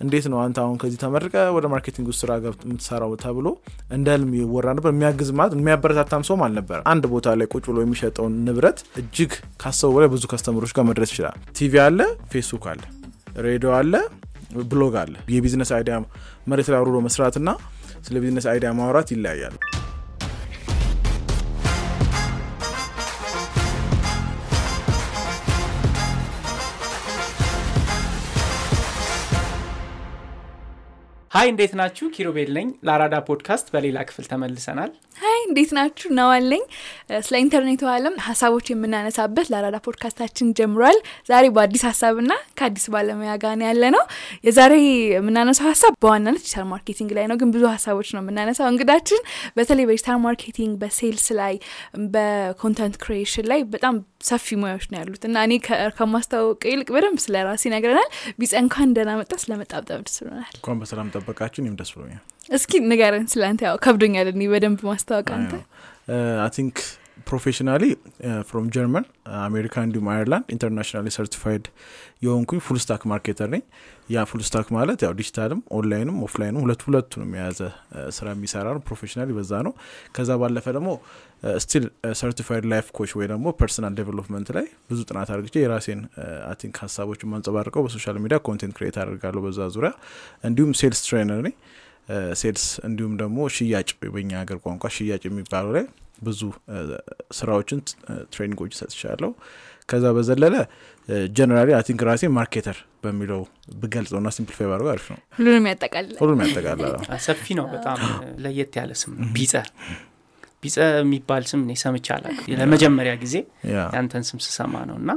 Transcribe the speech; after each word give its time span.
እንዴት 0.00 0.26
ነው 0.30 0.38
አንተ 0.42 0.58
አሁን 0.62 0.76
ከዚህ 0.80 0.98
ተመርቀህ 1.02 1.34
ወደ 1.56 1.66
marketing 1.72 2.08
ስራ 2.18 2.30
የምትሰራው 2.40 3.12
ተብሎ 3.22 3.48
እንደ 3.96 4.06
ህልም 4.14 4.30
ይወራ 4.38 4.66
ነበር። 4.76 4.92
የሚያግዝ 4.94 5.30
ማለት 5.38 5.54
የሚያበረታታም 5.56 6.24
ሰውም 6.28 6.42
አልነበረ። 6.46 6.78
አንድ 6.92 7.04
ቦታ 7.12 7.34
ላይ 7.40 7.48
ቁጭ 7.52 7.64
ብሎ 7.68 7.78
የሚሸጠውን 7.84 8.36
ንብረት 8.46 8.80
እጅግ 9.02 9.32
ካሰቡ 9.62 9.90
በላይ 9.96 10.10
ብዙ 10.14 10.24
customer 10.32 10.59
ኦች 10.59 10.72
ጋር 10.78 10.86
መድረስ 10.90 11.12
ይችላል። 11.14 11.36
ቲቪ 11.58 11.74
አለ፣ 11.86 12.00
ፌስቡክ 12.32 12.66
አለ፣ 12.72 12.82
ሬዲዮ 13.46 13.72
አለ፣ 13.76 13.92
ብሎግ 14.70 14.96
አለ። 15.00 15.14
የ 15.34 15.42
business 15.42 15.72
idea 15.76 15.96
መሬት 16.46 16.70
ላይ 16.72 16.78
አውርዶ 16.80 16.98
መስራትና 17.06 17.48
ስለ 18.06 18.16
business 18.22 18.48
idea 18.52 18.72
ማውራት 18.78 19.10
ይለያያል። 19.14 19.56
Hi 31.32 31.48
እንዴት 31.50 31.72
ናችሁ? 31.78 32.06
ኪሩቤል 32.14 32.50
ነኝ። 32.56 32.68
ለአራዳ 32.86 33.16
ፖድካስት 33.26 33.66
በሌላ 33.74 33.98
ክፍል 34.08 34.24
ተመልሰናል። 34.30 34.90
Hi 35.20 35.38
እንዴት 35.46 35.70
ናችሁ? 35.76 36.08
ነዋለኝ 36.18 36.62
ስለ 37.24 37.34
ኢንተርኔቱ 37.42 37.82
ዓለም 37.92 38.14
ሀሳቦች 38.26 38.66
የምናነሳበት 38.72 39.46
ለአራዳ 39.52 39.76
ፖድካስታችን 39.86 40.52
ጀምሯል። 40.58 40.98
ዛሬ 41.28 41.44
በአዲስ 41.56 41.82
ሀሳብና 41.88 42.30
ከአዲስ 42.58 42.86
ባለሙያ 42.94 43.30
ነው 43.54 43.66
ያለ 43.68 43.82
ነው። 43.96 44.02
የዛሬ 44.48 44.72
የምናነሳው 45.14 45.68
ሀሳብ 45.70 45.92
በዋናነት 46.04 46.42
digital 46.42 46.66
marketing 46.72 47.12
ላይ 47.18 47.26
ነው፣ 47.30 47.38
ግን 47.42 47.50
ብዙ 47.54 47.64
ሀሳቦች 47.72 48.10
ነው 48.16 48.22
የምናነሳው። 48.22 48.68
እንግዳችን 48.72 49.20
በተለይ 49.56 49.86
በ 49.90 49.97
digital 49.97 50.20
marketing፣ 50.24 50.72
በ 50.82 50.95
sales 50.95 51.26
ላይ፣ 51.40 51.54
በ 52.14 52.32
content 52.32 52.96
creation 53.02 53.48
ላይ 53.52 53.62
በጣም 53.74 53.94
ሰፊ 54.28 54.56
ሙያዎች 54.60 54.86
ነው 54.90 54.98
ያሉት 55.00 55.22
እና 55.28 55.44
እኔ 55.46 55.54
ከማስታወቅ 55.98 56.60
ይልቅ 56.70 56.88
በደንብ 56.94 57.20
ስለ 57.24 57.44
ራሴ 57.48 57.64
ይነግረናል። 57.70 58.10
ቢጸ 58.40 58.52
እንኳን 58.62 58.88
መጣ። 59.20 59.32
ስለመጣ 59.42 59.72
በጣም 59.82 60.02
ደስ 60.06 60.18
ብሎናል። 60.22 60.52
እንኳን 60.56 60.78
በሰላም 60.82 61.08
ጠበቃችሁ። 61.14 61.60
እኔም 61.62 61.76
ደስ 61.80 61.92
ብሎኛል። 61.94 62.22
እስኪ 62.50 62.72
ንገረን 62.84 63.26
ስለ 63.32 63.42
አንተ። 63.50 63.60
ያው 63.68 63.76
ከብዶኛል 63.84 64.28
እኔ 64.32 64.48
በደንብ 64.52 64.80
ማስታወቅ 64.88 65.28
አንተ 65.36 65.52
I 66.40 66.50
think 66.56 66.76
professionally 67.28 67.82
from 68.48 68.66
ጀርመን 68.74 69.04
አሜሪካ 69.44 69.74
እንዲሁም 69.86 70.06
አየርላንድ 70.12 70.46
internationally 70.54 71.08
certified 71.16 71.64
የሆንኩኝ 72.24 72.60
full 72.66 72.78
stack 72.82 73.02
marketer 73.10 73.48
ነኝ። 73.52 73.62
ያ 74.10 74.24
full 74.30 74.40
stack 74.46 74.68
ማለት 74.76 75.00
ያው 75.04 75.12
digital 75.18 75.51
ም 75.51 75.60
online 75.78 76.06
ም 76.06 76.16
offline 76.26 76.52
ም 76.52 76.60
ሁለቱ 76.64 76.82
ሁለቱንም 76.88 77.30
የያዘ 77.36 77.60
ስራ 78.16 78.26
የሚሰራ 78.34 78.66
ነው። 78.76 78.82
professionally 78.88 79.30
በዛ 79.38 79.52
ነው። 79.66 79.74
ከዛ 80.16 80.38
ባለፈ 80.42 80.66
ደግሞ 80.76 80.88
still 81.64 81.84
certified 82.20 82.66
life 82.72 82.88
coach 82.98 83.12
ወይ 83.18 83.28
ደግሞ 83.32 83.52
personal 83.60 83.94
development 84.00 84.50
ላይ 84.58 84.66
ብዙ 84.90 84.98
ጥናት 85.10 85.30
አድርግቼ 85.34 85.54
የራሴን 85.64 86.00
think 86.60 86.78
ሀሳቦች 86.84 87.22
የማንጸባርቀው 87.32 87.84
በ 87.86 87.94
social 87.94 88.18
media 88.24 88.38
content 88.48 88.74
create 88.78 88.98
አድርጋለሁ 89.04 89.42
በዛ 89.46 89.68
ዙሪያ 89.76 89.92
እንዲሁም 90.44 90.72
sales 90.80 91.02
trainer 91.06 91.40
ነኝ። 91.48 91.54
sales 92.40 92.64
እንዲሁም 92.86 93.14
ደግሞ 93.20 93.48
ሽያጭ 93.56 93.88
በኛ 94.14 94.30
ሀገር 94.42 94.58
ቋንቋ 94.64 94.86
ሽያጭ 94.96 95.22
የሚባለው 95.28 95.72
ላይ 95.76 95.84
ብዙ 96.22 96.40
ስራዎችን 97.38 97.78
training 98.32 98.59
ኦች 98.59 98.72
ሰጥቻለሁ። 98.80 99.30
ከዛ 99.88 100.06
በዘለለ 100.16 100.56
generally 101.36 101.70
I 101.76 101.82
think 101.86 102.00
ራሴ 102.08 102.24
marketer 102.34 102.76
በሚለው 103.04 103.40
ብገልጸውና 103.80 104.28
simplify 104.36 104.66
ባደርገው 104.70 104.90
አሪፍ 104.92 105.06
ነው። 105.12 105.18
ሁሉንም 105.38 105.66
ያጠቃልላል። 105.70 106.18
ሁሉም 106.22 106.40
ያጠቃልላል። 106.44 106.94
ሰፊ 107.26 107.54
ነው 107.58 107.66
በጣም 107.74 107.98
ለየት 108.44 108.74
ያለ 108.80 108.92
ስም 109.02 109.14
ቢጸ 109.36 109.54
ቢጸ 110.62 110.76
የሚባል 110.98 111.42
ስም 111.50 111.60
እኔ 111.64 111.74
ሰምቼ 111.82 112.06
አላውቅም። 112.16 112.56
ለመጀመሪያ 112.60 113.12
ጊዜ 113.22 113.34
ያንተን 113.94 114.24
ስም 114.30 114.40
ስሰማ 114.46 114.74
ነው 114.90 114.96
እና 115.02 115.10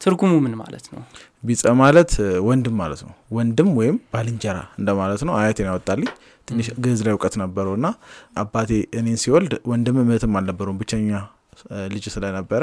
ትርጉሙ 0.00 0.32
ምን 0.42 0.54
ማለት 0.60 0.84
ነው? 0.92 1.00
ቢጸ 1.44 1.62
ማለት 1.80 2.12
ወንድም 2.48 2.74
ማለት 2.82 3.00
ነው። 3.06 3.14
ወንድም 3.36 3.68
ወይም 3.78 3.96
ባልንጀራ 4.12 4.58
እንደማለት 4.80 5.22
ነው። 5.28 5.34
አያቴን 5.38 5.68
ያወጣልኝ 5.70 6.10
ትንሽ 6.48 6.68
ግዕዝ 6.82 7.00
ላይ 7.06 7.14
እውቀት 7.14 7.34
ነበረው 7.42 7.74
እና 7.78 7.88
አባቴ 8.38 8.70
እኔን 9.00 9.18
ሲወልድ 9.22 9.54
ወንድም 9.70 9.98
እህትም 10.04 10.38
አልነበረውም 10.40 10.78
ብቸኛ 10.80 11.10
ልጅ 11.92 12.04
ስለነበረ 12.12 12.62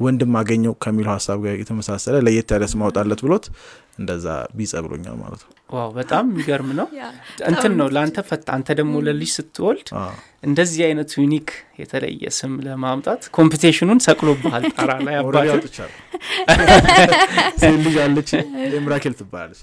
ወንድም 0.00 0.32
አገኘው 0.38 0.72
ከሚለው 0.82 1.12
ሀሳብ 1.12 1.38
ጋር 1.44 1.52
የተመሳሰለ 1.58 2.16
ለየት 2.26 2.48
ያለ 2.54 2.64
ስም 2.72 2.80
አውጣለት 2.86 3.20
ብሎት 3.26 3.44
እንደዛ 3.98 4.26
ቢጸ 4.56 4.72
ብሎኛል 4.84 5.14
ማለት 5.20 5.42
ነው። 5.44 5.50
Wow! 5.74 5.90
በጣም 5.98 6.24
የሚገርም 6.30 6.70
ነው። 6.78 6.86
እንትን 7.50 7.72
ነው 7.80 7.88
ለአንተ 7.94 8.24
ፈታ 8.28 8.48
አንተ 8.56 8.68
ደግሞ 8.80 8.94
ለልጅ 9.06 9.30
ስትወልድ 9.36 9.88
እንደዚህ 10.44 10.82
አይነት 10.88 11.10
unique 11.18 11.48
የተለየ 11.82 12.32
ስም 12.38 12.54
ለማምጣት 12.66 13.22
competition 13.38 13.83
ኡን 13.83 14.00
ሰቅሎብሃል 14.06 14.64
ጣራ 14.74 14.90
ላይ 15.06 15.16
አባት 15.20 15.48
ልጅ 17.78 17.96
አለች 18.04 18.32
ምራኬል 18.84 19.16
ትባላለች 19.20 19.62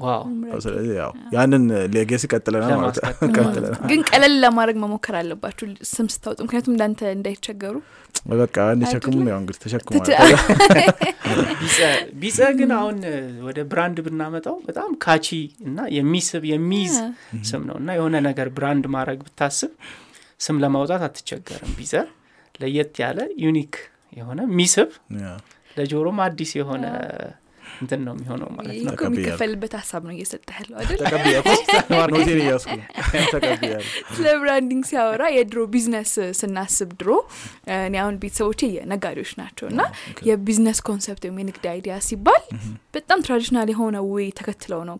እሷ 0.00 0.10
ደግሞ። 0.24 0.50
Wow 0.50 0.60
ስለዚህ 0.64 0.94
ያው 0.98 1.10
ያንን 1.34 1.64
legacy 1.94 2.24
ቀጥለናል 2.32 2.72
ማለት 2.78 2.98
ቀጥለናል 3.36 3.80
ግን 3.90 4.00
ቀለል 4.08 4.34
ለማድረግ 4.42 4.76
መሞከር 4.82 5.16
አለባችሁ 5.20 5.64
ስም 5.90 6.08
ስታወጡ፣ 6.14 6.38
ምክንያቱም 6.46 6.74
እንዳንተ 6.74 7.00
እንዳይቸገሩ። 7.14 7.76
በቃ 8.34 8.56
እንዲሸክሙ 8.72 9.14
ነው 9.18 9.30
ያው 9.32 9.38
እንግዲህ 9.40 9.60
ተሸክሟል። 9.62 10.00
ቢጸ- 12.20 12.50
ግን 12.58 12.70
አሁን 12.76 12.96
ወደ 13.46 13.58
brand 13.70 13.98
ብናመጣው 14.06 14.56
በጣም 14.66 14.90
catchy 15.04 15.28
እና 15.66 15.78
የሚስብ 15.96 16.42
የሚይዝ 16.50 16.96
ስም 17.48 17.62
ነው 17.68 17.76
እና 17.80 17.90
የሆነ 17.98 18.16
ነገር 18.26 18.48
brand 18.56 18.86
ማድረግ 18.94 19.20
ብታስብ 19.26 19.72
ስም 20.40 20.58
ለማውጣት 20.62 21.02
አትቸገርም። 21.06 21.72
ቢጸ 21.78 21.94
ለየት 22.60 22.94
ያለ 23.02 23.18
unique 23.44 23.74
የሆነ 24.16 24.40
የሚስብ 24.48 24.88
ያ። 25.20 25.30
ለጆሮም 25.76 26.18
አዲስ 26.24 26.50
የሆነ 26.56 26.84
እንትን 27.80 28.00
ነው 28.06 28.12
የሚሆነው 28.16 28.48
ማለት 28.56 28.72
ነው። 28.80 28.94
የሚከፈልበት 29.06 29.72
ሀሳብ 29.80 30.02
ነው 30.08 30.14
እየሰጠህ 30.16 30.56
ያለው 30.60 30.76
አይደል? 30.80 30.98
ስለ 34.14 34.26
branding 34.40 34.82
ሲያወራ 34.90 35.22
የድሮ 35.36 35.60
ቢዝነስ 35.72 36.12
ስናስብ 36.40 36.90
ድሮ 37.00 37.10
እኔ 37.80 37.94
አሁን 38.02 38.14
ቤተሰቦቼ 38.22 38.60
የነጋዴዎች 38.76 39.32
ናቸው 39.40 39.66
እና 39.72 39.80
የ 40.28 40.38
business 40.38 40.78
concept 40.88 41.22
ወይም 41.26 41.36
የንግድ 41.42 41.64
idea 41.72 41.94
ሲባል 42.06 42.42
በጣም 42.94 43.18
traditional 43.24 43.68
የሆነ 43.72 43.96
way 44.10 44.26
ተከትለው 44.38 44.80
ነው። 44.88 44.96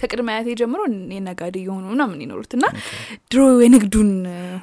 ከቅድመ 0.00 0.28
አያቴ 0.34 0.54
ጀምሮ 0.60 0.80
የነጋዴ 1.16 1.56
የሆኑ 1.64 1.84
ምናምን 1.92 2.20
የኖሩት 2.24 2.52
እና 2.58 2.66
ድሮ 3.30 3.40
የንግዱን 3.64 4.10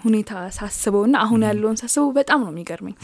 ሁኔታ 0.04 0.32
ሳስበው 0.58 1.04
እና 1.08 1.16
አሁን 1.26 1.42
ያለውን 1.48 1.78
ሳስበው 1.82 2.10
በጣም 2.18 2.40
ነው 2.46 2.52
የሚገርመኝ። 2.54 2.96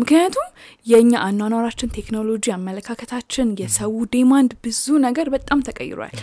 ምክንያቱም 0.00 0.46
የእኛ 0.86 1.12
አኗኗራችን፣ 1.26 1.92
ቴክኖሎጂ፣ 1.96 2.44
አመለካከታችን፣ 2.56 3.48
የሰው 3.70 3.92
demand 4.14 4.52
ብዙ 4.64 4.84
ነገር 5.04 5.26
በጣም 5.34 5.58
ተቀይሯል። 5.66 6.14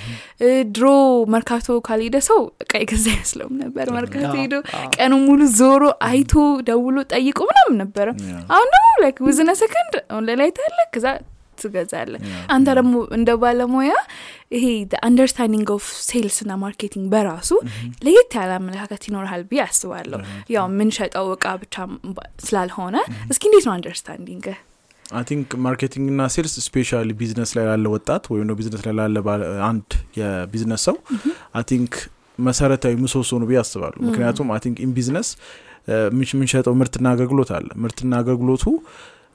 ድሮ 0.73 0.85
መርካቶ 1.33 1.77
ካልሄደ 1.87 2.17
ሰው 2.27 2.41
እቃ 2.63 2.71
የገዛ 2.81 3.05
አይመስለውም 3.13 3.55
ነበር። 3.63 3.85
መርካቶ 3.97 4.33
ሄዶ 4.39 4.55
ቀኑ 4.95 5.13
ሙሉ 5.27 5.41
ዞሮ 5.57 5.81
አይቶ 6.07 6.33
ደውሎ 6.69 6.97
ጠይቆ 7.13 7.39
ምናምን 7.51 7.77
ነበረ። 7.83 8.07
አሁን 8.53 8.69
ደግሞ 8.75 8.91
like 9.03 9.19
within 9.27 9.49
a 9.61 9.66
second 9.66 9.95
online 10.17 10.39
ላይ 10.43 10.51
ታያለህ 10.57 10.79
ከዛ 10.93 11.07
ትገዛለህ። 11.57 12.15
አንተ 12.53 12.67
ደግሞ 12.77 12.95
እንደ 13.15 13.29
ባለሙያ 13.41 13.93
ይሄ 14.55 14.65
understanding 15.07 15.69
of 15.75 15.85
sales 16.07 16.37
እና 16.43 16.51
marketing 16.61 17.05
በራሱ 17.13 17.49
ለየት 18.05 18.33
ያለ 18.37 18.51
አመለካከት 18.59 19.03
ይኖርሃል 19.07 19.43
ብዬ 19.49 19.61
አስባለሁ። 19.65 20.19
ያው 20.55 20.65
የምንሸጠው 20.69 21.27
እቃ 21.35 21.55
ብቻ 21.63 21.75
ስላልሆነ 22.45 22.95
እስኪ 23.31 23.43
እንዴት 23.49 23.65
ነው 23.67 23.73
understanding? 23.75 24.45
I 25.09 25.23
think 25.29 25.49
marketing 25.65 26.05
እና 26.13 26.21
sales 26.33 26.53
specially 26.65 27.11
business 27.19 27.51
ላይ 27.57 27.65
ላለ 27.69 27.87
ወጣት 27.93 28.23
ወይም 28.31 28.49
ቢዝነስ 28.59 28.81
ላይ 28.87 28.93
ላለ 28.99 29.17
አንድ 29.67 29.89
የቢዝነስ 30.19 30.83
ሰው 30.87 30.95
I 31.57 31.63
think 31.71 31.93
መሰረታዊ 32.39 32.95
ምሰሶ 33.03 33.39
ነው 33.41 33.47
ብዬ 33.49 33.59
አስባለሁ። 33.61 33.99
ምክንያቱም 34.07 34.49
I 34.55 34.59
think 34.65 34.77
in 34.85 34.91
business 34.97 35.29
የምንሸጠው 36.25 36.73
ምርትና 36.81 37.07
አገልግሎት 37.15 37.51
አለ። 37.57 37.69
ምርትና 37.83 38.11
አገልግሎቱ 38.23 38.65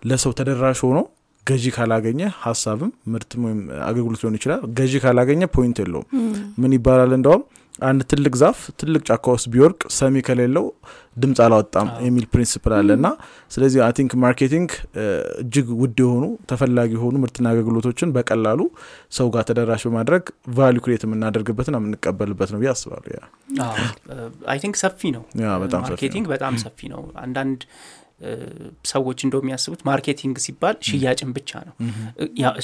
ለሰው 0.04 0.32
ተደራሽ 0.38 0.80
ሆኖ 0.86 0.98
ገዢ 1.46 1.64
ካላገኘ 1.76 2.20
ሀሳብም 2.42 2.90
ምርትም 3.12 3.42
ወይም 3.46 3.60
አገልግሎት 3.86 4.20
ሊሆን 4.22 4.36
ይችላል። 4.38 4.60
ገዢ 4.78 4.92
ካላገኘ 5.04 5.42
point 5.54 5.78
የለውም። 5.82 6.06
ምን 6.62 6.72
ይባላል 6.76 7.12
እንደውም 7.18 7.42
አንድ 7.80 8.00
ትልቅ 8.10 8.32
ዛፍ 8.40 8.58
ትልቅ 8.80 9.00
ጫካ 9.08 9.24
ውስጥ 9.34 9.46
ቢወድቅ 9.52 9.80
ሰሚ 9.96 10.14
ከሌለው 10.26 10.66
ድምፅ 11.16 11.38
አላወጣም 11.44 11.88
የሚል 12.04 12.24
principle 12.32 12.72
አለ 12.76 12.90
እና 12.98 13.08
ስለዚህ 13.50 13.80
I 13.86 13.92
think 13.98 14.12
marketing 14.24 14.70
እጅግ 15.42 15.68
ውድ 15.80 15.98
የሆኑ 16.04 16.24
ተፈላጊ 16.50 16.90
የሆኑ 16.96 17.14
ምርትና 17.22 17.46
አገልግሎቶችን 17.52 18.12
በቀላሉ 18.16 18.60
ሰው 19.18 19.28
ጋር 19.34 19.44
ተደራሽ 19.50 19.84
በማድረግ 19.88 20.24
value 20.56 20.84
create 20.84 21.04
የምናደርግበትና 21.06 21.80
የምንቀበልበት 21.82 22.52
ነው 22.54 22.60
ብዬ 22.62 22.70
አስባለሁ። 22.72 23.10
Yeah 23.16 23.66
I 24.52 24.60
think 24.64 24.78
ሰፊ 24.82 25.12
ነው 25.16 25.24
marketing 25.82 26.24
ነው። 26.26 26.32
በጣም 26.34 26.56
ሰፊ 26.64 26.88
ነው። 26.94 27.02
አንዳንድ 27.24 27.60
ሰዎች 28.90 29.18
እንደው 29.26 29.40
የሚያስቡት 29.42 29.80
marketing 29.88 30.36
ሲባል 30.44 30.76
ሽያጭን 30.88 31.30
ብቻ 31.36 31.50
ነው። 31.68 31.74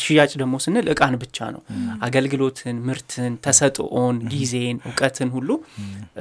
ሽያጭ 0.03 0.31
ደግሞ 0.43 0.55
ስንል 0.65 0.87
እቃን 0.93 1.17
ብቻ 1.23 1.49
ነው። 1.55 1.63
አገልግሎትን፣ 2.07 2.77
ምርትን፣ 2.89 3.33
ተሰጥኦን፣ 3.47 4.19
ጊዜን፣ 4.33 4.79
እውቀትን 4.89 5.31
ሁሉ 5.37 5.51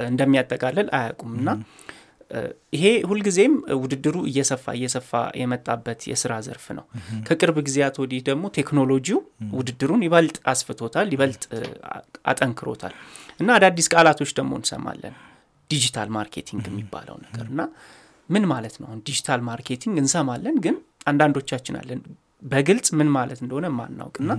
እንደሚያጠቃልል 0.08 0.88
አያውቁም 0.98 1.34
እና 1.38 1.48
ይሄ 2.72 2.86
ሁልጊዜም 3.10 3.52
ውድድሩ 3.82 4.16
እየሰፋ 4.30 4.64
እየሰፋ 4.78 5.10
የመጣበት 5.40 6.00
የስራ 6.10 6.32
ዘርፍ 6.46 6.66
ነው። 6.78 6.84
ከቅርብ 7.28 7.58
ጊዜያት 7.68 7.96
ወዲህ 8.02 8.20
ደግሞ 8.26 8.44
ቴክኖሎጂው 8.58 9.20
ውድድሩን 9.52 10.02
ይበልጥ 10.06 10.36
አስፍቶታል፣ 10.52 11.08
ይበልጥ 11.14 11.42
አጠንክሮታል 12.32 12.94
እና 13.40 13.48
አዳዲስ 13.56 13.88
ቃላቶች 13.94 14.32
ደግሞ 14.38 14.52
እንሰማለን። 14.60 15.14
digital 15.70 16.10
marketing 16.16 16.66
የሚባለው 16.68 17.16
ነገር 17.24 17.46
እና 17.52 17.60
ምን 18.28 18.44
ማለት 18.52 18.74
ነው? 18.82 18.88
digital 19.06 19.40
marketing 19.48 19.96
እንሰማለን፣ 20.02 20.56
ግን 20.64 20.76
አንዳንዶቻችን 21.10 21.76
አለን 21.80 22.00
በግልጽ 22.42 22.88
ምን 22.98 23.08
ማለት 23.10 23.38
እንደሆነ 23.44 23.66
ማናውቅና 23.78 24.32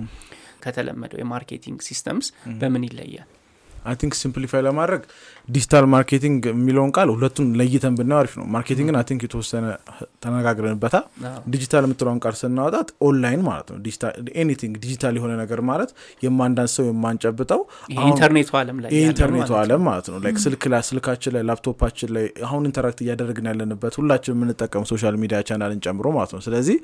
ከተለመደው 0.64 1.18
የ 1.20 1.31
marketing 1.31 1.78
systems 1.88 2.26
በምን 2.60 2.82
ይለያል? 2.88 3.28
I 3.82 3.94
think 3.96 4.14
simplify 4.18 4.62
ለማድረግ 4.66 5.02
digital 5.48 5.84
marketing 5.92 6.40
የሚለውን 6.50 6.90
ቃል 6.96 7.08
ሁለቱን 7.12 7.48
ለይተን 7.58 7.94
ብናየው 7.98 8.20
አሪፍ 8.20 8.34
ነው። 8.40 8.46
marketing 8.54 8.88
ን 8.88 8.96
I 8.98 9.04
think 9.08 9.22
የተወሰነ 9.26 9.66
ተነጋግረንበታል። 10.24 11.04
ዲጂታል 11.52 11.84
የምትለውን 11.86 12.20
ቃል 12.24 12.34
ስናወጣት 12.40 12.88
ኦንላይን 13.06 13.42
ማለት 13.46 13.68
ነው። 13.70 13.78
anything 14.42 14.74
digital 14.82 15.14
የሆነ 15.18 15.32
ነገር 15.42 15.60
ማለት 15.70 15.92
የማንዳንድ 16.24 16.72
ሰው 16.74 16.84
የማንጨብጠው 16.88 17.62
ዓለም 18.00 18.08
የኢንተርኔቱ 18.96 19.50
ዓለም 19.60 19.82
ማለት 19.88 20.08
ነው። 20.12 20.18
like 20.24 20.38
ስልክ 20.44 20.64
ላይ 20.68 20.82
ስልካችን 20.90 21.34
ላይ 21.36 21.44
ላፕቶፓችን 21.50 22.10
ላይ 22.16 22.26
አሁን 22.46 22.66
interact 22.70 23.00
እያደረግን 23.04 23.48
ያለንበት 23.50 23.96
ሁላችን 24.00 24.34
የምንጠቀመው 24.36 24.82
social 24.90 25.16
media 25.22 25.40
channel 25.48 25.73
ን 25.73 25.80
ጨምሮ 25.86 26.06
ማለት 26.16 26.32
ነው። 26.36 26.42
ስለዚህ 26.46 26.76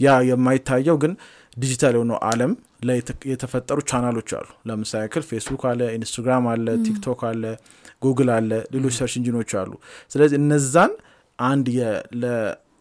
ያ 0.00 0.18
የማይታየው 0.30 0.98
ግን 1.02 1.14
ዲጂታል 1.56 1.94
የሆነው 1.96 2.18
ዓለም 2.28 2.52
ላይ 2.82 2.96
የተፈጠሩ 3.32 3.78
ቻናሎች 3.90 4.30
አሉ። 4.38 4.48
ለምሳሌ 4.68 5.00
ያክል 5.02 5.24
ፌስቡክ 5.28 5.62
አለ፣ 5.70 5.80
ኢንስታግራም 5.96 6.46
አለ፣ 6.52 6.66
ቲክቶክ 6.86 7.20
አለ፣ 7.30 7.44
ጉግል 8.02 8.30
አለ፣ 8.36 8.50
ሌሎች 8.74 8.94
search 8.98 9.14
engine 9.20 9.39
ኦች 9.39 9.52
አሉ። 9.60 9.70
ስለዚህ 10.10 10.36
እነዛን 10.42 10.92
አንድ 11.38 11.66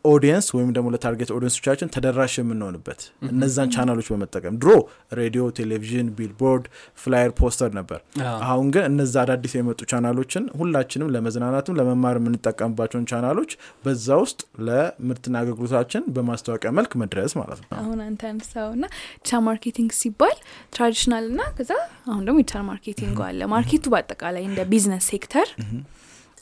ለ 0.06 0.14
audience 0.14 0.48
ወይም 0.56 0.70
ደግሞ 0.76 0.88
ለ 0.94 1.03
target 1.03 1.30
audience 1.36 1.61
ኦቻችን 1.61 1.90
ተደራሽ 1.94 2.34
የምንሆንበት 2.40 3.02
እነዛን 3.30 3.70
ቻናሎች 3.76 4.08
በመጠቀም 4.12 4.56
ድሮ 4.62 4.72
ሬዲዮ፣ 5.20 5.44
ቴሌቪዥን፣ 5.58 6.08
billboard፣ 6.18 6.66
flyer፣ 6.98 7.32
ፖስተር 7.40 7.72
ነበር። 7.80 8.00
አሁን 8.48 8.68
ግን 8.74 8.84
እነዛ 8.90 9.16
አዳዲስ 9.24 9.54
የመጡ 9.58 9.80
ቻናሎችን 9.92 10.44
ሁላችንም 10.60 11.12
ለመዝናናትም 11.16 11.78
ለመማር 11.80 12.18
የምንጠቀምባቸውን 12.22 13.06
ቻናሎች 13.12 13.52
በዛ 13.86 14.18
ውስጥ 14.24 14.40
ለምርትና 14.68 15.36
አገልግሎታችን 15.44 16.04
በማስታወቂያ 16.16 16.72
መልክ 16.80 16.94
መድረስ 17.02 17.34
ማለት 17.42 17.62
ነው። 17.64 17.70
አሁን 17.82 18.00
አንተ 18.08 18.22
አንሳው 18.32 18.70
ና 18.76 18.86
digital 19.16 19.42
marketing 19.48 19.92
ሲባል 20.02 20.38
traditional 20.76 21.28
ና 21.34 21.50
ከዛ 21.58 21.72
አሁን 22.08 22.24
ደግሞ 22.28 22.38
digital 22.44 22.66
marketing 22.72 23.20
አለ። 23.28 23.42
market 23.54 23.78
ኡ 23.78 23.86
በአጠቃላይ 23.94 24.46
እንደ 24.50 24.62
business 24.72 25.06
sector 25.12 25.48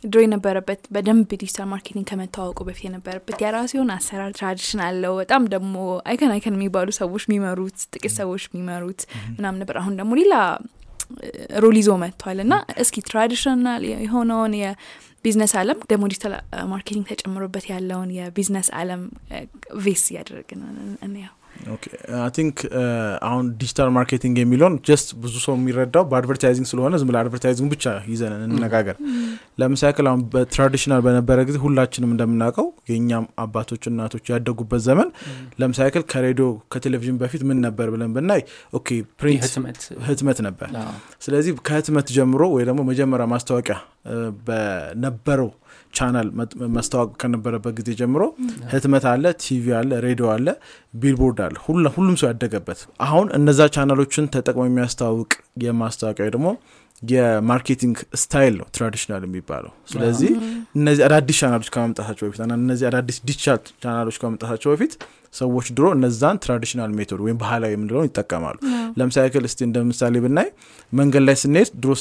ድሮ 0.03 0.19
የነበረበት 0.23 0.81
በደንብ 0.95 1.29
digital 1.33 1.67
marketing 1.71 2.05
ከመታወቁ 2.09 2.59
በፊት 2.67 2.83
የነበረበት 2.85 3.39
የራሱ 3.43 3.71
የሆነ 3.75 3.91
አሰራር 3.97 4.31
tradition 4.37 4.81
አለው። 4.85 5.13
በጣም 5.21 5.43
ደግሞ 5.53 5.75
icon 6.05 6.33
icon 6.35 6.55
የሚባሉ 6.57 6.89
ሰዎች 6.99 7.23
የሚመሩት 7.27 7.77
ጥቂት 7.93 8.13
ሰዎች 8.19 8.43
የሚመሩት 8.47 9.01
ምናምን 9.35 9.59
ነበር። 9.63 9.77
አሁን 9.81 9.95
ደግሞ 9.99 10.13
ሌላ 10.21 10.35
role 11.61 11.75
ይዞ 11.79 11.91
መጥቷል 12.01 12.39
እና 12.43 12.53
እስኪ 12.81 12.97
traditional 13.07 13.83
የሆነውን 14.03 14.53
የቢዝነስ 14.59 15.53
አለም 15.61 15.79
ደግሞ 15.91 16.03
digital 16.11 16.35
marketing 16.71 17.05
ተጨምሮበት 17.11 17.65
ያለውን 17.71 18.11
የቢዝነስ 18.17 18.69
አለም 18.81 19.03
versus 19.83 20.05
እያደረግን 20.11 20.61
እንያው። 21.07 21.35
I 22.17 22.29
think 22.35 22.55
አሁን 23.27 23.45
digital 23.59 23.89
marketing 23.95 24.35
የሚለውን 24.41 24.75
just 24.87 25.09
ብዙ 25.21 25.33
ሰው 25.43 25.53
የሚረዳው 25.57 26.03
በ 26.11 26.20
advertising 26.20 26.67
ስለሆነ 26.69 26.93
ዝም 27.01 27.09
ብለን 27.09 27.17
advertising 27.21 27.69
ብቻ 27.73 27.85
ይዘን 28.11 28.33
እንነጋገር። 28.47 28.97
ለምሳሌ 29.61 29.89
ያክል 29.89 30.07
አሁን 30.11 30.21
በ 30.33 30.44
traditional 30.44 31.01
በነበረ 31.05 31.37
ጊዜ 31.49 31.57
ሁላችንም 31.65 32.11
እንደምናውቀው 32.13 32.67
የእኛም 32.91 33.25
አባቶች 33.43 33.83
እናቶች 33.91 34.25
ያደጉበት 34.33 34.83
ዘመን 34.87 35.09
ለምሳሌ 35.61 35.87
ያክል 35.89 36.05
ከሬዲዮ 36.13 36.47
ከቴሌቪዥን 36.73 37.19
በፊት 37.21 37.43
ምን 37.49 37.59
ነበር 37.67 37.87
ብለን 37.93 38.13
ብናይ 38.17 38.43
okay 38.73 38.87
print 39.21 39.45
ህትመት 40.09 40.39
ነበር። 40.47 40.69
ስለዚህ 41.25 41.53
ከህትመት 41.67 42.09
ጀምሮ 42.17 42.43
ወይ 42.55 42.65
ደግሞ 42.69 42.81
መጀመሪያ 42.89 43.27
ማስታወቂያ 43.33 43.77
በነበረው 44.45 45.49
ቻናል 45.93 46.27
ማስታወቅ 46.75 47.09
ከነበረበት 47.21 47.73
ጊዜ 47.79 47.89
ጀምሮ 47.99 48.23
ህትመት 48.73 49.05
አለ፣ 49.11 49.23
ቲቪ 49.43 49.65
አለ፣ 49.79 49.91
ሬዲዮ 50.05 50.27
አለ፣ 50.35 50.47
ቢልቦርድ 50.95 51.39
አለ። 51.45 51.55
ሁሉም 51.95 52.15
ሰው 52.21 52.27
ያደገበት 52.31 52.79
አሁን 53.07 53.27
እነዛ 53.37 53.69
ቻናሎችን 53.75 54.29
ተጠቅሞ 54.35 54.63
የሚያስተዋውቅ 54.67 55.31
የማስታወቂያ 55.65 56.27
ደግሞ 56.35 56.47
የ 57.01 57.19
marketing 57.19 57.97
style 58.21 58.53
ነው 58.59 58.67
traditional 58.75 59.23
የሚባለው። 59.27 59.71
ስለዚህ 59.91 60.31
እነዚህ 60.75 61.03
አዳዲስ 61.07 61.37
ቻናሎች 61.41 61.69
ከመምጣታቸው 61.75 62.25
በፊት 62.27 62.41
እነዚህ 62.57 62.85
አዳዲስ 62.89 63.17
digital 63.27 63.61
channel 63.83 64.05
ኦች 64.05 64.17
ከመምጣታቸው 64.21 64.71
በፊት 64.73 64.93
ሰዎች 65.33 65.67
ድሮ 65.77 65.85
እነዛን 65.95 66.37
traditional 66.43 66.91
method 66.97 67.19
ወይም 67.25 67.37
ባህላዊ 67.41 67.71
የምንለውን 67.73 68.07
ይጠቀማሉ። 68.07 68.55
ለምሳሌ 68.97 69.25
ያክል 69.33 69.43
እስቲ 69.49 69.59
እንደ 69.67 69.77
ምሳሌ 69.89 70.15
ብናይ 70.23 70.47
መንገድ 70.93 71.23
ላይ 71.27 71.35
ስንሄድ 71.41 71.69
ድሮ 71.83 71.91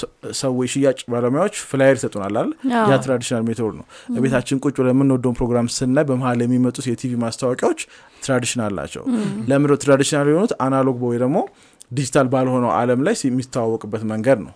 ሰዎች 0.41 0.69
ሽያጭ 0.75 0.99
ባለሙያዎች 1.12 1.56
flyer 1.70 1.97
ይሰጡናል 1.99 2.35
አይደል? 2.35 2.51
ያ 2.91 2.97
traditional 3.05 3.43
method 3.49 3.75
ነው። 3.81 3.87
ቤታችን 4.25 4.61
ቁጭ 4.65 4.77
ብለን 4.88 5.03
የምንወደውን 5.03 5.37
ፕሮግራም 5.41 5.69
ስናይ 5.77 6.06
በመሀል 6.11 6.43
የሚመጡት 6.44 6.87
የቲቪ 6.91 7.12
ማስታወቂያዎች 7.25 7.83
traditional 8.23 8.73
ናቸው። 8.79 9.03
ለምንድነው 9.51 9.79
traditional 9.85 10.29
የሆኑት? 10.33 10.55
analog 10.65 11.03
ወይ 11.05 11.19
ደግሞ 11.19 11.39
ዲጂታል 11.90 12.26
ባልሆነው 12.32 12.70
ዓለም 12.75 13.00
ላይ 13.06 13.14
የሚተዋወቅበት 13.25 14.02
መንገድ 14.11 14.38
ነው። 14.44 14.52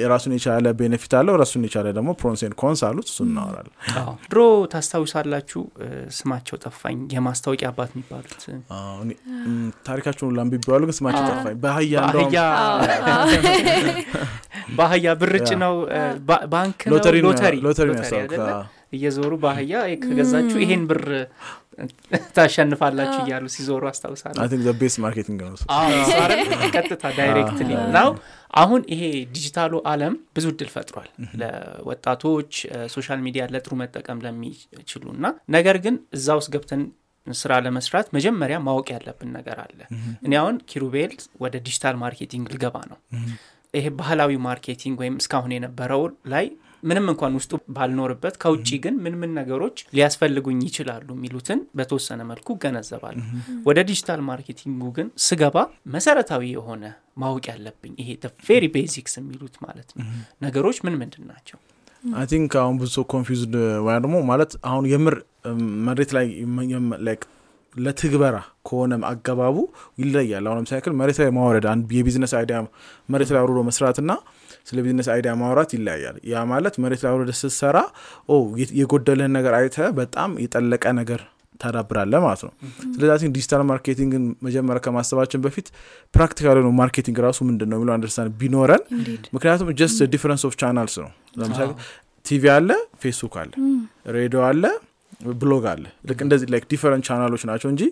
የራሱን 0.00 0.32
የቻለ 0.36 0.72
benefit 0.78 1.12
አለው፣ 1.18 1.34
ራሱን 1.42 1.66
የቻለ 1.66 1.86
ደግሞ 1.98 2.10
pros 2.20 2.39
and 2.39 2.54
cons 2.60 2.80
አሉት። 2.88 3.08
እሱ 3.10 3.18
እናወራለን። 3.26 3.74
ድሮ 4.26 4.40
ታስታውሳላችሁ፣ 4.72 5.62
ስማቸው 6.16 6.58
ጠፋኝ፣ 6.64 6.98
የማስታወቂያ 7.16 7.70
አባት 7.72 7.92
የሚባሉት 7.94 8.34
ታሪካቸውን 9.88 10.30
ሁላ 10.30 10.40
አንብቤዋለሁ፣ 10.44 10.86
ግን 10.90 10.96
ስማቸው 10.98 11.24
ጠፋኝ። 11.30 11.56
በአህያ 11.62 11.94
በአህያ 14.76 15.08
ብርጭ 15.20 15.48
ነው 15.62 15.74
ባንክ 16.52 16.80
ነው 16.86 16.94
ሎተሪ 16.94 17.16
ሎተሪ 17.64 17.88
እየዞሩ 18.94 19.32
በአህያ 19.42 19.74
ከገዛችሁ 20.02 20.58
ይሄን 20.64 20.82
ብር 20.90 21.02
ታሸንፋላችሁ 22.36 23.20
እያሉ 23.24 23.44
ሲዞሩ 23.54 23.82
አስታውሳለሁ። 23.90 24.72
best 24.80 24.98
marketing 25.04 25.40
ነው 25.46 25.54
ቀጥታ 26.76 27.04
directly 27.18 27.70
ነው። 27.96 28.10
አሁን 28.54 28.82
ይሄ 28.92 29.02
ዲጂታሉ 29.34 29.74
ዓለም 29.92 30.14
ብዙ 30.36 30.46
እድል 30.52 30.68
ፈጥሯል 30.74 31.08
ለወጣቶች 31.40 32.52
social 32.94 33.22
media 33.26 33.44
ለጥሩ 33.54 33.72
መጠቀም 33.80 34.20
ለሚችሉ 34.26 35.04
እና 35.16 35.24
ነገር 35.56 35.78
ግን 35.86 35.96
እዛ 36.18 36.36
ውስጥ 36.40 36.50
ገብተን 36.54 36.84
ስራ 37.26 37.52
ለመስራት 37.64 38.06
መጀመሪያ 38.16 38.56
ማወቅ 38.64 38.86
ያለብን 38.94 39.30
ነገር 39.36 39.58
አለ። 39.62 39.78
እኔ 40.26 40.32
አሁን 40.40 40.56
ኪሩቤል 40.70 41.12
ወደ 41.44 41.54
digital 41.66 41.96
marketing 42.02 42.46
ልገባ 42.54 42.76
ነው። 42.90 42.98
ይሄ 43.74 43.86
ባህላዊ 43.98 44.32
marketing 44.46 44.96
ወይም 45.02 45.16
እስካሁን 45.22 45.52
የነበረው 45.54 46.02
ላይ 46.32 46.46
ምንም 46.82 47.06
እንኳን 47.10 47.36
ውስጡ 47.38 47.52
ባልኖርበት 47.76 48.34
ከውጭ 48.42 48.70
ግን 48.84 48.94
ምን 49.04 49.14
ምን 49.20 49.30
ነገሮች 49.38 49.76
ሊያስፈልጉኝ 49.96 50.58
ይችላሉ 50.66 51.06
የሚሉትን 51.16 51.60
በተወሰነ 51.78 52.20
መልኩ 52.30 52.48
እገነዘባለሁ። 52.56 53.22
ወደ 53.68 53.78
digital 53.90 54.20
marketing 54.28 54.79
ኡ 54.79 54.90
ግን 54.98 55.06
ስገባ 55.26 55.56
መሰረታዊ 55.94 56.42
የሆነ 56.54 56.84
ማወቅ 57.22 57.44
ያለብኝ 57.52 57.94
ይሄ 58.02 58.10
very 58.48 58.64
basics 58.74 59.14
የሚሉት 59.20 59.56
ማለት 59.66 59.88
ነው 59.94 60.04
ነገሮች 60.44 60.78
ምን 60.86 60.96
ምንድን 61.00 61.24
ናቸው? 61.32 61.58
I 62.14 62.26
think 62.30 62.52
አሁን 62.62 62.76
ብዙ 62.80 62.90
ሰው 62.96 63.04
confused 63.12 63.54
ወይ 63.86 63.96
ደግሞ 64.04 64.16
ማለት 64.30 64.52
አሁን 64.70 64.84
የምር 64.92 65.16
መሬት 65.86 66.10
ላይ 66.16 66.26
ለትግበራ 67.76 68.36
ከሆነ 68.68 68.94
አገባቡ 69.08 69.56
ይለያል። 70.00 70.44
አሁን 70.48 70.58
ለምሳሌ 70.60 70.94
መሬት 71.00 71.18
ላይ 71.22 71.30
ማውረድ 71.36 71.66
አንድ 71.72 71.92
የ 71.96 72.03
business 72.03 72.32
idea 72.38 72.58
መሬት 73.08 73.30
ላይ 73.32 73.40
አውርዶ 73.42 73.60
መስራትና 73.68 74.10
ስለ 74.68 74.76
business 74.84 75.08
idea 75.14 75.32
ማውራት 75.40 75.70
ይለያያል። 75.76 76.18
ያ 76.30 76.44
ማለት 76.50 76.74
መሬት 76.84 77.00
ላይ 77.04 77.10
አውርደህ 77.12 77.32
ስትሰራ 77.40 77.78
የጎደልህን 78.80 79.34
ነገር 79.38 79.54
አይተህ 79.58 79.78
በጣም 79.98 80.32
የጠለቀ 80.44 80.84
ነገር 81.00 81.22
ታዳብራለህ 81.60 82.14
ማለት 82.24 82.40
ነው። 82.46 82.52
ስለዚህ 82.94 83.28
digital 83.34 83.62
marketing 83.68 84.12
ን 84.12 84.22
መጀመሪያ 84.46 84.80
ከማሰባችን 84.86 85.42
በፊት 85.44 85.66
practical 86.14 86.58
ነው 86.64 86.72
marketing 86.80 87.18
ራሱ 87.26 87.38
ምንድን 87.48 87.68
ነው 87.70 87.78
የሚለው 87.78 87.94
understand 87.96 88.32
ቢኖረን፣ 88.40 88.82
ምክንያቱም 89.36 89.68
just 89.80 90.00
difference 90.14 90.44
of 90.48 90.56
channels 90.62 90.96
ነው። 91.02 91.10
ለምሳሌ 91.40 91.68
ቲቪ 92.24 92.44
አለ፣ 92.52 92.68
ፌስቡክ 93.02 93.34
አለ፣ 93.42 93.52
ሬዲዮ 94.16 94.42
አለ 94.48 94.64
ብሎግ 95.40 95.64
አለ። 95.70 95.84
ልክ 96.08 96.20
እንደዚህ 96.24 96.46
like 96.52 96.64
different 96.70 97.04
channel 97.08 97.30
ኦች 97.30 97.42
ናቸው 97.50 97.68
እንጂ 97.72 97.82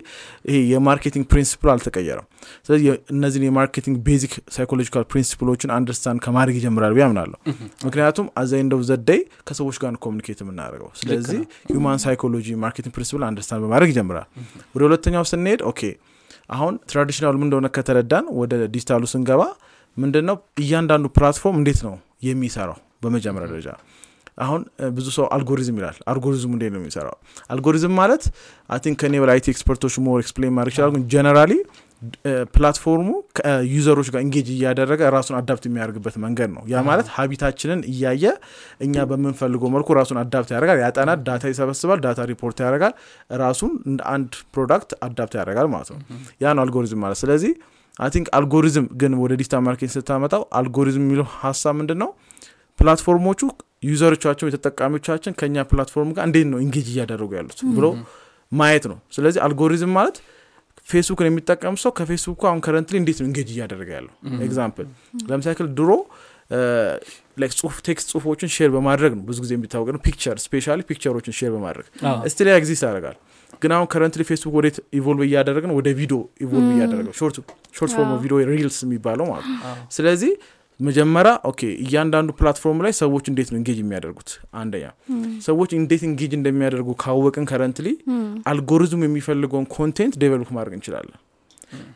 ይሄ 0.48 0.56
የ 0.72 0.82
marketing 0.82 1.24
principle 1.32 1.70
አልተቀየረም። 1.74 2.26
ስለዚህ 2.66 2.86
እነዚህን 3.14 3.44
የ 3.48 3.57
marketing 3.57 3.96
basic 4.06 4.34
psychological 4.56 5.04
principle 5.12 5.48
ኦችን 5.48 5.72
understand 5.76 6.20
ከማድረግ 6.26 6.56
ይጀምራል 6.60 6.94
ብዬ 6.96 7.04
አምናለሁ። 7.06 7.38
ምክንያቱም 7.86 8.28
at 8.42 8.46
the 8.46 8.52
end 8.60 8.74
of 8.74 8.84
the 8.84 8.98
day 9.08 9.20
ከሰዎች 9.48 9.78
ጋር 9.82 9.98
communicate 10.04 10.40
የምናደርገው 10.44 10.90
ስለዚህ 11.02 11.40
human 11.70 12.00
psychology 12.04 12.48
marketing 12.64 12.94
principle 12.96 13.24
understand 13.28 13.62
በማድረግ 13.66 13.90
ይጀምራል። 13.92 14.28
ወደ 14.74 14.82
ሁለተኛው 14.88 15.26
ስንሄድ 15.32 15.62
okay 15.70 15.82
አሁን 16.50 16.74
traditional 16.90 17.27
ኡ 17.27 17.34
ምን 17.36 17.46
እንደሆነ 17.46 17.68
ከተረዳን 17.74 18.24
ወደ 18.38 18.54
ዲጂታሉ 18.72 19.04
ስንገባ 19.12 19.42
ምንድን 19.96 20.24
ነው 20.28 20.36
እያንዳንዱ 20.62 21.06
platform 21.16 21.56
እንዴት 21.60 21.80
ነው 21.86 21.94
የሚሰራው 22.26 22.76
በመጀመሪያ 23.02 23.46
ደረጃ 23.52 23.68
አሁን 24.38 24.60
ብዙ 24.94 25.06
ሰው 25.16 25.24
አልጎሪዝም 25.34 25.76
ይላል። 25.80 25.96
አልጎሪዝሙ 26.10 26.50
እንዴት 26.56 26.72
ነው 26.74 26.80
የሚሰራው? 26.82 27.16
አልጎሪዝም 27.50 27.94
ማለት 27.98 28.22
I 28.70 28.80
think 28.84 28.96
ከኔ 29.02 29.14
በላይ 29.22 29.36
IT 29.36 29.48
expert 29.54 29.78
ኦች 29.78 29.94
more 30.04 30.18
explain 30.22 30.54
ማድረግ 30.56 30.72
ይችላሉ። 30.74 30.92
ግን 30.96 31.04
generally 31.12 31.52
platform 32.54 33.08
ኡ 33.38 33.50
ከ 33.50 33.62
user 33.62 33.85
ኦች 33.85 34.08
ጋር 34.12 34.20
engage 34.24 34.48
እያደረገ 34.54 35.00
ራሱን 35.14 35.34
adapt 35.38 35.64
የሚያደርግበት 35.68 36.14
መንገድ 36.24 36.50
ነው። 36.54 36.62
ያ 36.72 36.82
ማለት 36.88 37.08
habit 37.16 37.39
ኣችንን 37.39 37.80
እያየ 37.92 38.24
እኛ 38.86 39.04
በምንፈልገው 39.10 39.70
መልኩ 39.74 39.88
ራሱን 40.00 40.18
adapt 40.22 40.50
ያደርጋል። 40.54 40.80
ያጠናል 40.84 41.20
data 41.28 41.44
ይሰበስባል 41.52 42.00
data 42.06 42.26
report 42.32 42.58
ያደርጋል። 42.64 42.94
ራሱን 43.40 43.72
እንደ 43.88 44.00
አንድ 44.14 44.32
product 44.54 44.92
adapt 45.06 45.36
ያደርጋል 45.40 45.68
ማለት 45.74 45.90
ነው። 45.94 46.00
ያ 46.42 46.54
ነው 46.56 46.64
አልጎሪዝም 46.66 47.00
ማለት። 47.04 47.20
ስለዚህ 47.22 47.52
I 47.96 48.10
think 48.10 48.28
algorithm 48.36 48.86
ግን 49.00 49.12
ወደ 49.22 49.32
digital 49.40 49.62
marketing 49.64 49.92
ስታመጣው 49.96 50.42
አልጎሪዝም 50.60 51.04
የሚለው 51.06 51.28
ሀሳብ 51.40 51.74
ምንድን 51.80 52.00
ነው 52.02 52.10
platform 52.78 53.19
ኦቹ 53.19 53.40
user 53.82 54.02
ኦቻቸው 54.02 54.46
የተጠቃሚዎቻችን 54.48 55.32
ከኛ 55.40 55.64
platform 55.70 56.10
ጋር 56.16 56.24
እንዴት 56.28 56.46
ነው 56.52 56.58
engage 56.64 56.88
እያደረጉ 56.92 57.30
ያሉት 57.38 57.60
ብሎ 57.76 57.86
ማየት 58.52 58.84
ነው። 58.90 58.98
ስለዚህ 59.16 59.40
አልጎሪዝም 59.46 59.92
ማለት 59.98 60.16
ፌስቡክን 60.86 61.26
የሚጠቀም 61.28 61.74
ሰው 61.82 61.90
ከፌስቡክ 61.98 62.40
አሁን 62.48 62.60
currently 62.64 62.96
እንዴት 63.00 63.18
ነው 63.20 63.26
engage 63.28 63.48
እያደረገ 63.54 63.88
ያለው? 63.96 64.12
example 64.46 64.86
ለምሳሌ 65.30 65.54
ድሮ 65.78 65.90
ጽሁፍ 67.54 67.76
text 67.86 68.06
ጽሁፎችን 68.12 68.48
share 68.54 68.70
በማድረግ 68.74 69.12
ነው 69.18 69.22
ብዙ 69.28 69.36
ጊዜ 69.44 69.52
የሚታወቅ 69.56 69.88
ነው። 69.94 70.00
picture 70.06 70.36
especially 70.44 70.80
picture 70.88 71.13
ኦችን 71.13 71.34
share 71.38 71.52
በማድረግ 71.54 71.86
still 72.32 72.48
exist 72.54 72.82
ያደርጋል። 72.88 73.16
ግን 73.62 73.72
አሁን 73.76 73.86
currently 73.92 74.22
ፌስቡክ 74.30 74.54
ወዴት 74.58 74.76
evolve 74.98 75.22
እያደረገ 75.28 75.64
ነው? 75.70 75.76
ወደ 75.80 75.88
ቪዲዮ 76.00 76.18
evolve 76.44 76.68
እያደረገው 76.76 77.14
short 77.18 77.36
form 77.96 78.12
video 78.24 78.36
reels 78.52 78.78
የሚባለው 78.86 79.26
ማለት 79.32 79.46
ነው። 79.50 79.58
ስለዚህ 79.96 80.32
መጀመሪያ 80.82 81.32
okay 81.50 81.60
እያንዳንዱ 81.84 82.30
platform 82.38 82.78
ላይ 82.84 82.92
ሰዎች 83.00 83.24
እንዴት 83.30 83.48
ነው 83.52 83.58
engage 83.60 83.78
የሚያደርጉት? 83.82 84.30
አንደኛ 84.60 84.84
ሰዎች 85.46 85.70
እንዴት 85.78 86.02
engage 86.08 86.32
እንደሚያደርጉ 86.38 86.88
ካወቅን 87.02 87.44
currently 87.50 87.88
algorithm 88.52 89.02
የሚፈልገውን 89.06 89.66
content 89.76 90.14
develop 90.22 90.50
ማድረግ 90.56 90.74
እንችላለን። 90.78 91.18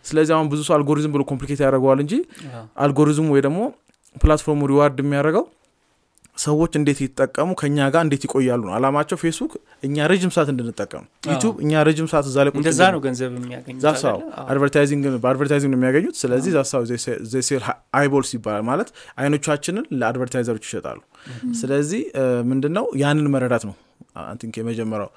ስለዚህ 0.09 0.33
አሁን 0.37 0.47
ብዙ 0.53 0.61
ሰው 0.69 0.75
አልጎሪዝም 0.77 1.13
ብሎ 1.15 1.23
complicate 1.31 1.61
ያደርገዋል 1.67 2.01
እንጂ 2.05 2.15
አልጎሪዝሙ 2.85 3.27
ወይ 3.35 3.43
ደግሞ 3.47 3.61
platform 4.17 4.63
ኡ 4.73 4.79
reward 4.79 4.99
የሚያደርገው 5.03 5.45
ሰዎች 6.37 6.73
እንዴት 6.79 6.99
ይጠቀሙ 7.03 7.51
ከእኛ 7.61 7.79
ጋር 7.95 8.03
እንዴት 8.07 8.23
ይቆያሉ 8.27 8.63
ነው 8.67 8.75
አላማቸው። 8.77 9.17
ፌስቡክ 9.23 9.53
እኛ 9.87 10.07
ረጅም 10.13 10.33
ሰዓት 10.35 10.49
እንድንጠቀም 10.53 11.05
YouTube 11.31 11.55
እኛ 11.65 11.83
ረጅም 11.89 12.09
ሰዓት 12.13 12.27
እዛ 12.31 12.37
ላይ 12.47 12.53
እንደዛ 12.61 12.81
ነው 12.95 13.01
ገንዘብ 13.07 13.31
የሚያገኙት 13.39 13.81
that's 13.87 14.19
how 14.47 14.60
advertising 14.60 15.07
በ 15.25 15.32
advertising 15.32 15.73
ነው 15.75 15.81
የሚያገኙት። 15.81 16.17
ስለዚህ 16.23 16.53
that's 16.57 16.85
how 17.35 17.43
they 17.43 17.54
sell 17.54 17.65
eyeballs 18.01 18.33
ይባላል። 18.37 18.65
ማለት 18.71 18.91
አይኖቻችንን 19.19 19.87
ለ 20.01 20.09
advertiser 20.09 20.50
ኦች 20.50 20.67
ይሸጣሉ። 20.69 21.01
ስለዚህ 21.61 22.03
ምንድን 22.51 22.75
ነው 22.79 22.87
ያንን 23.03 23.29
መረዳት 23.35 23.65
ነው 23.71 23.77
I 24.25 24.30
think 24.30 24.55
የመጀመሪያው። 24.59 25.11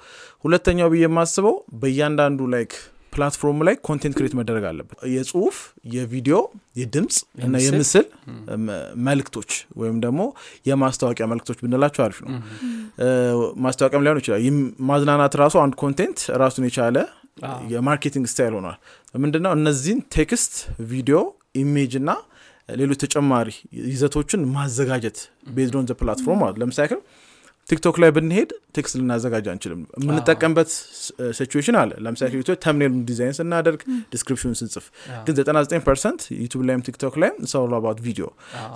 ሁለተኛው 0.44 0.88
ብዬ 0.92 1.04
የማስበው 1.06 1.54
በእያንዳንዱ 1.80 2.48
like 2.54 2.72
platform 3.12 3.60
ላይ 3.66 3.74
content 3.86 4.14
create 4.18 4.34
መደረግ 4.38 4.64
አለበት። 4.68 4.98
የጽሁፍ 5.12 5.56
የቪዲዮ 5.94 6.36
የድምፅ 6.80 7.16
እና 7.44 7.54
የምስል? 7.64 8.04
መልክቶች 9.08 9.50
ወይም 9.80 9.96
ደግሞ 10.04 10.20
የማስታወቂያ 10.66 11.26
መልክቶች 11.32 11.58
ብንላቸው 11.64 12.02
አሪፍ 12.06 12.18
ነው። 12.24 12.30
ማስታወቂያም 13.64 14.04
ሊሆን 14.06 14.20
ይችላል። 14.22 14.42
ማዝናናት 14.90 15.36
ራሱ 15.42 15.56
አንድ 15.64 15.76
content 15.82 16.18
ራሱን 16.42 16.66
የቻለ 16.68 16.96
የ 17.72 17.82
marketing 17.82 18.26
style 18.32 18.54
ሆኗል። 18.58 18.76
ምንድነው? 19.22 19.52
እነዚህን 19.58 20.00
text 20.16 20.54
video 20.90 21.18
image 21.56 21.92
እና 22.00 22.10
ሌሎች 22.68 22.98
ተጨማሪ 23.04 23.48
ይዘቶችን 23.90 24.40
ማዘጋጀት 24.52 25.18
based 25.56 25.77
on 25.77 25.86
the 25.88 25.94
platform 26.00 26.38
ማለት 26.42 26.58
ለምሳሌ 26.62 26.92
TikTok 27.70 27.96
ላይ 28.02 28.10
ብንሄድ 28.16 28.50
text 28.76 28.94
ልናዘጋጅ 29.00 29.46
አንችልም። 29.52 29.80
የምንጠቀምበት 30.00 30.70
situation 31.38 31.76
አለ። 31.82 31.90
ለምሳሌ 32.04 32.30
YouTube 32.40 32.56
thumbnail 32.64 32.90
ኡን 32.90 33.02
design 33.10 33.34
ስናደርግ 33.38 33.80
description 34.14 34.54
ስንጽፍ 34.60 34.86
ግን 35.26 35.34
99 35.40 35.84
percent 35.88 36.22
YouTube 36.44 36.62
ላይም 36.68 36.82
TikTok 36.88 37.16
ላይም 37.22 37.36
ሰው 37.52 37.66
አባት 37.80 38.00
ቪዲዮ 38.06 38.26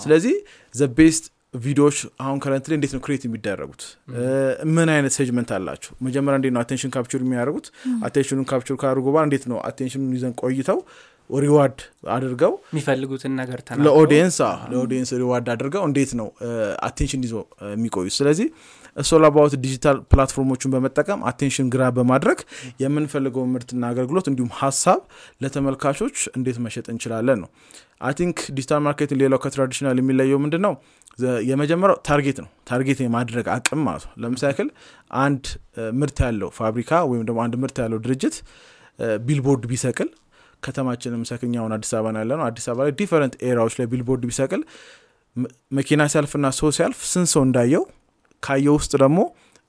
ስለዚህ 0.05 0.37
the 0.75 0.89
best 1.01 1.25
ቪዲዮዎች 1.65 1.97
አሁን 2.23 2.39
current 2.45 2.67
ላይ 2.71 2.77
እንዴት 2.79 2.93
ነው 2.95 3.01
create 3.03 3.23
የሚደረጉት? 3.27 3.83
ምን 4.77 4.89
አይነት 4.95 5.13
segment 5.19 5.51
አላቸው? 5.57 5.93
መጀመሪያ 6.07 6.37
እንዴት 6.41 6.53
ነው 6.55 6.61
attention 6.63 6.91
capture 6.95 7.21
የሚያደርጉት? 7.25 7.67
attention 8.09 8.35
ኡን 8.35 8.47
capture 8.51 8.77
ካደርጉ 8.83 9.07
በኋላ 9.09 9.25
እንዴት 9.29 9.45
ነው 9.53 9.59
attention 9.69 9.98
ኡን 9.98 10.11
ይዘን 10.17 10.33
ቆይተው 10.43 10.79
reward 11.31 11.79
አድርገው 12.15 12.53
የሚፈልጉትን 12.73 13.33
ነገር 13.41 13.61
ለ 13.85 13.95
audience 13.95 14.39
ለ 14.73 14.80
audience 14.80 15.11
reward 15.23 15.47
አድርገው 15.55 15.83
እንዴት 15.89 16.11
ነው 16.21 16.27
attention 16.89 17.23
ይዞ 17.27 17.35
የሚቆዩት? 17.75 18.15
ስለዚህ 18.19 18.49
ሶላባውት 18.97 19.55
ዲጂታል 19.63 19.97
ፕላትፎርሞችን 20.11 20.73
በመጠቀም 20.75 21.21
attention 21.31 21.69
grab 21.75 21.85
በማድረግ 21.97 22.39
የምንፈልገውን 22.83 23.51
ምርትና 23.55 23.85
አገልግሎት 23.93 24.27
እንዲሁም 24.31 24.51
ሀሳብ 24.61 25.01
ለተመልካቾች 25.41 26.17
እንዴት 26.37 26.59
መሸጥ 26.67 26.87
እንችላለን 26.93 27.41
ነው። 27.45 27.51
አይ 28.01 28.15
digital 28.51 28.83
marketing 28.87 29.21
ሌላው 29.23 29.41
ከ 29.45 29.53
traditional 29.53 29.99
የሚለየው 30.03 30.41
ምንድን 30.45 30.63
ነው 30.67 30.75
የመጀመሪያው 31.49 31.99
target 32.09 32.39
ነው። 32.45 32.51
target 32.69 33.01
የማድረግ 33.05 33.47
አቅም 33.55 33.81
ማለት 33.89 34.05
ነው። 34.09 34.15
ለምሳሌ 34.23 34.69
አንድ 35.21 35.45
ምርት 36.01 36.19
ያለው 36.27 36.51
ፋብሪካ 36.59 36.93
ወይም 37.11 37.25
ደግሞ 37.29 37.41
አንድ 37.45 37.55
ምርት 37.65 37.77
ያለው 37.85 38.01
ድርጅት 38.07 38.37
ቢልቦርድ 39.23 39.65
ቢሰቅል 39.71 40.09
ከተማችን 40.63 41.15
ምሰክኛውን 41.23 41.73
አዲስ 41.77 41.91
አበባ 41.97 42.11
ነው 42.33 42.45
አዲስ 42.47 42.67
አበባ 42.71 42.85
ላይ 42.87 42.93
different 43.01 43.35
area 43.49 43.62
ዎች 43.62 43.75
ላይ 43.81 43.87
ቢልቦርድ 43.93 44.23
ቢሰቅል 44.31 44.63
መኪና 45.73 46.03
ሲያልፍና 46.13 46.49
ሰው 46.59 46.69
ሲያልፍ 46.77 46.99
ስንት 47.13 47.29
ሰው 47.33 47.43
እንዳየው 47.47 47.85
ካየው 48.45 48.77
ውስጥ 48.79 48.93
ደግሞ 49.03 49.19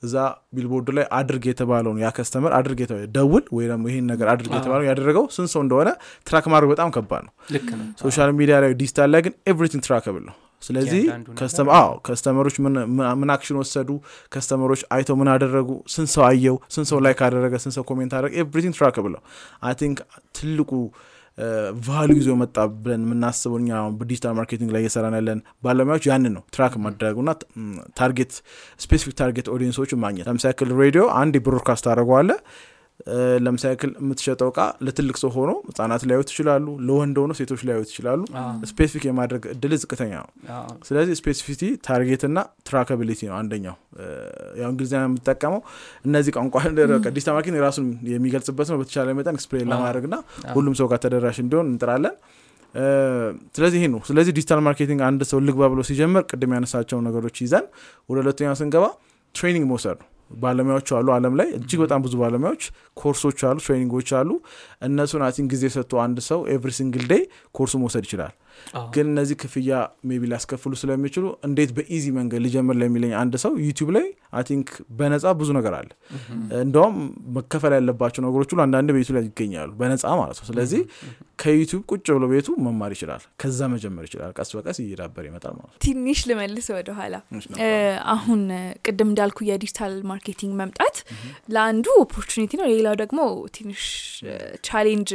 እዛ 0.04 0.16
ቢልቦርዱ 0.56 0.88
ላይ 0.98 1.06
አድርግ 1.18 1.44
የተባለውን 1.50 2.00
ያ 2.04 2.10
customer 2.16 2.52
አድርግ 2.58 2.80
ደውል 3.16 3.44
ወይ 3.58 3.66
ደግሞ 3.72 3.86
ይህን 3.92 4.08
ነገር 4.12 4.28
አድርግ 4.34 4.54
የተባለው 4.58 4.86
ያደረገው 4.90 5.26
ስንት 5.36 5.50
ሰው 5.54 5.62
እንደሆነ 5.66 5.90
track 6.28 6.48
ማድረግ 6.54 6.70
በጣም 6.74 6.90
ከባድ 6.96 7.24
ነው። 7.28 7.34
social 8.02 8.32
media 8.40 8.58
ላይ 8.64 8.74
ዲጂታል 8.82 9.10
ላይ 9.16 9.24
ግን 9.28 9.36
everything 9.52 9.84
trackable 9.88 10.24
ነው። 10.30 10.36
ስለዚህ 10.64 11.02
customer 12.04 12.38
ኦች 12.38 12.56
ምን 13.16 13.30
action 13.34 13.58
ወሰዱ 13.62 13.90
customer 14.32 14.65
ኦች 14.65 14.82
አይተው 14.96 15.16
ምን 15.16 15.30
አደረጉ 15.34 15.70
ስንት 15.96 16.10
ሰው 16.14 16.24
አየው 16.26 16.56
ስንት 16.76 16.88
ሰው 16.92 17.00
like 17.06 17.20
አደረገ 17.28 17.56
ስንት 17.64 17.76
ሰው 17.78 17.84
comment 17.90 18.14
አደረገ 18.18 18.34
everything 18.44 18.76
trackable 18.80 19.14
ነው። 19.16 19.22
I 19.64 19.76
think 19.82 20.00
ትልቁ 20.38 20.72
value 21.86 22.12
ይዞ 22.20 22.30
መጣ 22.42 22.58
ብለን 22.84 23.02
የምናስበው 23.06 23.58
እኛ 23.62 23.80
በ 23.98 24.06
digital 24.06 24.34
marketing 24.38 24.70
ላይ 24.76 24.82
እየሰራን 24.84 25.16
ያለን 25.20 25.40
ባለሙያዎች 25.66 26.06
ያንን 26.10 26.34
ነው 26.38 26.44
track 26.56 26.74
ማድረጉና 26.86 27.32
target 28.00 28.34
specific 28.80 29.16
target 29.22 29.50
audience 29.56 29.81
ኦች 29.81 29.94
ማግኘት 30.06 30.28
ለምሳሌ 30.30 30.54
ሬዲዮ 30.84 31.04
አንድ 31.22 31.36
broadcast 31.48 31.88
አድርገዋለ 31.94 32.30
ለምሳሌ 33.46 33.74
ክል 33.82 33.92
የምትሸጠው 34.00 34.50
እቃ 34.52 34.60
ለትልቅ 34.86 35.16
ሰው 35.22 35.30
ሆኖ 35.36 35.52
ህጻናት 35.68 36.04
ሊያዩት 36.10 36.30
ይችላሉ 36.34 36.66
ለወንድ 36.88 37.18
ሆኖ 37.22 37.32
ሴቶች 37.40 37.62
ሊያዩት 37.68 37.90
ይችላሉ። 37.92 38.22
specific 38.70 39.04
የማድረግ 39.10 39.44
እድል 39.54 39.74
ዝቅተኛ 39.82 40.14
ነው። 40.22 40.30
ስለዚህ 40.88 41.16
specificity 41.22 41.64
target 41.88 42.24
ና 42.30 42.46
trackability 42.70 43.22
ነው 43.30 43.36
አንደኛው። 43.42 43.76
ያው 44.62 44.70
እንግሊዝኛ 44.72 45.02
የምጠቀመው 45.04 45.62
እነዚህ 46.06 46.34
ቋንቋ 46.38 46.56
digital 47.16 47.36
marketing 47.36 47.62
ራሱን 47.68 47.86
የሚገልጽበት 48.14 48.70
ነው። 48.74 48.80
በተቻለ 48.82 49.14
መጠን 49.20 49.38
explain 49.40 49.70
ለማድረግ 49.74 50.08
ና 50.08 50.18
ሁሉም 50.56 50.74
ሰው 50.82 50.90
ጋር 50.92 51.00
ተደራሽ 51.06 51.40
እንዲሆን 51.44 51.70
እንጥራለን። 51.72 52.16
ስለዚህ 53.56 53.78
ይሄ 53.80 53.86
ነው። 53.94 54.02
ስለዚህ 54.08 54.34
digital 54.38 54.62
marketing 54.66 55.02
አንድ 55.10 55.22
ሰው 55.30 55.40
ልግባ 55.48 55.68
ብሎ 55.74 55.82
ሲጀምር 55.90 56.24
ቅድም 56.32 56.54
ያነሳቸው 56.58 57.00
ነገሮች 57.08 57.38
ይዘን 57.46 57.66
ወደ 58.10 58.18
ሁለተኛው 58.24 58.58
ስንገባ 58.62 58.86
training 59.36 59.66
መውሰድ 59.72 59.98
ነው 60.02 60.10
ባለሙያዎች 60.30 60.90
አሉ 60.98 61.08
አለም 61.16 61.34
ላይ። 61.40 61.50
እጅግ 61.58 61.80
በጣም 61.84 62.00
ብዙ 62.06 62.14
ባለሙያዎች 62.22 62.64
ኮርሶች 62.98 63.40
አሉ 63.50 63.58
training 63.66 63.95
ኦች 63.95 64.10
አሉ። 64.20 64.30
እነሱን 64.82 65.24
አቲን 65.28 65.48
ጊዜ 65.54 65.64
ሰጥቶ 65.76 66.02
አንድ 66.04 66.20
ሰው 66.30 66.42
every 66.54 66.72
single 66.78 67.06
day 67.12 67.24
course 67.56 67.69
ኡ 67.69 67.74
መውሰድ 67.84 68.06
ይችላል 68.08 68.34
ግን 68.94 69.06
እነዚህ 69.12 69.36
ክፍያ 69.42 69.72
maybe 70.10 70.24
ሊያስከፍሉ 70.32 70.74
ስለሚችሉ 70.82 71.26
እንዴት 71.48 71.72
በ 71.78 71.87
easy 71.87 72.06
መንገድ 72.18 72.42
ሊጀምር 72.46 72.78
ለሚለኝ 72.82 73.14
አንድ 73.22 73.36
ሰው 73.44 73.54
YouTube 73.66 73.92
ላይ 73.96 74.08
I 74.34 74.44
think 74.48 74.70
በነጻ 74.98 75.26
ብዙ 75.40 75.50
ነገር 75.58 75.74
አለ። 75.78 75.90
እንደውም 76.62 76.96
መከፈል 77.36 77.74
ያለባቸው 77.78 78.22
ነገሮች 78.26 78.50
ሁሉ 78.54 78.62
አንዳንድ 78.66 78.90
ቤቱ 78.96 79.10
ላይ 79.18 79.24
ይገኛሉ 79.28 79.70
በነጻ 79.82 80.06
ማለት 80.22 80.38
ነው። 80.42 80.48
ስለዚህ 80.50 80.82
ከ 81.40 81.49
YouTube 81.49 81.82
ቁጭ 81.92 82.06
ብሎ 82.16 82.26
ቤቱ 82.34 82.48
መማር 82.66 82.92
ይችላል። 82.96 83.24
ከዛ 83.42 83.60
መጀመር 83.74 84.04
ይችላል። 84.08 84.32
ቀስ 84.38 84.50
በቀስ 84.58 84.78
እየዳበር 84.84 85.24
ይመጣል 85.30 85.54
ማለት 85.56 85.70
ነው። 85.70 85.80
ትንሽ 85.86 86.20
ልመልስ 86.30 86.68
ወደኋላ። 86.76 87.16
አሁን 88.16 88.42
ቅድም 88.88 89.10
እንዳልኩ 89.12 89.40
የ 89.50 89.60
digital 89.60 89.96
marketing 90.12 90.54
መምጣት 90.62 90.98
ለአንዱ 91.56 91.88
opportunity 92.06 92.52
ነው 92.62 92.68
ሌላው 92.74 92.96
ደግሞ 93.02 93.20
ትንሽ 93.56 93.84
challenge 94.68 95.10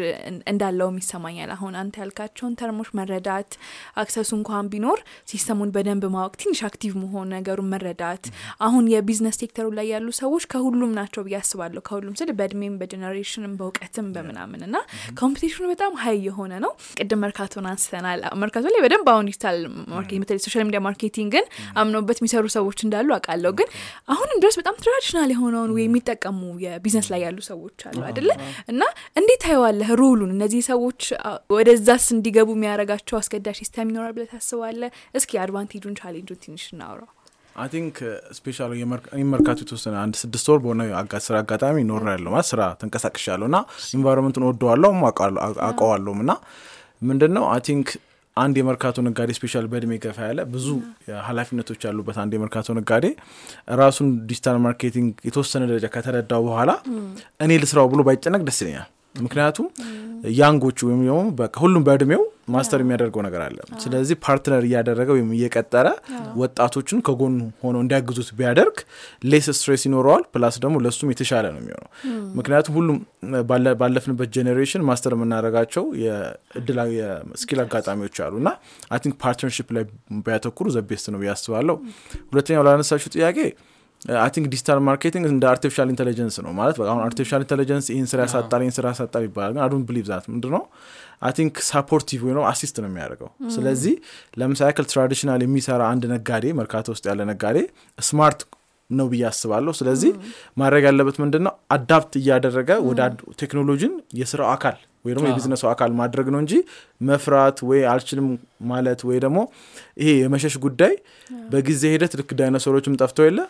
እንዳለውም 0.53 0.99
ይሰማኛል። 1.03 1.53
አሁን 1.57 1.75
አንተ 1.81 1.95
ያልካቸውን 2.03 2.57
term 2.61 2.76
ኦች 2.76 2.91
መረዳት 2.99 3.29
መረዳት 3.33 3.53
access 4.01 4.23
ኡ 4.23 4.31
እንኳን 4.39 4.67
ቢኖር 4.73 4.99
system 5.31 5.55
ኡን 5.55 5.71
በደንብ 5.75 6.05
ማወቅ 6.15 6.33
ትንሽ 6.43 6.61
active 6.69 6.93
መሆን 7.03 7.29
ነገሩን 7.35 7.69
መረዳት። 7.73 8.25
አሁን 8.67 8.85
የ 8.93 9.02
business 9.02 9.37
sector 9.43 9.61
ኡ 9.61 9.67
ላይ 9.79 9.87
ያሉ 9.93 10.09
ሰዎች 10.21 10.45
ከሁሉም 10.53 10.93
ናቸው 10.99 11.23
ብዬ 11.27 11.37
አስባለሁ። 11.41 11.81
ከሁሉም 11.89 12.15
ስል 12.21 12.31
በእድሜም 12.39 12.75
በ 12.81 12.91
generation 12.91 13.43
ም 13.43 13.53
በእውቀትም 13.61 14.07
በምናምን 14.15 14.61
እና 14.69 14.77
competition 15.21 15.58
ኡ 15.58 15.65
በጣም 15.73 15.93
high 16.03 16.19
የሆነ 16.29 16.53
ነው። 16.65 16.73
ቅድም 16.99 17.21
መርካቶን 17.25 17.69
አንስተናል። 17.73 18.09
መርካቶ 18.43 18.65
ላይ 18.75 18.83
በደንብ 18.87 19.09
አሁን 19.13 19.29
digital 19.31 19.59
marketing 19.93 20.23
በተለይ 20.25 20.43
social 20.47 20.65
media 20.69 20.81
marketing 20.87 21.34
ን 21.34 21.45
አምነውበት 21.81 22.19
የሚሰሩ 22.21 22.45
ሰዎች 22.57 22.79
እንዳሉ 22.87 23.09
አውቃለሁ። 23.17 23.53
ግን 23.61 23.69
አሁንም 24.15 24.39
ድረስ 24.43 24.57
በጣም 24.61 24.77
traditional 24.83 25.31
የሆነውን 25.35 25.73
ወይ 25.77 25.85
የሚጠቀሙ 25.87 26.37
የቢዝነስ 26.65 27.09
ላይ 27.13 27.23
ያሉ 27.27 27.39
ሰዎች 27.51 27.79
አሉ 27.89 28.01
አይደለ? 28.09 28.31
እና 28.71 28.83
እንዴት 29.21 29.41
ታየዋለህ 29.45 29.89
role 30.01 30.16
ኡን 30.16 30.31
እነዚህ 30.37 30.63
ሰዎች 30.71 31.01
ወደዛስ 31.55 32.05
እንዲገቡ 32.15 32.49
የሚያደርጋቸው 32.57 33.17
አስገዳጅ 33.21 33.57
system 33.61 33.89
ይኖራል 33.91 34.13
ብለህ 34.17 34.31
ታስባለህ? 34.35 34.91
እስኪ 35.15 35.31
advantage 35.45 35.81
ኡን 35.81 35.97
challenge 36.01 36.27
ኡን 36.27 36.39
ትንሽ 36.45 36.65
እናውራው 36.73 37.11
I 37.57 37.69
think 37.73 37.97
special 38.37 38.73
የመርካቶ 39.21 39.59
የተወሰነ 39.65 39.95
አንድ 40.03 40.15
ስድስት 40.21 40.47
ወር 40.51 40.59
በሆነ 40.65 40.83
ስራ 41.25 41.35
አጋጣሚ 41.43 41.79
ኖር 41.89 42.05
ያለው 42.13 42.31
ማለት 42.35 42.49
ስራ 42.51 42.61
ተንቀሳቅሽ 42.81 43.25
ያለሁ 43.31 43.47
እና 43.51 43.59
environment 43.97 44.32
ኡን 44.32 44.45
ወደዋለሁ 44.49 44.93
አውቀዋለሁም 45.67 46.21
እና 46.25 46.33
ምንድን 47.03 47.33
ነው 47.37 47.45
I 47.51 47.61
think 47.69 47.89
አንድ 48.37 48.57
የመርካቶ 48.59 48.97
ነጋዴ 49.07 49.31
special 49.39 49.65
በእድሜ 49.71 49.93
ገፋ 50.03 50.19
ያለ 50.29 50.41
ብዙ 50.53 50.67
ኃላፊነቶች 51.29 51.81
ያሉበት 51.87 52.17
አንድ 52.23 52.33
የመርካቶ 52.37 52.69
ነጋዴ 52.79 53.07
ራሱን 53.81 54.09
digital 54.29 54.59
marketing 54.67 55.11
የተወሰነ 55.29 55.63
ደረጃ 55.71 55.87
ከተረዳው 55.95 56.43
በኋላ 56.49 56.71
እኔ 57.41 57.59
ልስራው 57.63 57.89
ብሎ 57.93 58.03
ባይጨነቅ 58.09 58.43
ደስ 58.49 58.61
ይለኛል። 58.63 58.89
ምክንያቱም 59.23 59.67
young 60.39 60.61
ኦቹ 60.61 60.79
ወይም 60.89 61.01
ደግሞ 61.03 61.21
ሁሉም 61.63 61.85
በእድሜው 61.87 62.23
master 62.51 62.81
የሚያደርገው 62.83 63.23
ነገር 63.27 63.43
አለ። 63.45 63.59
ስለዚህ 63.83 64.17
partner 64.25 64.63
እያደረገ 64.69 65.09
ወይም 65.17 65.29
እየቀጠረ 65.37 65.89
ወጣቶችን 66.41 66.99
ከጎኑ 67.07 67.35
ሆነው 67.65 67.81
እንዲያግዙት 67.85 68.31
ቢያደርግ 68.39 68.77
less 69.31 69.49
stress 69.53 69.85
ይኖረዋል 69.89 70.25
plus 70.35 70.57
ደግሞ 70.65 70.77
ለእሱም 70.85 71.13
የተሻለ 71.13 71.47
ነው 71.55 71.61
የሚሆነው። 71.63 71.89
ምክንያቱም 72.39 72.77
ሁሉም 72.79 72.99
ባለፍንበት 73.81 74.31
generation 74.37 74.85
master 74.89 75.15
የምናደርጋቸው 75.17 75.85
የ 76.93 77.12
skill 77.12 77.61
አጋጣሚዎች 77.65 78.19
አሉ። 78.25 78.35
እና 78.43 78.51
I 78.91 79.01
think 79.03 79.17
partnership 79.23 79.69
ላይ 79.77 79.85
ቢያተኩሩ 80.25 80.69
the 80.77 80.90
best 80.90 81.09
ነው 81.13 81.21
ብዬ 81.23 81.40
አስባለሁ 81.40 81.77
ሁለተኛው 82.33 82.65
ላነሳችሁ 82.69 83.11
ጥያቄ 83.17 83.39
I 84.19 84.31
think 84.35 84.47
digital 84.53 84.79
marketing 84.85 85.25
እንደ 85.31 85.45
artificial 85.51 85.89
intelligence 85.93 86.37
ነው 86.45 86.53
ማለት 86.59 86.77
አሁን 86.85 87.03
artificial 87.07 87.43
intelligence 87.45 87.87
ይህን 87.93 88.07
ስራ 88.13 88.21
ያሳጣል 88.27 88.63
ይህን 88.65 88.75
ስራ 88.77 88.87
ያሳጣል 88.93 89.25
ይባላል 89.27 89.53
ግን 89.55 89.63
I 89.65 89.68
don't 89.68 89.83
believe 89.89 90.05
that 90.11 90.25
ምንድ 90.33 90.45
ነው 90.55 90.63
I 91.23 91.33
think 91.39 91.57
supportive 91.69 92.21
ወይ 92.27 92.35
ነው 92.39 92.45
assist 92.51 92.77
ነው 92.83 92.89
የሚያደርገው። 92.91 93.31
ስለዚህ 93.57 93.95
ለምሳሌ 94.41 94.69
ያክል 94.71 94.87
traditional 94.93 95.43
የሚሰራ 95.47 95.83
አንድ 95.93 96.07
ነጋዴ 96.15 96.47
መርካቶ 96.61 96.89
ውስጥ 96.95 97.05
ያለ 97.11 97.27
ነጋዴ 97.31 97.59
smart 97.99 98.43
ነው 98.91 99.09
ብዬ 99.11 99.25
አስባለሁ። 99.29 99.73
ስለዚህ 99.81 100.13
ማድረግ 100.57 100.85
ያለበት 100.89 101.19
ምንድን 101.23 101.45
ነው 101.47 101.55
adapt 101.77 102.15
እያደረገ 102.21 102.71
ወደ 102.89 103.01
ቴክኖሎጂን 103.43 103.93
የስራው 104.21 104.49
አካል 104.55 104.79
ወይ 105.05 105.13
ደግሞ 105.15 105.27
የቢዝነሱ 105.29 105.63
አካል 105.71 105.91
ማድረግ 105.99 106.27
ነው 106.33 106.41
እንጂ 106.43 106.55
መፍራት 107.01 107.59
ወይ 107.69 107.81
አልችልም 107.91 108.27
ማለት 108.71 109.01
ወይ 109.09 109.19
ደግሞ 109.25 109.39
ይሄ 110.01 110.11
የመሸሽ 110.19 110.55
ጉዳይ 110.65 110.93
በጊዜ 111.53 111.83
ሂደት 111.95 112.15
ልክ 112.21 112.31
ዳይኖሰሮችም 112.41 112.97
ጠፍተው 113.01 113.25
የለ? 113.29 113.41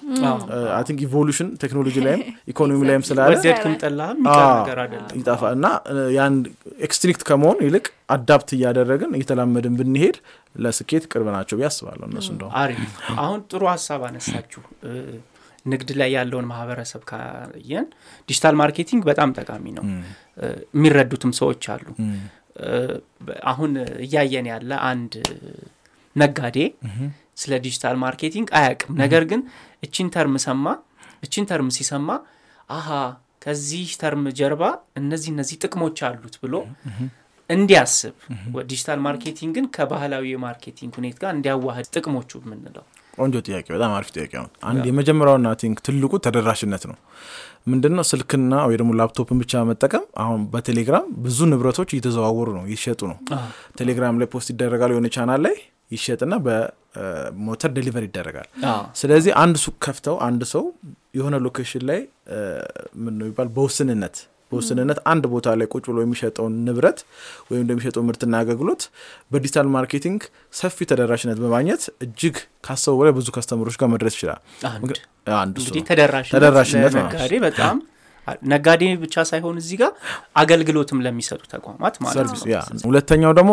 I 0.73 0.83
think 0.89 1.01
evolution 1.07 1.49
ቴክኖሎጂ 1.63 1.97
ላይም 2.07 2.23
ኢኮኖሚ 2.53 2.81
ላይም 2.91 3.05
ስላለ 3.09 3.33
ይጠፋ 5.19 5.43
እና 5.57 5.67
ያን 6.17 6.37
extinct 6.81 7.25
ከመሆን 7.29 7.59
ይልቅ 7.67 7.87
adapt 8.11 8.51
እያደረግን 8.57 9.11
እየተላመድን 9.19 9.77
ብንሄድ 9.81 10.17
ለስኬት 10.63 11.05
ቅርብ 11.13 11.29
ናቸው 11.35 11.57
ብዬ 11.59 11.67
አስባለሁ 11.69 12.07
እነሱ 12.11 12.31
አሪፍ። 12.61 12.81
አሁን 13.19 13.41
ጥሩ 13.51 13.63
ሀሳብ 13.73 14.03
አነሳችሁ 14.09 14.63
ንግድ 15.65 15.91
ላይ 16.01 16.11
ያለውን 16.17 16.47
ማህበረሰብ 16.51 17.03
ካየን 17.11 17.87
digital 18.29 18.55
marketing 18.61 19.03
በጣም 19.09 19.31
ጠቃሚ 19.39 19.65
ነው። 19.79 19.85
የሚረዱትም 20.75 21.33
ሰዎች 21.41 21.65
አሉ። 21.75 21.87
አሁን 23.51 23.73
እያየን 24.05 24.47
ያለ 24.53 24.71
አንድ 24.91 25.13
ነጋዴ 26.17 26.59
ስለ 27.37 27.53
digital 27.65 27.97
marketing 28.03 28.49
አያቅም 28.59 28.95
ነገር 29.03 29.25
ግን 29.31 29.41
እቺን 29.83 30.09
term 30.15 30.37
ሰማ 30.47 30.65
እቺን 31.23 31.45
term 31.51 31.69
ሲሰማ 31.77 32.09
አሀ 32.71 32.89
ከዚህ 33.45 33.91
term 34.01 34.25
ጀርባ 34.39 34.63
እነዚህ 35.01 35.31
እነዚህ 35.35 35.57
ጥቅሞች 35.65 35.99
አሉት 36.09 36.35
ብሎ 36.43 36.55
እንዲያስብ 37.51 38.17
digital 38.71 38.99
marketing 39.07 39.54
ን 39.54 39.65
ከባህላዊ 39.77 40.27
የ 40.33 40.43
marketing 40.43 40.93
ሁኔታ 40.99 41.19
ጋር 41.23 41.33
እንዲያዋህድ 41.37 41.87
ጥቅሞቹ 41.95 42.41
የምንለው 42.43 42.85
ቆንጆ 43.19 43.37
ጥያቄ 43.47 43.67
በጣም 43.75 43.93
አሪፍ 43.97 44.11
ጥያቄ 44.15 44.33
ነው። 44.39 44.49
አንድ 44.71 44.83
የመጀመሪያው 44.89 45.49
I 45.61 45.64
think 45.64 45.79
ትልቁ 45.87 46.13
ተደራሽነት 46.27 46.85
ነው። 46.91 46.97
ምንድን 47.67 47.93
ነው 47.97 48.05
ስልክና 48.11 48.53
ወይ 48.69 48.77
ደግሞ 48.81 48.93
ላፕቶፕን 49.01 49.39
ብቻ 49.43 49.63
መጠቀም 49.71 50.05
አሁን 50.23 50.41
በቴሌግራም 50.53 51.07
ብዙ 51.25 51.49
ንብረቶች 51.51 51.91
እየተዘዋወሩ 51.95 52.49
ነው 52.59 52.65
እየሸጡ 52.69 53.01
ነው። 53.13 53.19
ቴሌግራም 53.81 54.19
ላይ 54.21 54.29
post 54.35 54.51
ይደረጋል 54.55 54.93
የሆነ 54.95 55.09
ቻናል 55.17 55.43
ላይ 55.47 55.57
ይሸጥና 55.91 56.35
በሞተር 56.45 57.71
deliver 57.77 58.05
ይደረጋል። 58.07 58.49
ስለዚህ 59.01 59.33
አንድ 59.43 59.57
ሱቅ 59.65 59.77
ከፍተው 59.87 60.17
አንድ 60.27 60.43
ሰው 60.53 60.65
የሆነ 61.15 61.37
location 61.47 61.85
ላይ 61.91 62.01
ምን 63.05 63.17
ይባል 63.29 63.49
በውስንነት 63.57 64.17
በውስንነት 64.53 64.99
አንድ 65.13 65.25
ቦታ 65.33 65.55
ላይ 65.59 65.67
ቁጭ 65.73 65.85
ብሎ 65.89 65.99
የሚሸጠውን 66.05 66.55
ንብረት 66.67 66.99
ወይም 67.49 67.63
እንደሚሸጠው 67.65 68.03
ምርትና 68.09 68.35
አገልግሎት 68.43 68.83
በ 69.33 69.41
digital 69.41 69.69
marketing 69.77 70.21
ሰፊ 70.61 70.89
ተደራሽነት 70.91 71.39
በማግኘት 71.43 71.85
እጅግ 72.07 72.37
ካሰቡ 72.67 72.95
በላይ 73.01 73.15
ብዙ 73.19 73.29
customer 73.37 73.65
ኦች 73.65 73.79
ጋር 73.83 73.91
መድረስ 73.95 74.17
ይችላል። 74.17 74.41
ተደራሽነት 76.33 76.95
ነጋዴ 77.01 77.33
በጣም 77.47 77.77
ነጋዴ 78.49 78.83
ብቻ 79.03 79.25
ሳይሆን 79.31 79.57
እዚህ 79.61 79.77
ጋር 79.81 79.93
አገልግሎትም 80.43 80.99
ለሚሰጡ 81.05 81.43
ተቋማት 81.55 81.95
ማለት 82.03 82.27
ነው። 82.31 82.83
ሁለተኛው 82.89 83.33
ደግሞ 83.39 83.53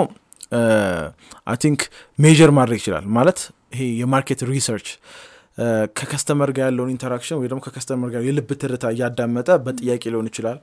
I 1.48 1.58
think 1.64 1.82
measure 2.20 2.52
ማድረግ 2.58 2.78
ይችላል 2.82 3.06
ማለት 3.18 3.40
ይሄ 3.74 3.86
የ 4.02 4.12
market 4.12 4.42
research 4.50 4.90
ከ 5.98 6.08
customer 6.08 6.50
ጋር 6.58 6.66
ያለውን 6.68 6.90
interaction 6.94 7.38
ወይ 7.40 7.48
ደግሞ 7.52 7.62
ከ 7.66 7.75
customer 7.75 8.10
ጋር 8.14 8.22
የልብ 8.28 8.50
ትርታ 8.62 8.86
እያዳመጠ 8.94 9.50
በጥያቄ 9.66 10.04
ሊሆን 10.14 10.28
ይችላል 10.32 10.58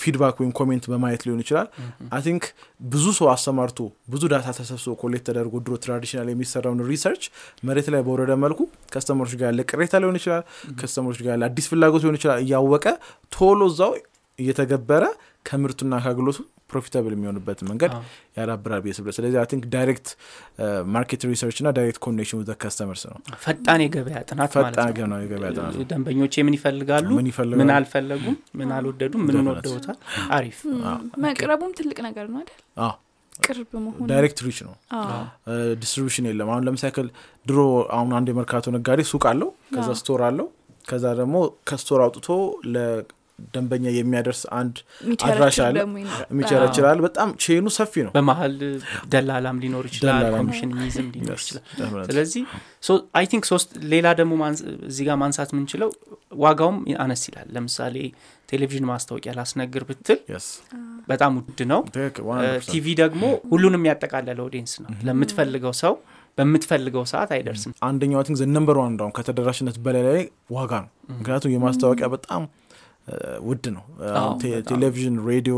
feedback 0.00 0.36
ወይም 0.42 0.52
comment 0.58 0.84
በማየት 0.92 1.22
ሊሆን 1.26 1.40
ይችላል። 1.44 1.68
I 2.10 2.22
think 2.26 2.44
ብዙ 2.90 3.04
ሰው 3.18 3.28
አሰማርቶ 3.34 3.78
ብዙ 4.14 4.22
data 4.32 4.48
ተሰብስቦ 4.58 4.94
collect 5.02 5.26
ተደርጎ 5.30 5.54
ድሮ 5.66 5.76
traditional 5.84 6.28
የሚሰራውን 6.32 6.82
research 6.90 7.24
መሬት 7.68 7.88
ላይ 7.94 8.02
በወረደ 8.08 8.34
መልኩ 8.44 8.60
customer 8.94 9.21
ኦች 9.21 9.34
ጋር 9.40 9.48
ያለ 9.50 9.62
ቅሬታ 9.70 9.94
ሊሆን 10.02 10.18
ይችላል 10.20 10.44
customer 10.80 11.07
ኦች 11.07 11.20
ጋር 11.24 11.32
ያለ 11.34 11.44
አዲስ 11.50 11.68
ፍላጎት 11.72 12.04
ሊሆን 12.06 12.18
ይችላል 12.20 12.40
እያወቀ 12.44 12.86
ቶሎ 13.32 13.60
እዛው 13.72 13.94
እየተገበረ 14.38 15.04
ከምርቱና 15.46 15.94
ከአገልግሎቱ 16.02 16.38
profitable 16.70 17.12
የሚሆንበት 17.14 17.60
መንገድ 17.68 17.92
ያዳብራል 18.36 18.80
ብዬ 18.84 18.92
አስባለሁ 18.96 19.10
ስለዚህ 19.16 19.38
I 19.38 19.46
think 19.46 19.64
direct 19.74 20.08
market 20.94 21.24
research 21.30 21.58
እና 21.62 21.70
direct 21.76 22.00
connection 22.06 22.38
ወደ 22.40 22.54
customers 22.62 23.02
ነው። 23.10 23.18
ፈጣን 23.44 23.82
የገበያ 23.84 24.20
ጥናት 24.30 24.52
ፈጣን 24.56 24.90
የገበያ 25.24 25.50
ጥናት 25.56 25.76
ደንበኞች 25.92 26.36
ምን 26.40 26.56
ይፈልጋሉ? 26.58 27.08
ምን 27.60 27.70
አልፈለጉም? 27.76 28.36
ምን 28.60 28.70
አልወደዱም? 28.72 29.22
ምን 29.28 29.48
ወደውታል? 29.50 29.98
አሪፍ። 30.30 30.60
መቅረቡም 31.24 31.72
ትልቅ 31.80 31.98
ነገር 32.08 32.28
ነው 32.28 32.40
አይደል? 32.42 32.60
ቅርብ 33.42 33.72
መሆን 33.78 34.06
direct 34.10 34.38
reach 34.44 34.58
ነው። 34.66 34.74
distribution 35.80 36.26
የለም። 36.28 36.50
አሁን 36.52 36.64
ለምሳሌ 36.68 36.92
ድሮ 37.46 37.58
አሁን 37.96 38.12
አንድ 38.18 38.28
የመርካቶ 38.32 38.72
ነጋዴ 38.76 39.00
ሱቅ 39.10 39.24
አለው 39.32 39.50
ከዛ 39.74 39.88
store 40.00 40.22
አለው 40.28 40.46
ከዛ 40.88 41.04
ደግሞ 41.20 41.36
ከ 41.68 41.77
store 41.77 42.00
አውጥቶ 42.04 42.26
ደንበኛ 43.54 43.84
የሚያደርስ 43.94 44.40
አንድ 44.58 44.76
አድራሻ 45.26 45.58
አለ። 45.66 45.76
የሚቸረችር 46.30 46.81
አለ 46.81 46.98
በጣም 47.06 47.28
chain 47.44 47.60
ኑ 47.60 47.66
ሰፊ 47.76 47.94
ነው። 48.06 48.12
በመሀል 48.14 48.54
ደላላም 49.12 49.58
ሊኖር 49.64 49.84
ይችላል 49.90 50.24
ኮሚሽንም 50.36 51.08
ሊኖር 51.16 51.38
ይችላል። 51.42 51.64
ስለዚህ 52.08 52.42
I 53.14 53.26
think 53.32 53.44
ሶስት 53.52 53.70
ሌላ 53.92 54.06
ደግሞ 54.20 54.32
እዚህ 54.88 55.04
ጋር 55.08 55.18
ማንሳት 55.22 55.52
የምንችለው 55.54 55.90
ዋጋውም 56.40 56.76
አነስ 57.04 57.22
ይላል። 57.28 57.48
ለምሳሌ 57.56 57.96
ቴሌቪዥን 58.48 58.86
ማስታወቂያ 58.90 59.32
ላስነግር 59.38 59.84
ብትል 59.88 60.18
በጣም 61.08 61.32
ውድ 61.40 61.60
ነው። 61.72 61.80
ቲቪ 62.68 62.86
ደግሞ 63.02 63.22
ሁሉንም 63.52 63.86
ያጠቃለለ 63.90 64.38
audience 64.46 64.74
ነው። 64.82 64.90
ለምትፈልገው 65.08 65.74
ሰው 65.82 65.94
በምትፈልገው 66.38 67.04
ሰዓት 67.10 67.30
አይደርስም። 67.36 67.72
አንደኛው 67.86 68.22
thing 68.26 68.40
number 68.56 68.78
one 68.80 68.96
ከተደራሽነት 69.16 69.76
በላይ 69.84 70.02
ላይ 70.08 70.20
ዋጋ 70.52 70.72
ነው። 70.84 70.90
ምክንያቱም 71.14 71.52
የማስታወቂያ 71.54 72.08
በጣም 72.14 72.42
ውድ 73.46 73.64
ነው። 73.74 73.84
ቴሌቪዥን 74.70 75.16
ሬዲዮ 75.28 75.56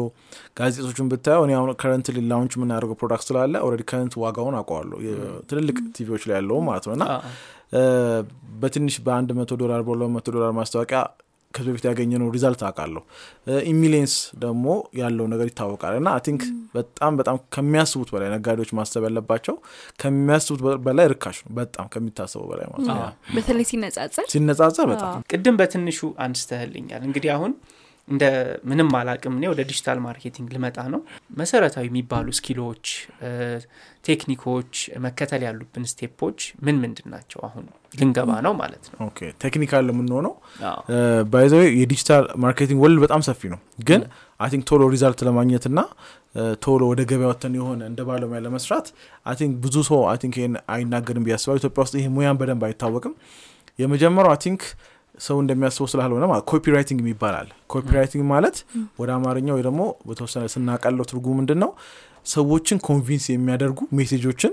ጋዜጦችን 0.58 1.06
ብታየው 1.12 1.44
እኔ 1.46 1.52
አሁን 1.58 1.70
current 1.82 2.08
launch 2.30 2.54
የምናደርገው 2.56 2.98
product 3.00 3.26
ስላለ 3.28 3.54
already 3.66 3.84
current 3.90 4.16
ዋጋውን 4.22 4.56
አውቀዋለሁ። 4.58 4.98
ትልልቅ 5.50 5.76
ቲቪዎች 5.96 6.24
ላይ 6.30 6.36
ያለው 6.38 6.60
ማለት 6.68 6.86
ነው። 6.88 6.94
እና 6.98 7.06
በትንሽ 8.60 8.94
በአንድ 9.06 9.30
መቶ 9.38 9.52
ዶላር 9.62 9.80
በሁለት 9.86 10.12
መቶ 10.14 10.28
ዶላር 10.36 10.52
ማስታወቂያ 10.58 11.00
ከዚህ 11.54 11.70
በፊት 11.72 11.84
ያገኘነው 11.88 12.28
result 12.34 12.62
አውቃለሁ። 12.66 13.02
in 13.70 13.79
millions 13.79 14.14
ደግሞ 14.42 14.66
ያለው 15.00 15.26
ነገር 15.32 15.46
ይታወቃል 15.50 15.94
እና 16.00 16.08
I 16.14 16.22
think 16.26 16.42
በጣም 16.74 17.12
በጣም 17.20 17.36
ከሚያስቡት 17.54 18.10
በላይ 18.14 18.28
ነጋዴዎች 18.34 18.70
ማሰብ 18.78 19.04
ያለባቸው 19.08 19.56
ከሚያስቡት 20.02 20.60
በላይ 20.86 21.08
ርካሽ 21.12 21.38
ነው። 21.44 21.52
በጣም 21.58 21.88
ከሚታሰበው 21.94 22.48
በላይ 22.50 22.68
ማለት 22.72 22.88
ነው። 22.90 23.00
በተለይ 23.36 23.66
ሲነጻጸር? 23.70 24.26
ሲነጻጸር 24.28 24.86
በጣም 24.92 25.22
ቅድም 25.32 25.58
በትንሹ 25.60 26.00
አንስተህልኛል። 26.24 27.02
እንግዲህ 27.08 27.32
አሁን 27.36 27.54
እንደ 28.08 28.24
ምንም 28.64 28.90
አላቅም 28.98 29.34
እኔ 29.38 29.44
ወደ 29.52 29.62
digital 29.68 29.98
marketing 30.04 30.48
ልመጣ 30.54 30.78
ነው። 30.92 31.00
መሰረታዊ 31.38 31.86
የሚባሉ 31.88 32.26
skill 32.38 32.64
ኦች 32.64 32.84
technique 34.04 34.51
ኦች 34.51 34.72
መከተል 35.04 35.42
ያሉብን 35.46 35.84
step 35.90 36.14
ኦች 36.14 36.38
ምን 36.64 36.76
ምንድን 36.82 37.06
ናቸው? 37.14 37.40
አሁን 37.48 37.64
ልንገባ 37.94 38.30
ነው 38.46 38.52
ማለት 38.60 38.84
ነው። 38.90 38.96
Okay 39.06 39.18
technical 39.42 39.84
የምንሆነው። 39.92 40.34
By 41.32 41.64
the 41.80 41.89
way 41.89 41.98
የ 41.98 42.04
digital 42.04 42.24
marketing 42.44 42.80
world 42.84 43.00
በጣም 43.04 43.22
ሰፊ 43.28 43.42
ነው። 43.54 43.60
ግን 43.88 44.02
I 44.40 44.50
think 44.52 44.64
ቶሎ 44.70 44.82
result 44.94 45.20
ለማግኘትና 45.28 45.78
ቶሎ 46.64 46.82
ወደ 46.90 47.00
ገበያ 47.10 47.28
ወተን 47.30 47.54
የሆነ 47.58 47.80
እንደ 47.90 48.00
ባለሙያ 48.08 48.40
ለመስራት 48.44 48.86
I 49.26 49.36
think 49.40 49.54
ብዙ 49.62 49.76
ሰው 49.88 50.00
I 50.10 50.18
think 50.22 50.34
ይህን 50.40 50.54
አይናገርም 50.74 51.24
ብዬ 51.26 51.36
አስባለሁ 51.36 51.58
ኢትዮጵያ 51.60 51.82
ውስጥ 51.86 51.96
ይሄ 52.00 52.08
ሙያን 52.16 52.38
በደንብ 52.40 52.64
አይታወቅም። 52.68 53.14
የመጀመሪያው 53.78 54.32
I 54.34 54.40
think 54.44 54.62
ሰው 55.18 55.36
እንደሚያስበው 55.42 55.88
ስላልሆነ 55.92 56.24
ማለት 56.30 56.44
copywriting 56.50 57.00
ይባላል 57.06 57.48
copywriting 57.70 58.24
ማለት 58.32 58.56
ወደ 59.00 59.10
አማርኛ 59.16 59.48
ወይ 59.56 59.62
ደግሞ 59.66 59.82
በተወሰነ 60.08 60.44
ስናቀለው 60.54 61.06
ትርጉሙ 61.10 61.34
ምንድን 61.40 61.58
ነው 61.64 61.70
ሰዎችን 62.26 62.78
convince 62.88 63.26
የሚያደርጉ 63.32 63.80
message 63.98 64.27
ኦችን 64.27 64.52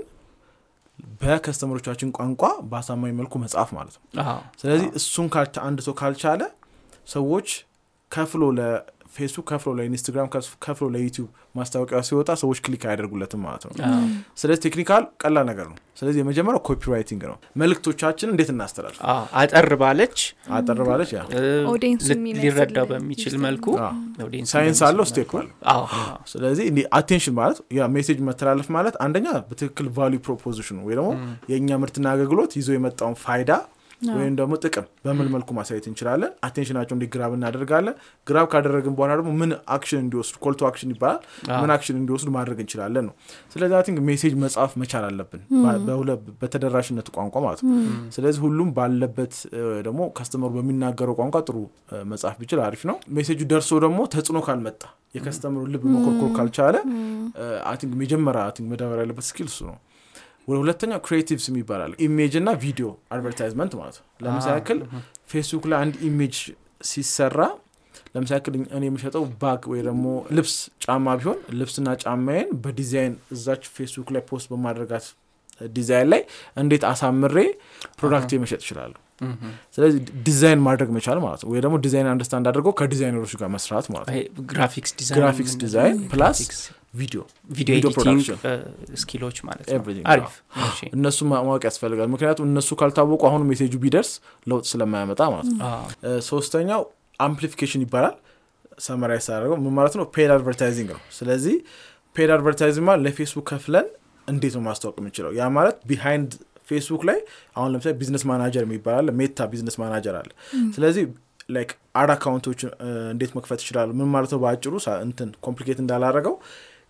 በ 1.22 1.31
customer 1.31 1.68
ኦቻችን 1.68 2.10
ቋንቋ 2.18 2.42
በአሳማኝ 2.70 3.12
መልኩ 3.18 3.34
መጻፍ 3.42 3.70
ማለት 3.78 3.94
ነው። 3.96 4.04
ስለዚህ 4.60 4.88
እሱን 5.00 5.26
አንድ 5.62 5.80
ሰው 5.86 5.94
ካልቻለ 6.00 6.42
ሰዎች 7.08 7.48
ከፍሎ 8.12 8.42
ለፌስቡክ 9.16 9.46
ከፍሎ 9.50 9.70
ለኢንስታግራም 9.78 10.28
ከፍሎ 10.64 10.86
ለዩቲዩብ 10.94 11.28
ማስታወቂያ 11.54 11.98
ሲወጣ 12.08 12.30
ሰዎች 12.40 12.58
click 12.64 12.82
አያደርጉለትም 12.88 13.40
ማለት 13.46 13.62
ነው። 13.66 13.72
ስለዚህ 14.40 14.60
technical 14.66 15.04
ቀላል 15.22 15.44
ነገር 15.50 15.66
ነው። 15.70 15.76
ስለዚህ 16.00 16.18
የመጀመሪያው 16.22 16.62
copywriting 16.68 17.22
ነው። 17.30 17.36
መልእክቶቻችን 17.60 18.28
እንዴት 18.32 18.50
እናስተላልፍ? 18.54 18.98
አጠር 19.40 19.68
ባለች 19.82 20.18
አጠር 20.56 20.80
ባለች 20.88 21.12
ሊረዳው 22.40 22.86
በሚችል 22.90 23.36
መልኩ 23.46 23.66
ሳይንስ 24.52 24.82
አለው 24.88 25.06
step 25.10 25.32
አለ 25.36 25.48
ስለዚህ 26.32 26.66
attention 26.98 27.36
ማለት 27.40 27.60
message 27.96 28.20
መተላለፍ 28.28 28.68
ማለት 28.76 28.96
አንደኛ 29.06 29.28
በትክክል 29.48 29.88
value 29.96 30.14
proposition 30.26 30.70
ኑ 30.70 30.78
ወይ 30.88 30.96
ደግሞ 30.98 31.10
የእኛ 31.52 31.78
ምርትና 31.82 32.06
አገልግሎት 32.16 32.52
ይዞ 32.60 32.70
የመጣውን 32.76 33.16
ፋይዳ 33.24 33.50
ወይም 34.00 34.34
ደግሞ 34.38 34.54
ጥቅም 34.62 34.86
በምን 35.04 35.28
መልኩ 35.34 35.48
ማሳየት 35.56 35.84
እንችላለን? 35.90 36.30
attention 36.46 36.94
ናቸውን 36.96 37.04
ግራብ 37.14 37.32
እናደርጋለን። 37.36 37.94
grab 38.26 38.46
ካደረግን 38.52 38.94
በኋላ 38.96 39.12
ደግሞ 39.20 39.30
ምን 39.40 39.50
action 39.74 40.00
እንዲወስዱ 40.02 40.34
call 40.44 40.59
to 40.59 40.66
action 40.68 40.90
ይባላል። 40.94 41.20
ምን 41.62 41.70
action 41.76 41.96
እንዲወስዱ 42.00 42.28
ማድረግ 42.36 42.58
እንችላለን 42.64 43.04
ነው። 43.08 43.14
ስለዚህ 43.54 43.82
think 43.88 44.00
message 44.08 44.34
መጻፍ 44.44 44.74
መቻል 44.82 45.06
አለብን። 45.08 45.42
በተደራሽነት 46.42 47.08
ቋንቋ 47.16 47.36
ማለት 47.46 47.62
ነው። 47.64 47.72
ስለዚህ 48.16 48.40
ሁሉም 48.46 48.70
ባለበት 48.76 49.34
ደግሞ 49.86 50.00
customer 50.18 50.44
ሩ 50.44 50.50
በሚናገረው 50.56 51.16
ቋንቋ 51.20 51.36
ጥሩ 51.48 51.56
መጻፍ 52.12 52.36
ቢችል 52.40 52.62
አሪፍ 52.66 52.84
ነው። 52.90 52.98
message 53.16 53.35
ጁ 53.35 53.40
ደርሶ 53.52 53.80
ደግሞ 53.84 54.00
ተጽዕኖ 54.14 54.40
ካልመጣ 54.46 54.82
የ 55.16 55.24
customer 55.24 55.56
ሩ 55.56 55.64
ልብ 55.74 55.84
መኮርኮር 55.92 56.30
ካልቻለ 56.38 56.76
think 57.80 57.92
መጀመሪያ 58.00 58.42
think 58.56 58.66
መዳበር 58.72 58.98
ያለበት 59.02 59.24
skill 59.28 59.48
እሱ 59.50 59.60
ነው 59.68 59.76
ሁለተኛው 60.48 61.00
creatives 61.06 61.46
ይባላል 61.50 61.92
image 62.06 62.34
እና 62.40 62.50
ቪዲዮ 62.64 62.88
advertisement 63.14 63.72
ማለት 63.80 63.96
ነው። 64.00 64.06
ለምሳሌ 64.24 64.54
ያክል 64.58 64.80
ፌስቡክ 65.32 65.64
ላይ 65.70 65.78
አንድ 65.84 65.94
image 66.08 66.36
ሲሰራ 66.88 67.40
ለምሳሌ 68.14 68.36
ያክል 68.38 68.54
እኔ 68.76 68.82
የሚሸጠው 68.88 69.24
bag 69.40 69.62
ወይ 69.72 69.80
ደግሞ 69.88 70.04
ልብስ 70.36 70.54
ጫማ 70.84 71.14
ቢሆን 71.20 71.38
ልብስና 71.60 71.88
ጫማዬን 72.04 72.50
በዲዛይን 72.64 73.14
እዛች 73.34 73.64
ፌስቡክ 73.76 74.10
ላይ 74.16 74.22
post 74.30 74.46
በማድረግ 74.52 75.06
ዲዛይን 75.72 76.08
ላይ 76.12 76.22
እንዴት 76.56 76.82
አሳምሬ 76.88 77.36
product 77.98 78.32
መሸጥ 78.42 78.60
ይችላሉ 78.64 78.94
ስለዚህ 79.76 79.98
ዲዛይን 80.26 80.60
ማድረግ 80.66 80.88
መቻል 80.96 81.18
ማለት 81.22 81.40
ነው። 81.42 81.48
ወይ 81.52 81.60
ደግሞ 81.64 81.76
ዲዛይን 81.84 82.08
understand 82.10 82.46
አድርገው 82.50 82.72
ከዲዛይነሮች 82.80 83.32
ጋር 83.40 83.48
መስራት 83.54 83.86
ማለት 83.94 84.08
ነው። 84.08 84.18
graphics 84.52 84.92
graphics 85.16 85.54
design 85.62 85.96
plus 86.12 86.40
video 86.98 87.20
video 87.50 87.74
skill 89.00 89.20
ኦች 89.20 89.36
ማለት 89.46 89.66
ነው። 89.68 89.74
አሪፍ። 90.12 90.34
እነሱ 90.92 91.18
ማወቅ 91.30 91.62
ያስፈልጋል። 91.68 92.08
ምክንያቱም 92.14 92.46
እነሱ 92.50 92.70
ካልታወቁ 92.80 93.22
አሁን 93.28 93.42
message 93.50 93.69
ኡ 93.69 93.74
ቢደርስ 93.84 94.10
ለውጥ 94.46 94.64
ስለማያመጣ 94.72 95.20
ማለት 95.34 95.50
ነው። 95.52 95.60
ሶስተኛው 96.28 96.82
amplification 97.20 97.82
ይባላል። 97.86 98.16
summarize 98.80 99.20
ሳደርገው 99.26 99.56
ምን 99.58 99.74
ማለት 99.76 99.94
ነው? 99.98 100.04
paid 100.14 100.30
advertising 100.34 100.88
ነው። 100.94 101.02
ስለዚህ 101.18 101.54
paid 102.16 102.30
advertising 102.34 102.84
ማለት 102.88 103.02
ለፌስቡክ 103.06 103.46
ከፍለን 103.50 103.86
እንዴት 104.28 104.54
ነው 104.56 104.62
ማስታወቅ 104.66 104.96
የምንችለው? 105.00 105.30
ያ 105.38 105.44
ማለት 105.56 105.76
behind 105.88 106.30
ፌስቡክ 106.68 107.02
ላይ 107.08 107.18
አሁን 107.56 107.68
ለምሳሌ 107.72 107.92
business 108.00 108.24
manager 108.30 108.64
የሚባል 108.66 109.06
ሜታ 109.18 109.38
business 109.52 109.76
manager 109.82 110.14
አለ። 110.20 110.30
ስለዚህ 110.76 111.04
like 111.48 111.70
ad 111.94 112.10
account 112.14 112.43
ኦች 112.43 112.60
እንዴት 113.10 113.32
መክፈት 113.36 113.60
ይችላሉ? 113.64 113.88
ምን 113.98 114.08
ማለት 114.14 114.30
ነው? 114.34 114.40
በአጭሩ 114.44 114.72
እንትን 115.06 115.28
complicate 115.46 115.78
እንዳላረገው 115.82 116.34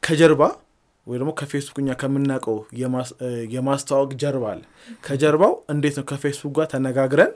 ከጀርባ 0.02 0.42
ወይ 1.06 1.16
ደግሞ 1.20 1.32
ከፌስቡክ 1.38 1.76
እኛ 1.82 1.90
ከምናውቀው 2.00 2.56
የማስተዋወቅ 3.54 4.12
ጀርባ 4.22 4.44
አለ። 4.52 4.62
ከጀርባው 5.06 5.52
እንዴት 5.74 5.96
ነው 5.98 6.04
ከፌስቡክ 6.10 6.52
ጋር 6.58 6.66
ተነጋግረን 6.72 7.32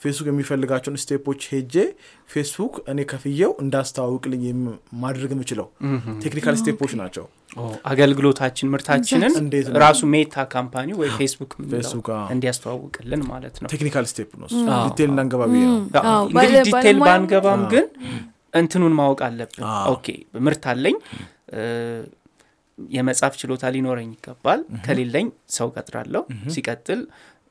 ፌስቡክ 0.00 0.28
የሚፈልጋቸውን 0.30 0.96
step 1.02 1.21
ኦች 1.21 1.40
ሄጄ 1.50 1.74
ፌስቡክ 2.28 2.74
እኔ 2.90 3.00
ከፍየው 3.10 3.52
እንዳስተዋውቅልኝ 3.62 4.44
ማድረግ 5.02 5.30
የምችለው 5.34 5.66
technical 6.22 6.54
step 6.60 6.76
ኦች 6.76 6.92
ናቸው። 7.00 7.24
አገልግሎታችን 7.90 8.70
ምርታችንን 8.72 9.34
ራሱ 9.84 10.00
ሜታ 10.14 10.44
company 10.54 10.88
ወይ 11.00 11.10
ፌስቡክ 11.18 11.52
እንዲያስተዋውቅልን 12.34 13.22
ማለት 13.32 13.56
ነው። 13.62 13.68
technical 13.74 14.06
step 14.12 14.30
ነው። 14.42 14.48
detail 14.86 15.10
እንዳንገባ 15.12 15.42
ነው። 15.48 15.60
እንግዲህ 16.30 16.56
detail 16.70 16.98
ባንገባም 17.02 17.64
ግን 17.74 17.86
እንትኑን 18.54 18.94
ማወቅ 18.98 19.20
አለብን። 19.26 19.64
okay 19.92 20.06
ምርት 20.46 20.64
አለኝ 20.70 20.96
የመጻፍ 22.78 23.34
ችሎታ 23.40 23.64
ሊኖረኝ 23.74 24.10
ይገባል። 24.16 24.60
ከሌለኝ 24.86 25.26
ሰው 25.56 25.68
ቀጥራለሁ 25.76 26.22
ሲቀጥል 26.54 27.00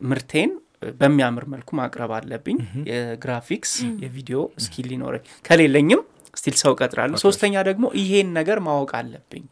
ምርቴን 0.01 0.51
በሚያምር 0.99 1.45
መልኩ 1.53 1.69
ማቅረብ 1.79 2.11
አለብኝ። 2.17 2.57
የ 2.91 3.08
graphics 3.08 3.73
የ 4.03 4.13
video 4.13 4.37
skill 4.65 4.87
ሊኖረኝ 4.91 5.23
ከሌለኝም 5.45 6.01
still 6.33 6.55
ሰው 6.61 6.73
ቀጥራለሁ 6.79 7.17
ሶስተኛ 7.23 7.53
ደግሞ 7.67 7.85
ይሄን 7.99 8.27
ነገር 8.37 8.57
ማወቅ 8.65 8.91
አለብኝ። 8.99 9.43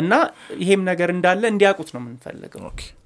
እና 0.00 0.12
ይሄም 0.62 0.82
ነገር 0.88 1.08
እንዳለ 1.14 1.42
እንዲያውቁት 1.52 1.90
ነው 1.94 2.00
የምንፈልገው። 2.02 2.64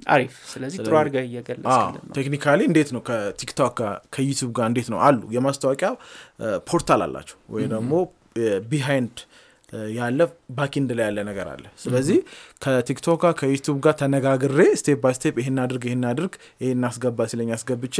አሪፍ። 0.08 0.34
ስለዚህ 0.52 0.78
ጥሩ 0.86 0.94
አድርገ 1.00 1.16
እየገለጽልን 1.28 1.94
ነው። 2.00 2.14
technically 2.18 2.60
እንዴት 2.70 2.90
ነው 2.96 3.02
ከቲክቶክ 3.08 3.74
ጋር 3.80 3.94
ከዩቱብ 4.16 4.50
ጋር 4.58 4.66
እንዴት 4.72 4.88
ነው 4.94 5.00
አሉ? 5.08 5.20
የማስታወቂያ 5.36 5.90
portal 6.68 7.02
አላቸው። 7.06 7.38
ወይ 7.54 7.66
ደግሞ 7.74 7.92
behind 8.70 9.16
ያለ 9.96 10.20
backend 10.56 10.90
ላይ 10.96 11.04
ያለ 11.08 11.18
ነገር 11.28 11.46
አለ። 11.52 11.64
ስለዚህ 11.82 12.18
ከቲክቶክ 12.64 13.18
ጋር 13.22 13.32
ከዩቱብ 13.40 13.76
ጋር 13.84 13.94
ተነጋግሬ 14.00 14.60
step 14.80 14.98
by 15.04 15.14
step 15.18 15.36
ይህን 15.42 15.58
አድርግ 15.62 15.84
ይህን 15.88 16.04
አድርግ 16.10 16.34
ይህን 16.60 16.84
አስገባ 16.88 17.26
ሲለኝ 17.30 17.50
አስገብቼ 17.56 17.96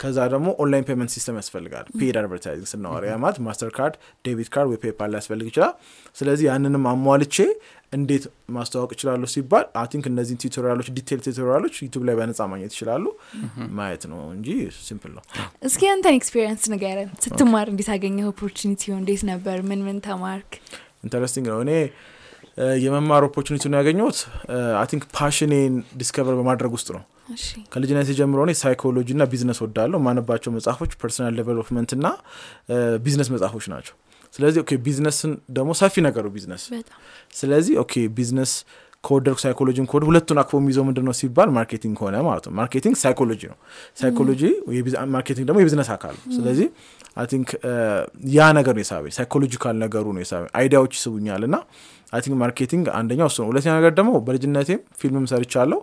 ከዛ 0.00 0.18
ደግሞ 0.32 0.48
online 0.62 0.86
payment 0.88 1.12
system 1.14 1.38
ያስፈልጋል። 1.40 1.86
paid 1.98 2.18
advertising 2.20 2.68
ስናወራ 2.72 3.04
ያ 3.10 3.16
ማለት 3.22 3.38
ማስተር 3.46 3.72
ካርድ 3.76 3.96
debit 4.24 4.50
card 4.54 4.70
ወይ 4.72 4.80
ፔፓል 4.84 5.10
ሊያስፈልግ 5.14 5.48
ይችላል። 5.52 5.74
ስለዚህ 6.16 6.46
ያንንም 6.50 6.86
አሟልቼ 6.90 7.36
እንዴት 7.92 8.24
ማስተዋወቅ 8.54 8.90
ይችላሉ 8.94 9.24
ሲባል 9.32 9.64
I 9.80 9.86
think 9.90 10.04
እነዚህን 10.10 10.38
tutorial 10.44 10.73
ኦች 10.73 10.88
detail 10.96 11.20
tutorial 11.26 11.58
ኦች 11.58 11.74
ዩቱብ 11.84 12.02
ላይ 12.08 12.14
በነጻ 12.18 12.40
ማግኘት 12.52 12.72
ይችላሉ። 12.74 13.04
ማየት 13.76 14.04
ነው 14.12 14.20
እንጂ 14.34 14.48
simple 14.80 15.12
ነው። 15.16 15.22
እስኪ 15.68 15.90
አንተን 15.92 16.16
experience 16.18 16.64
ንገረን። 16.72 17.10
ስትማር 17.24 17.68
እንዴት 17.72 17.90
አገኘህ? 17.94 18.26
opportunity 18.32 18.82
እንዴት 18.96 19.22
ነበር? 19.30 19.58
ምን 19.68 19.82
ምን 19.86 19.98
ተማርክ 20.06 20.50
interesting 21.04 21.46
ነው። 21.52 21.58
እኔ 21.64 21.72
የመማር 22.82 23.22
opportunity 23.28 23.64
ነው 23.70 23.78
ያገኘሁት። 23.80 24.18
I 24.80 24.86
think 24.90 25.04
passion 25.16 25.49
ኤን 25.49 25.72
discover 26.00 26.34
በማድረግ 26.40 26.72
ውስጥ 26.76 26.88
ነው። 26.96 27.02
ከልጅነት 27.72 28.08
የጀምሮ 28.12 28.40
እኔ 28.46 28.52
psychology 28.60 29.10
ና 29.16 29.24
ቢዝነስ 29.32 29.58
ወዳለሁ 29.64 29.98
ማነባቸው 30.06 30.50
መጽሐፎች 30.56 30.92
personal 31.02 31.34
development 31.40 31.92
ና 31.98 32.08
ቢዝነስ 33.04 33.28
መጽሐፎች 33.34 33.66
ናቸው። 33.72 33.94
ስለዚህ 34.34 34.58
okay 34.62 34.72
business 34.84 35.22
ን 35.22 35.32
ደግሞ 35.56 35.70
ሰፊ 35.80 35.94
ነገሩ 36.06 36.26
ቢዝነስ 36.34 36.62
ስለዚህ 37.34 37.74
okay 37.82 37.94
business 38.16 38.52
ከወደድኩ 39.04 39.38
psychology 39.42 39.79
ን 39.79 39.86
ከወድ 39.90 40.04
ሁለቱን 40.08 40.38
አቅፎ 40.42 40.58
የሚይዘው 40.60 40.84
ምንድን 40.88 41.04
ነው 41.08 41.14
ሲባል 41.18 41.48
marketing 41.56 41.94
ከሆነ 41.98 42.16
ማለት 42.26 42.44
ነው። 42.48 42.54
marketing 42.58 42.96
psychology 43.02 43.42
ነው። 43.52 43.58
psychology 44.00 44.42
marketing 45.14 45.46
ደግሞ 45.48 45.58
የቢዝነስ 45.62 45.90
አካል 45.94 46.14
ነው። 46.18 46.24
ስለዚህ 46.36 46.68
I 47.16 47.26
think 47.32 47.48
ያ 48.34 48.50
ነገር 48.58 48.74
ነው 48.76 48.82
የሳበኝ። 48.84 49.14
psychological 49.18 49.76
ነገሩ 49.84 50.06
ነው 50.14 50.22
የሳበኝ። 50.24 50.50
idea 50.60 50.76
ዎች 50.76 50.92
ይስቡኛል። 50.98 51.44
እና 51.48 51.56
I 52.12 52.20
think 52.24 52.36
marketing 52.42 52.86
አንደኛው 52.98 53.28
እሱ 53.30 53.38
ነው። 53.42 53.48
ሁለተኛ 53.52 53.72
ነገር 53.78 53.94
ደግሞ 53.98 54.12
በልጅነቴም 54.26 54.80
ፊልምም 55.00 55.26
ሰርቻለሁ። 55.32 55.80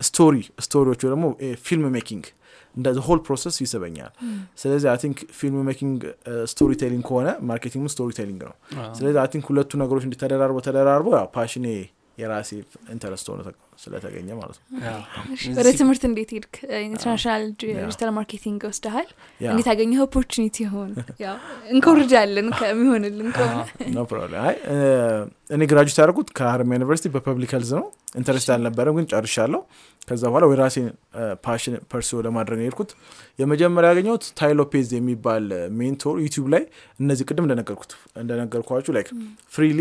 story 0.00 0.36
story 0.64 0.84
ዎች 0.84 1.00
ወይ 1.04 1.10
ደግሞ 1.12 1.26
film 1.64 1.86
making 1.96 2.26
እንደ 2.74 2.88
whole 3.06 3.18
process 3.26 3.56
ይስበኛል። 3.62 4.10
ስለዚህ 4.58 4.88
I 4.90 4.98
think 5.02 5.18
film 5.38 5.56
making 5.68 6.00
story 6.52 6.72
telling 6.82 7.04
ከሆነ 7.08 7.28
marketing 7.48 7.90
story 7.94 8.10
telling 8.18 8.42
ነው 8.46 8.54
ስለዚህ 8.98 9.18
I 9.22 9.28
think 9.32 9.46
ሁለቱ 9.50 9.78
ነገሮች 9.82 10.04
እንዲተደራርበው 10.08 10.62
ተደራርበው 10.66 11.14
ያው 11.18 11.26
passion 11.36 11.57
ኤ 11.57 11.66
የራሴ 12.18 12.50
interest 12.94 13.26
ሆነ 13.30 13.40
ተገ- 13.46 13.60
ስለተገኘ 13.82 14.28
ማለት 14.38 14.56
ነው። 14.58 14.64
ወደ 15.58 15.68
ትምህርት 15.78 16.02
እንዴት 16.08 16.30
ሄድክ? 16.34 16.54
international 16.86 17.44
digital 17.60 18.10
marketing 18.16 18.60
ወስደሃል? 18.68 19.06
እንዴት 19.48 19.68
ያገኘህ 19.70 20.00
opportunity 20.04 20.56
ሆን 20.72 20.90
ያው 21.24 21.36
እንኮርጃለን 21.74 22.48
ከሚሆንልን 22.58 23.28
ከሆነ። 23.32 24.34
እኔ 25.54 25.62
graduate 25.70 25.98
ያደርጉት 26.00 26.28
ከሀረማያ 26.36 26.76
ዩኒቨርሲቲ 26.78 27.08
በ 27.14 27.24
public 27.24 27.52
health 27.56 27.70
ነው። 27.78 27.86
interest 28.16 28.50
አልነበረም 28.54 28.94
ግን 28.98 29.06
ጨርሻለሁ። 29.12 29.60
ከዛ 30.08 30.22
በኋላ 30.28 30.44
ወይ 30.50 30.56
ራሴን 30.60 30.86
passion 31.44 31.74
pursue 31.90 32.20
ለማድረግ 32.26 32.58
ነው 32.58 32.64
የሄድኩት። 32.64 32.92
የመጀመሪያ 33.38 33.88
ያገኘሁት 33.92 34.24
ታይ 34.38 34.59
ሎፔዝ 34.59 34.88
የሚባል 34.96 35.44
mentor 35.78 36.16
ዩቲዩብ 36.24 36.46
ላይ 36.54 36.62
እነዚህ 37.00 37.24
ቅድም 37.28 37.44
እንደነገርኩት 37.46 37.92
እንደነገርኳችሁ 38.22 38.94
like 38.96 39.10
freely 39.52 39.80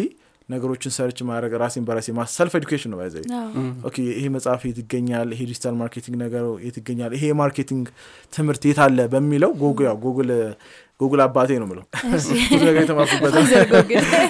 ነገሮችን 0.50 0.92
search 0.96 1.20
ማድረግ 1.28 1.54
ራሴን 1.62 1.84
በራሴ 1.88 2.08
self 2.36 2.54
education 2.60 2.92
ነው 2.94 3.00
አዎ። 3.40 3.64
okay 3.88 3.98
ይሄ 4.12 4.26
መጽሐፍ 4.36 4.62
የት 4.68 4.80
ይገኛል? 4.84 5.30
ይሄ 5.36 5.42
digital 5.50 5.76
marketing 5.82 6.16
ነገር 6.24 6.46
የት 6.66 6.78
ይገኛል? 6.82 7.14
ይሄ 7.18 7.24
የ 7.32 7.41
marketing 7.41 7.86
ትምህርት 8.34 8.64
የት 8.70 8.80
አለ? 8.86 9.00
በሚለው 9.14 9.54
ጉግል 9.62 9.88
ያው 9.90 9.98
ጉግል 10.06 10.32
ጉግል 11.02 11.22
አባቴ 11.26 11.50
ነው 11.62 11.68
ምለው 11.68 11.84
ብዙ 12.14 12.26
ነገር 12.62 12.80
የተማርኩበት 12.82 13.34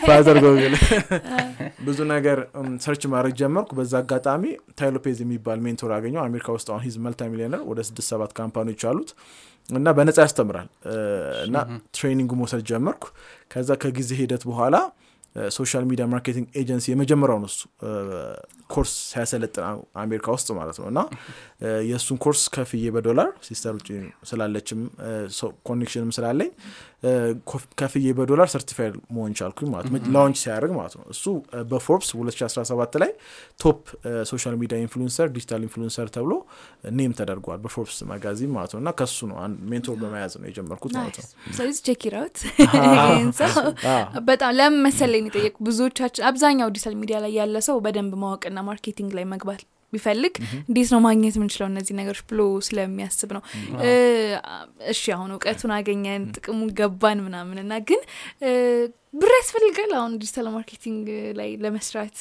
father 0.08 0.38
ጎግል 0.44 0.74
ብዙ 1.88 2.00
ነገር 2.12 2.38
search 2.84 3.04
ማድረግ 3.14 3.34
ጀመርኩ። 3.40 3.70
በዛ 3.80 3.94
አጋጣሚ 4.02 4.44
ታይ 4.80 4.96
ሎፔዝ 4.96 5.20
የሚባል 5.24 5.60
mentor 5.65 5.94
አገኘው። 5.98 6.22
አሜሪካ 6.24 6.48
ውስጥ 6.58 6.68
አሁን 6.72 6.84
he's 6.86 6.98
multi 7.06 7.30
millionaire 7.32 7.62
ወደ 7.72 7.80
ስድስት 7.90 8.10
ሰባት 8.14 8.34
company 8.39 8.68
ዎች 8.68 8.84
አሉት 8.92 9.12
እና 9.70 9.90
በነጻ 9.98 10.18
ያስተምራል። 10.26 10.70
እና 11.48 11.58
training 11.96 12.24
ኡ 12.24 12.32
መውሰድ 12.40 12.64
ጀመርኩ። 12.70 13.04
ከዛ 13.52 13.70
ከጊዜ 13.84 14.12
ሂደት 14.22 14.44
በኋላ 14.50 14.76
social 15.54 15.84
media 15.86 16.06
marketing 16.10 16.48
agency 16.58 16.86
የመጀመሪያውን 16.92 17.44
እሱ። 17.48 17.60
እ፣ 17.84 17.92
ኮርስ 18.70 18.94
ሲያሰለጥን 19.10 19.64
አ- 19.66 19.76
አሜሪካ 20.02 20.28
ውስጥ 20.36 20.50
ማለት 20.58 20.78
ነው። 20.82 20.88
እና 20.90 21.00
የእሱን 21.88 22.18
ኮርስ 22.24 22.42
ከፍዬ 22.54 22.86
በዶላር 22.96 23.30
sister 23.48 23.74
ውጭ 23.78 23.88
ስላለችም 24.30 24.82
connection 25.68 26.04
ም 26.04 26.12
ስላለኝ 26.18 26.52
ከፍዬ 27.80 28.08
በዶላር 28.16 28.48
certified 28.54 28.96
መሆን 29.16 29.34
ቻልኩኝ 29.38 29.68
ማለት 29.74 29.88
ነው። 29.88 30.00
launch 30.15 30.38
ሲያደርግ 30.42 30.72
ማለት 30.78 30.94
ነው። 30.98 31.06
እሱ 31.14 31.24
በፎርብስ 31.70 32.10
2017 32.16 32.98
ላይ 33.04 33.12
top 33.60 33.80
social 34.30 34.56
media 34.62 34.78
influencer 34.84 35.28
digital 35.36 35.62
influencer 35.68 36.08
ተብሎ 36.16 36.34
name 36.98 37.13
ተደርጓል 37.20 37.60
በፎርብስ 37.64 37.98
magazine 38.10 38.52
ማለት 38.56 38.74
ነው። 38.76 38.82
እና 38.82 38.92
ከሱ 39.00 39.30
ነው 39.30 39.38
mentor 39.70 39.98
በመያዝ 40.02 40.36
ነው 40.40 40.48
የጀመርኩት 40.50 40.94
ማለት 40.98 41.18
ነው። 41.22 41.28
ስለዚህ 41.58 41.82
check 41.88 42.04
out 42.15 42.38
ይህን 42.60 43.32
ሰው 43.40 43.56
አዎ። 43.92 44.24
በጣም 44.30 44.52
ለምን 44.60 44.82
መሰለኝ 44.86 45.26
የጠየቁ 45.30 45.58
ብዙዎቻችን 45.68 46.26
አብዛኛው 46.30 46.72
digital 46.76 46.98
media 47.02 47.20
ላይ 47.24 47.34
ያለ 47.40 47.58
ሰው 47.68 47.80
በደንብ 47.86 48.14
ማወቅና 48.22 48.59
marketing 48.65 49.12
ላይ 49.17 49.26
መግባት 49.32 49.62
ቢፈልግ 49.93 50.34
እንዴት 50.62 50.89
ነው 50.93 51.00
ማግኘት 51.06 51.36
የምንችለው 51.38 51.67
እነዚህ 51.69 51.93
ነገሮች 52.00 52.19
ብሎ 52.30 52.41
ስለሚያስብ 52.67 53.30
ነው። 53.36 53.41
እሺ 54.91 55.02
አሁን 55.15 55.32
እውቀቱን 55.36 55.72
አገኘን 55.78 56.26
ጥቅሙ 56.36 56.60
ገባን 56.80 57.22
ምናምን 57.28 57.58
እና 57.63 57.80
ግን 57.88 58.02
ብር 59.13 59.32
ያስፈልጋል። 59.38 59.93
አሁን 60.00 60.13
digital 60.22 60.50
marketing 60.58 61.08
ላይ 61.39 61.50
ለመስራት 61.63 62.17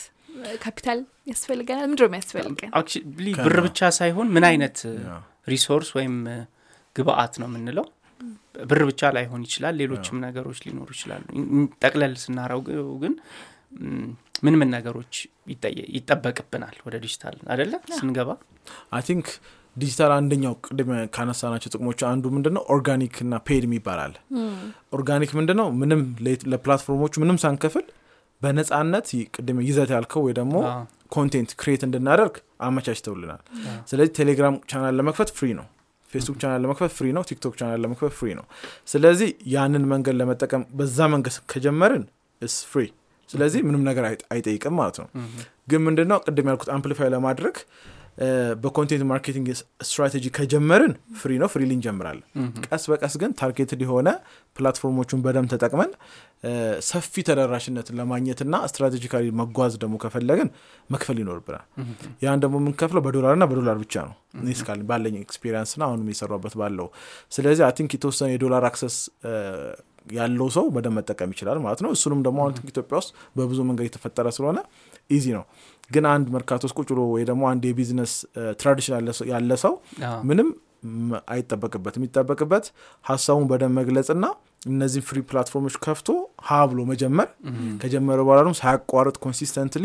ካፒታል 0.65 0.99
ያስፈልገናል። 1.31 1.87
ምንድን 1.91 2.05
ነው 2.05 2.11
የሚያስፈልገን? 2.11 2.71
actually 2.79 3.29
ብር 3.47 3.59
ብቻ 3.67 3.81
ሳይሆን 3.99 4.29
ምን 4.35 4.47
አይነት 4.51 4.79
resource 5.49 5.91
ወይም 5.99 6.17
ግብአት 6.97 7.35
ነው 7.43 7.49
የምንለው? 7.51 7.87
ብር 8.65 8.81
ብቻ 8.89 9.11
ላይሆን 9.17 9.43
ይችላል። 9.47 9.75
ሌሎችም 9.81 10.17
ነገሮች 10.25 10.59
ሊኖሩ 10.65 10.89
ይችላሉ። 10.97 11.25
ጠቅለል 11.83 12.15
ስናረገው 12.23 12.89
ግን 13.03 13.15
ምን 14.43 14.55
ምን 14.57 14.69
ነገሮች 14.75 15.15
ይጠበቅብናል 15.97 16.77
ወደ 16.87 16.97
ዲጂታል 17.05 17.37
አደለ 17.53 17.73
ስንገባ 17.97 18.31
I 18.93 19.03
think 19.09 19.29
digital 19.77 20.13
አንደኛው 20.15 20.55
ቅድም 20.67 20.89
ካነሳናቸው 21.15 21.71
ጥቅሞች 21.75 22.01
አንዱ 22.09 22.25
ምንድን 22.35 22.55
ነው 22.57 22.63
organic 22.75 23.17
እና 23.25 23.35
paid 23.47 23.65
አለ። 23.99 24.15
organic 24.93 25.33
ምንድን 25.39 25.59
ነው 25.61 25.69
ምንም 25.81 26.01
ለ- 26.27 26.43
ለ 26.53 26.62
platform 26.62 26.97
ኦቹ 26.97 27.15
ምንም 27.23 27.39
ሳንከፍል 27.43 27.87
በነጻነት 28.43 29.07
ቅድም 29.35 29.59
ይዘት 29.67 29.91
ያልከው 29.95 30.23
ወይ 30.27 30.35
ደግሞ 30.37 30.57
content 31.13 31.51
create 31.61 31.83
እንድናደርግ 31.87 32.35
አመቻችተውልናል። 32.61 33.41
ስለዚህ 33.91 34.13
ቴሌግራም 34.19 34.57
ቻናል 34.71 34.95
ለመክፈት 34.99 35.31
free 35.37 35.49
ነው። 35.59 35.67
ፌስቡክ 36.09 36.37
ቻናል 36.43 36.61
ለመክፈት 36.65 36.93
free 36.97 37.09
ነው። 37.17 37.23
ቲክቶክ 37.29 37.55
ቻናል 37.61 37.81
ለመክፈት 37.85 38.13
free 38.19 38.29
ነው። 38.39 38.45
ስለዚህ 38.89 39.31
ያንን 39.55 39.85
መንገድ 39.91 40.17
ለመጠቀም 40.21 40.63
በዛ 40.79 40.99
መንገድ 41.15 41.35
ከጀመርን 41.53 42.05
ስ 42.43 42.59
free 42.71 42.85
ስለዚህ 43.29 43.61
ምንም 43.67 43.83
ነገር 43.89 44.05
አይ- 44.07 44.25
አይጠይቅም 44.33 44.75
ማለት 44.79 44.99
ነው። 45.01 45.09
ግን 45.69 45.81
ምንድነው? 45.87 46.19
ቅድም 46.27 46.49
ያልኩት 46.51 46.71
amplify 46.75 47.09
ለማድረግ 47.15 47.57
በ 48.63 48.72
content 48.72 49.03
marketing 49.09 49.49
strategy 49.89 50.25
ከጀመርን 50.37 50.93
free 51.19 51.33
ነው 51.41 51.49
freely 51.53 51.71
እንጀምራለን 51.77 52.25
ቀስ 52.67 52.85
በቀስ 52.91 53.15
ግን 53.21 53.31
targeted 53.39 53.83
የሆነ 53.85 54.09
platform 54.57 54.93
ኦቹን 54.93 55.21
በደንብ 55.25 55.49
ተጠቅመን 55.53 55.91
ሰፊ 56.89 57.23
ተደራሽነትን 57.29 57.97
ለማግኘትና 58.01 58.55
strategically 58.71 59.31
መጓዝ 59.41 59.73
ደግሞ 59.83 59.95
ከፈለግን 60.03 60.51
መክፈል 60.91 61.19
ይኖርብናል። 61.23 61.65
ያን 62.25 62.43
ደግሞ 62.45 62.57
የምንከፍለው 62.63 63.05
በዶላርና 63.07 63.47
በዶላር 63.51 63.79
ብቻ 63.85 63.95
ነው። 64.09 64.17
እስካለኝ 64.53 64.87
ባለኝ 64.91 65.17
experience 65.23 65.73
ና 65.77 65.87
አሁንም 65.89 66.11
የሰራበት 66.13 66.57
ባለው። 66.61 66.89
ስለዚህ 67.33 67.65
I 67.67 67.75
think 67.79 67.93
የተወሰነ 67.97 68.31
የዶላር 68.35 68.65
access 68.69 68.97
ያለው 70.17 70.49
ሰው 70.55 70.65
በደንብ 70.75 70.97
መጠቀም 70.99 71.31
ይችላል 71.35 71.59
ማለት 71.65 71.81
ነው። 71.85 71.91
እሱንም 71.97 72.21
ደግሞ 72.27 72.39
አሁን 72.45 72.55
ኢትዮጵያ 72.71 72.97
ውስጥ 73.01 73.11
በብዙ 73.37 73.59
መንገድ 73.69 73.87
የተፈጠረ 73.89 74.29
ስለሆነ 74.37 74.59
easy 75.11 75.27
ነው። 75.37 75.45
ግን 75.91 76.07
አንድ 76.11 76.27
መርካቶ 76.35 76.63
ውስጥ 76.67 76.77
ቁጭ 76.79 76.89
ብሎ 76.91 77.03
ወይ 77.13 77.23
ደግሞ 77.29 77.43
አንድ 77.51 77.63
የ 77.69 77.78
business 77.78 78.15
tradition 78.61 78.95
ያለ 79.33 79.53
ሰው- 79.63 79.77
ምንም 80.29 80.49
አይጠበቅበት። 81.33 81.95
የሚጠበቅበት 81.99 82.67
ሀሳቡን 83.05 83.47
በደንብ 83.51 83.75
መግለጽና 83.79 84.25
እነዚህን 84.63 85.05
free 85.09 85.19
platform 85.29 85.59
ኦች 85.59 85.75
ከፍቶ 85.83 86.09
ሀ 86.47 86.57
ብሎ 86.71 86.81
መጀመር 86.89 87.29
ከጀመረ 87.83 88.19
በኋላ 88.25 88.39
ደግሞ 88.43 88.55
ሳያቋርጥ 88.61 89.17
consistently 89.25 89.85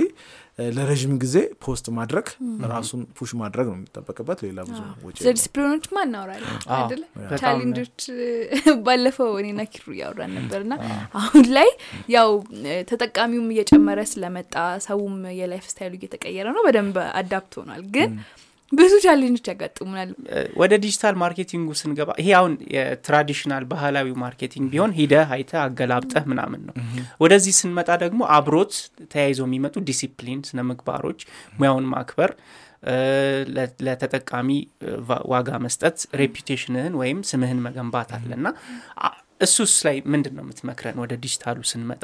ለረዥም 0.70 1.14
ጊዜ 1.22 1.36
post 1.64 1.86
ማድረግ 1.98 2.26
ራሱን 2.72 3.02
push 3.18 3.32
ማድረግ 3.40 3.68
ነው 3.70 3.76
የሚጠበቅበት። 3.78 4.40
ሌላ 4.46 4.60
ብዙ 4.68 4.80
ስለ 5.20 5.32
ዲስፕሊኖች 5.38 5.86
ማ 5.92 6.04
እናወራለን 6.08 7.02
challenge 7.42 7.81
ኦች 7.81 7.98
ባለፈው 8.86 9.32
እኔና 9.42 9.64
ኪሩ 9.74 9.86
እያወራን 9.96 10.34
ነበር 10.40 10.64
ና 10.66 10.76
አሁን 11.22 11.46
ላይ 11.58 11.70
ያው 12.16 12.30
ተጠቃሚውም 12.92 13.50
እየጨመረ 13.56 14.00
ስለመጣ 14.14 14.54
ሰውም 14.88 15.18
የ 15.40 15.49
life 15.49 15.68
style 15.72 15.87
ኡ 15.87 15.94
እየተቀየረ 16.00 16.48
ነው 16.58 16.64
በደንብ 16.68 16.98
adapt 17.22 17.56
ሆኗል። 17.62 17.84
ግን 17.96 18.12
ብዙ 18.74 18.94
challenge 19.04 19.34
ኦች 19.34 19.48
ያጋጥሙናል። 19.50 20.10
ወደ 20.62 20.74
digital 20.84 21.16
marketing 21.22 21.61
ኡ 21.61 21.70
ስንገባ 21.80 22.10
ይሄ 22.22 22.30
አሁን 22.40 22.54
የ 22.76 22.89
traditional 22.89 23.64
ባህላዊው 23.72 24.16
marketing 24.24 24.68
ቢሆን 24.74 24.92
ሂደህ 25.00 25.32
አይተህ 25.36 25.60
አገላብጠህ 25.64 26.24
ምናምን 26.32 26.62
ነው። 26.68 26.76
ወደዚህ 27.24 27.56
ስንመጣ 27.60 27.90
ደግሞ 28.04 28.22
አብሮት 28.38 28.74
ተያይዘው 29.14 29.48
የሚመጡ 29.50 29.76
ዲሲፕሊን 29.90 30.42
ስነ 30.50 30.62
ምግባሮች 30.70 31.22
ሙያውን 31.60 31.88
ማክበር 31.94 32.32
ለተጠቃሚ 33.88 34.50
ዋጋ 35.34 35.50
መስጠት 35.66 35.98
reputation 36.22 36.75
ህን 36.75 36.96
ወይም 37.02 37.20
ስምህን 37.30 37.62
መገንባት 37.68 38.10
አለና 38.18 38.48
እሱስ 39.42 39.74
ላይ 39.86 39.96
ምንድን 40.12 40.34
ነው 40.38 40.44
የምትመክረን? 40.46 40.98
ወደ 41.04 41.14
ዲጂታሉ 41.24 41.60
ስንመጣ 41.70 42.04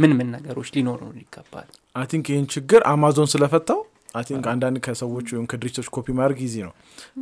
ምን 0.00 0.12
ምን 0.18 0.28
ነገሮች 0.34 0.68
ሊኖሩ 0.76 1.00
ይገባል? 1.18 1.66
I 1.96 2.06
think 2.12 2.26
ይህን 2.32 2.46
ችግር 2.54 2.80
አማዞን 2.92 3.28
ስለፈታው 3.32 3.80
I 4.18 4.24
think 4.28 4.46
አንዳንድ 4.50 4.76
ከሰዎች 4.84 5.26
ወይም 5.32 5.46
ከድርጅቶች 5.50 5.88
ኮፒ 5.94 6.06
ማድረግ 6.18 6.38
easy 6.44 6.56
ነው። 6.66 6.72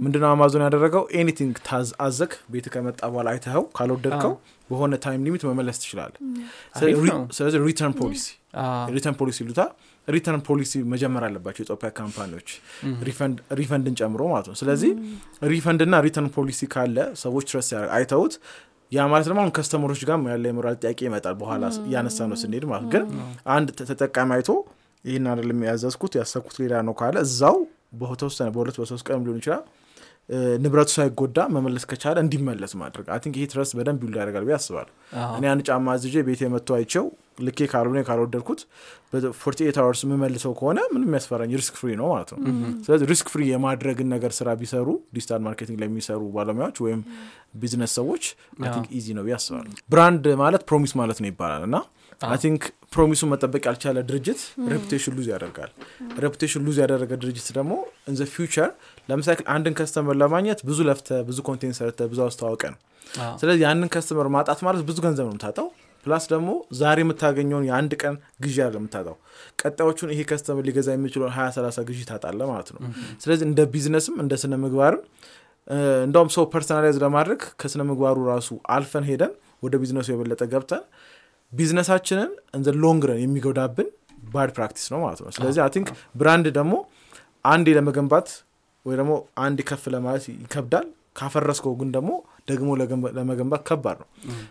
ምንድነው 0.03 0.29
አማዞን 0.33 0.63
ያደረገው? 0.67 1.03
anything 1.17 1.55
ታዝዘክ 1.67 2.33
ቤት 2.53 2.67
ከመጣ 2.75 3.01
በኋላ 3.09 3.29
አይተኸው 3.33 3.65
ካልወደድከው 3.77 4.35
በሆነ 4.71 4.95
time 5.03 5.21
limit 5.27 5.43
መመለስ 5.49 5.77
ትችላለ 5.83 6.13
ስለዚህ 7.37 7.61
return 7.67 7.95
policy 8.01 8.25
return 8.93 9.17
policy 9.19 9.39
ይሉታል 9.45 9.71
return 10.09 10.43
policy 10.47 10.73
መጀመር 10.91 11.23
አለባቸው 11.27 11.63
የኢትዮጵያ 11.63 11.89
company 11.97 12.27
ዎች። 12.27 12.49
refund- 13.07 13.41
refund 13.59 13.86
ን 13.86 13.95
ጨምሮ 14.01 14.23
ማለት 14.33 14.47
ነው። 14.51 14.57
ስለዚህ 14.61 14.93
refund 15.51 15.80
ና 15.80 15.95
return 16.05 16.31
policy 16.37 16.61
ካለ 16.73 16.97
ሰዎች 17.23 17.45
trust 17.51 17.69
ያደርግ 17.75 17.93
አይተውት 17.97 18.35
ያ 18.93 19.07
ማለት 19.11 19.27
ደግሞ 19.29 19.41
አሁን 19.43 19.53
customer 19.55 19.85
ኦች 19.85 20.01
ጋር 20.09 20.19
ያለ 20.31 20.45
የሞራል 20.49 20.77
ጥያቄ 20.83 21.01
ይመጣል 21.07 21.35
በኋላ 21.41 21.65
እያነሳ 21.83 22.19
ነው 22.31 22.39
ስንሄድ 22.43 22.65
ማለት 22.71 22.89
ግን 22.93 23.05
አንድ 23.55 23.69
ተጠቃሚ 23.91 24.31
አይቶ 24.37 24.51
ይህን 25.05 25.27
አይደለም 25.33 25.59
ያዘዝኩት 25.69 26.15
ያሰብኩት 26.21 26.57
ሌላ 26.63 26.75
ነው 26.87 26.95
ካለ 27.01 27.17
እዛው 27.27 27.59
በተወሰነ 28.01 28.49
በሁለት 28.55 28.79
በሶስት 28.81 29.05
ቀን 29.09 29.21
ሊሆን 29.27 29.41
ይችላል 29.43 29.65
ንብረቱ 30.63 30.91
ሳይጎዳ 30.95 31.39
መመለስ 31.55 31.85
ከቻለ 31.91 32.17
እንዲመለስ 32.25 32.73
ማድረግ። 32.81 33.07
I 33.15 33.19
think 33.25 33.35
ይሄ 33.39 33.45
trust 33.51 33.71
በደንብ 33.79 34.01
ይሉ 34.05 34.15
ያደርጋል 34.21 34.45
ብዬ 34.49 34.55
አስባለሁ። 34.57 34.93
እኔ 35.37 35.45
አንድ 35.53 35.63
ጫማ 35.69 35.93
አዝዤ 35.95 36.25
ቤቴ 36.29 36.49
መጥቶ 36.55 36.71
አይቼው 36.79 37.07
ልኬ 37.47 37.59
ካልሆነ 37.73 38.01
ካልወደድኩት 38.09 38.61
በ 39.13 39.26
forty 39.26 39.61
eight 39.69 39.79
hours 39.83 40.01
የምመልሰው 40.05 40.53
ከሆነ 40.59 40.79
ምንም 40.93 41.07
የሚያስፈራኝ 41.09 41.51
risk 41.61 41.75
free 41.81 41.91
ነው 42.01 42.07
ማለት 42.13 42.31
ነው። 42.35 42.39
ስለዚህ 42.87 43.07
risk 43.13 43.29
free 43.33 43.43
የማድረግን 43.51 44.09
ነገር 44.15 44.33
ስራ 44.39 44.49
ቢሰሩ 44.61 44.87
digital 45.17 45.43
marketing 45.47 45.79
ላይ 45.83 45.89
የሚሰሩ 45.91 46.23
ባለሙያዎች 46.37 46.79
ወይም 46.87 47.03
ቢዝነስ 47.63 47.95
ሰዎች 48.01 48.25
I 48.63 48.71
think 48.75 48.89
easy 48.99 49.07
ነው 49.19 49.25
ብዬ 49.27 49.35
አስባለሁ። 49.39 49.73
brand 49.95 50.27
ማለት 50.43 50.65
promise 50.71 50.95
ማለት 51.01 51.21
ነው 51.23 51.31
ይባላል 51.33 51.65
እና 51.69 51.79
I 52.21 52.39
think 52.43 52.63
promise 52.95 53.16
ኡን 53.16 53.29
መጠበቅ 53.33 53.63
ያልቻለ 53.69 53.99
ድርጅት 54.09 54.41
reputation 54.73 55.15
lose 55.17 55.27
ያደርጋል። 55.33 55.71
reputation 56.23 56.63
lose 56.67 56.77
ያደረገ 56.83 57.13
ድርጅት 57.23 57.49
ደግሞ 57.57 57.73
in 58.09 58.15
the 58.19 58.27
future 58.35 58.71
ለምሳሌ 59.09 59.45
አንድን 59.55 59.75
customer 59.79 60.17
ለማግኘት 60.23 60.61
ብዙ 60.69 60.79
ለፍተ 60.89 61.19
ብዙ 61.29 61.39
content 61.49 61.77
ሰርተ 61.81 62.09
ብዙ 62.13 62.21
አስተዋውቀ 62.27 62.63
ነው። 62.73 62.79
ስለዚህ 63.41 63.63
ያንን 63.67 63.91
customer 63.95 64.29
ማጣት 64.37 64.61
ማለት 64.67 64.83
ብዙ 64.89 64.97
ገንዘብ 65.07 65.27
ነው 65.27 65.33
የምታጣው። 65.33 65.69
plus 66.07 66.25
ደግሞ 66.33 66.51
ዛሬ 66.81 66.99
የምታገኘውን 67.05 67.65
የአንድ 67.69 67.93
ቀን 68.03 68.15
ግዢ 68.45 68.57
አለ 68.65 68.75
የምታጣው። 68.81 69.17
ቀጣዮቹን 69.61 70.11
ይሄ 70.15 70.21
customer 70.31 70.65
ሊገዛ 70.69 70.89
የሚችለውን 70.95 71.33
ሀያ 71.37 71.47
ሰላሳ 71.57 71.79
ግዢ 71.89 72.01
ታጣለ 72.11 72.41
ማለት 72.51 72.69
ነው። 72.75 72.81
ስለዚህ 73.23 73.45
እንደ 73.49 73.61
ቢዝነስም 73.73 74.17
እንደ 74.25 74.35
ስነ 74.43 74.55
ምግባርም 74.65 75.03
እንደውም 76.05 76.31
ሰው 76.35 76.45
personalize 76.53 76.97
ለማድረግ 77.05 77.41
ከስነ 77.61 77.83
ምግባሩ 77.89 78.19
ራሱ 78.33 78.49
አልፈን 78.75 79.07
ሄደን 79.09 79.33
ወደ 79.63 79.75
ቢዝነሱ 79.83 80.09
የበለጠ 80.13 80.43
ገብተን 80.53 80.83
business 81.53 81.89
ኣችንን 81.89 82.31
in 82.57 82.61
the 82.61 82.69
long 82.83 83.03
run 83.09 83.21
የሚጎዳብን 83.23 83.89
bad 84.35 84.51
practice 84.57 84.87
ነው 84.93 85.01
ማለት 85.05 85.21
ነው። 85.23 85.31
ስለዚህ 85.37 85.61
I 85.65 85.71
think 85.75 85.89
brand 86.15 86.47
ደግሞ 86.59 86.75
አንዴ 87.45 87.75
ለመገንባት 87.77 88.29
ወይ 88.87 88.97
ደግሞ 89.01 89.13
አንድ 89.45 89.59
ከፍ 89.69 89.85
ለማለት 89.95 90.25
ይከብዳል። 90.35 90.87
ካፈረስከው 91.17 91.75
ግን 91.81 91.91
ደግሞ 91.95 92.11
ደግሞ 92.51 92.69
ለመገንባት 93.17 93.63
ከባድ 93.69 93.97
ነው። 94.03 94.09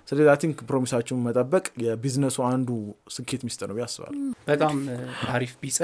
ስለዚህ 0.08 0.30
I 0.32 0.40
think 0.44 0.58
promise 0.70 0.92
ኣችሁን 0.92 1.22
መጠበቅ 1.26 1.66
የቢዝነሱ 1.84 2.38
አንዱ 2.48 2.70
ስኬት 3.16 3.42
ሚስጥር 3.48 3.70
ነው 3.72 3.80
ያስባል 3.84 4.16
በጣም 4.48 4.78
አሪፍ 5.34 5.54
ቢጸ 5.62 5.80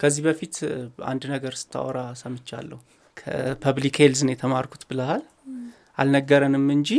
ከዚህ 0.00 0.22
በፊት 0.26 0.54
አንድ 1.10 1.22
ነገር 1.34 1.54
ስታወራ 1.60 1.98
ሰምቻለሁ። 2.22 2.78
ከ 3.16 3.36
public 3.36 3.96
health 4.02 4.23
ን 4.23 4.30
የተማርኩት 4.32 4.82
ብልሃል 4.90 5.22
አልነገረንም 5.98 6.66
እንጂ 6.74 6.90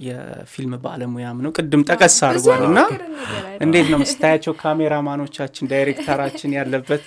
የፊልም 0.00 0.72
ባለሙያም 0.84 1.38
ነው። 1.44 1.50
ቅድም 1.56 1.82
ጠቀስ 1.88 2.16
አድርጓል 2.26 2.62
እና 2.68 2.78
እንዴት 3.64 3.88
ነው 3.92 4.00
ስታያቸው 4.10 4.54
ካሜራማኖቻችን 4.60 5.70
ዳይሬክተራችን 5.72 6.54
ያለበት 6.58 7.02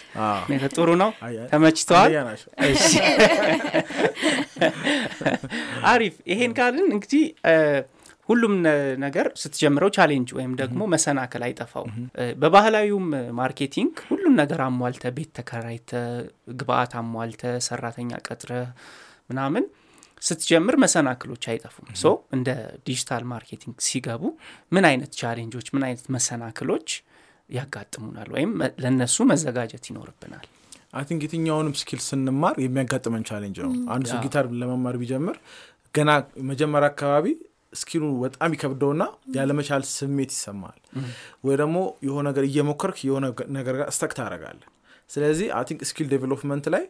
ጥሩ 0.75 0.89
ነው? 1.01 1.11
ተመችተዋል? 1.53 2.11
አሪፍ። 5.91 6.15
ይሄን 6.31 6.53
ካልን 6.59 6.87
እንግዲህ 6.95 7.23
ሁሉም 8.29 8.53
ነገር 9.03 9.25
ስትጀምረው 9.39 9.89
challenge 9.95 10.29
ወይም 10.37 10.51
ደግሞ 10.59 10.81
መሰናክል 10.93 11.41
አይጠፋው 11.47 11.85
በባህላዊውም 12.41 13.07
marketing 13.39 13.93
ሁሉም 14.09 14.33
ነገር 14.39 14.59
አሟልተ 14.67 15.11
ቤት 15.17 15.31
ተከራይተ 15.39 15.91
ግብአት 16.59 16.93
አሟልተ 17.01 17.43
ሰራተኛ 17.67 18.11
ቀጥረ 18.27 18.51
ምናምን 19.29 19.65
ስትጀምር 20.23 20.75
መሰናክሎች 20.83 21.43
አይጠፉም። 21.51 21.87
so 22.01 22.05
እንደ 22.35 22.49
digital 22.87 23.23
marketing 23.31 23.75
ሲገቡ 23.87 24.23
ምን 24.71 24.85
አይነት 24.89 25.11
challenge 25.21 25.53
ኦች 25.53 25.67
ምን 25.75 25.83
አይነት 25.87 26.05
መሰናክሎች 26.15 26.87
ያጋጥሙናል? 27.49 28.27
ወይም 28.35 28.51
ለእነሱ 28.83 29.15
መዘጋጀት 29.31 29.83
ይኖርብናል? 29.89 30.45
I 30.93 31.03
think 31.09 31.21
የትኛውንም 31.25 31.73
skill 31.79 32.01
ስንማር 32.07 32.55
የሚያጋጥመን 32.63 33.23
challenge 33.29 33.57
ነው። 33.65 33.71
አንድ 33.93 34.05
ሰው 34.11 34.19
ጊታር 34.25 34.47
ለመማር 34.61 34.97
ቢጀምር 35.01 35.37
ገና 35.93 36.09
መጀመሪያ 36.49 36.89
አካባቢ 36.93 37.25
skill 37.73 37.95
ኡ 37.95 38.03
በጣም 38.23 38.51
ይከብደውና 38.55 39.03
ያለመቻል 39.37 39.83
ስሜት 39.91 40.31
ይሰማል። 40.35 40.79
ወይ 41.45 41.55
ደግሞ 41.61 41.77
የሆነ 42.07 42.25
ነገር 42.29 42.43
እየሞከርክ 42.49 42.97
የሆነ 43.07 43.25
ነገር 43.57 43.75
ጋር 43.79 43.89
stuck 43.95 44.11
ታደርጋለ 44.19 44.61
ስለዚህ 45.09 45.47
I 45.57 45.63
think 45.69 45.81
skill 45.89 46.07
development 46.13 46.65
ላይ 46.75 46.83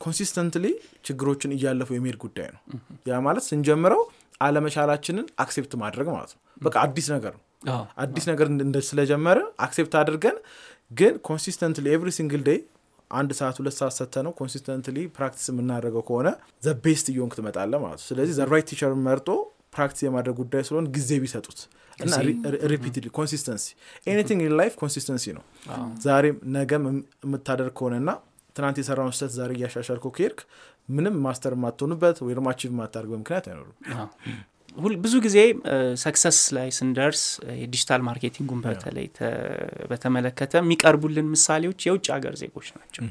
consistently 0.00 0.66
ችግሮችን 1.06 1.52
እያለፉ 1.56 1.90
የሚሄድ 1.96 2.18
ጉዳይ 2.24 2.48
ነው። 2.54 2.60
ያ 3.06 3.20
ማለት 3.26 3.44
ስንጀምረው 3.48 4.02
አለመቻላችንን 4.40 5.26
accept 5.44 5.72
ማድረግ 5.82 6.08
ማለት 6.14 6.30
ነው። 6.34 6.40
በቃ 6.62 6.74
አዲስ 6.84 7.08
ነገር 7.14 7.32
ነው። 7.36 7.44
አዲስ 8.04 8.24
ነገር 8.30 8.46
ስለጀመረ 8.90 9.38
accept 9.66 9.94
አድርገን 10.00 10.36
ግን 10.90 11.14
consistently 11.26 11.86
every 11.94 12.10
single 12.16 12.42
day 12.46 12.58
አንድ 13.10 13.30
ሰዓት 13.38 13.56
ሁለት 13.60 13.74
ሰዓት 13.78 13.94
ሰተ 13.98 14.22
ነው 14.26 14.32
consistently 14.38 14.96
practice 15.16 15.46
የምናደርገው 15.50 16.02
ከሆነ 16.08 16.28
the 16.64 16.74
best 16.84 17.06
እየሆንክ 17.12 17.34
ትመጣለ 17.38 17.72
ማለት 17.84 18.00
ነው። 18.00 18.06
ስለዚህ 18.08 18.34
the 18.38 18.46
right 18.52 18.66
teacher 18.70 18.92
መርጦ 19.06 19.28
practice 19.74 20.02
የማድረግ 20.06 20.34
ጉዳይ 20.40 20.62
ስለሆን 20.68 20.86
ጊዜ 20.96 21.10
ቢሰጡት 21.22 21.58
እና 21.98 22.12
repeatedly 22.72 23.06
consistency 23.16 23.64
anything 24.06 24.40
in 24.46 24.54
life 24.60 24.72
consistency 24.80 25.24
ነው። 25.36 25.42
ዛሬም 26.04 26.36
ነገም 26.56 26.84
የምታደርግ 27.24 27.74
ከሆነና 27.78 28.10
ትናንት 28.60 28.78
የሰራውን 28.80 29.14
ስህተት 29.16 29.34
ዛሬ 29.36 29.52
እያሻሻልከው 29.58 30.14
ከሄድክ 30.16 30.40
ምንም 30.94 31.16
master 31.24 31.54
የማትሆንበት 31.56 32.16
ወይ 32.26 32.34
ደግሞ 32.36 32.48
achieve 32.52 32.70
የማታደርግ 32.70 33.12
ምክንያት 33.18 33.46
አይኖሩም 33.50 33.76
ብዙ 35.02 35.14
ጊዜ 35.24 35.38
success 36.02 36.36
ላይ 36.56 36.68
ስንደርስ 36.76 37.22
የ 37.60 37.69
digital 37.69 38.02
marketing 38.08 38.44
ኡን 38.44 38.60
በተለይ 38.66 39.06
በተመለከተ 39.90 40.52
የሚቀርቡልን 40.60 41.26
ምሳሌዎች 41.32 41.80
የውጭ 41.86 42.06
ሀገር 42.14 42.34
ዜጎች 42.42 42.68
ናቸው። 42.76 43.02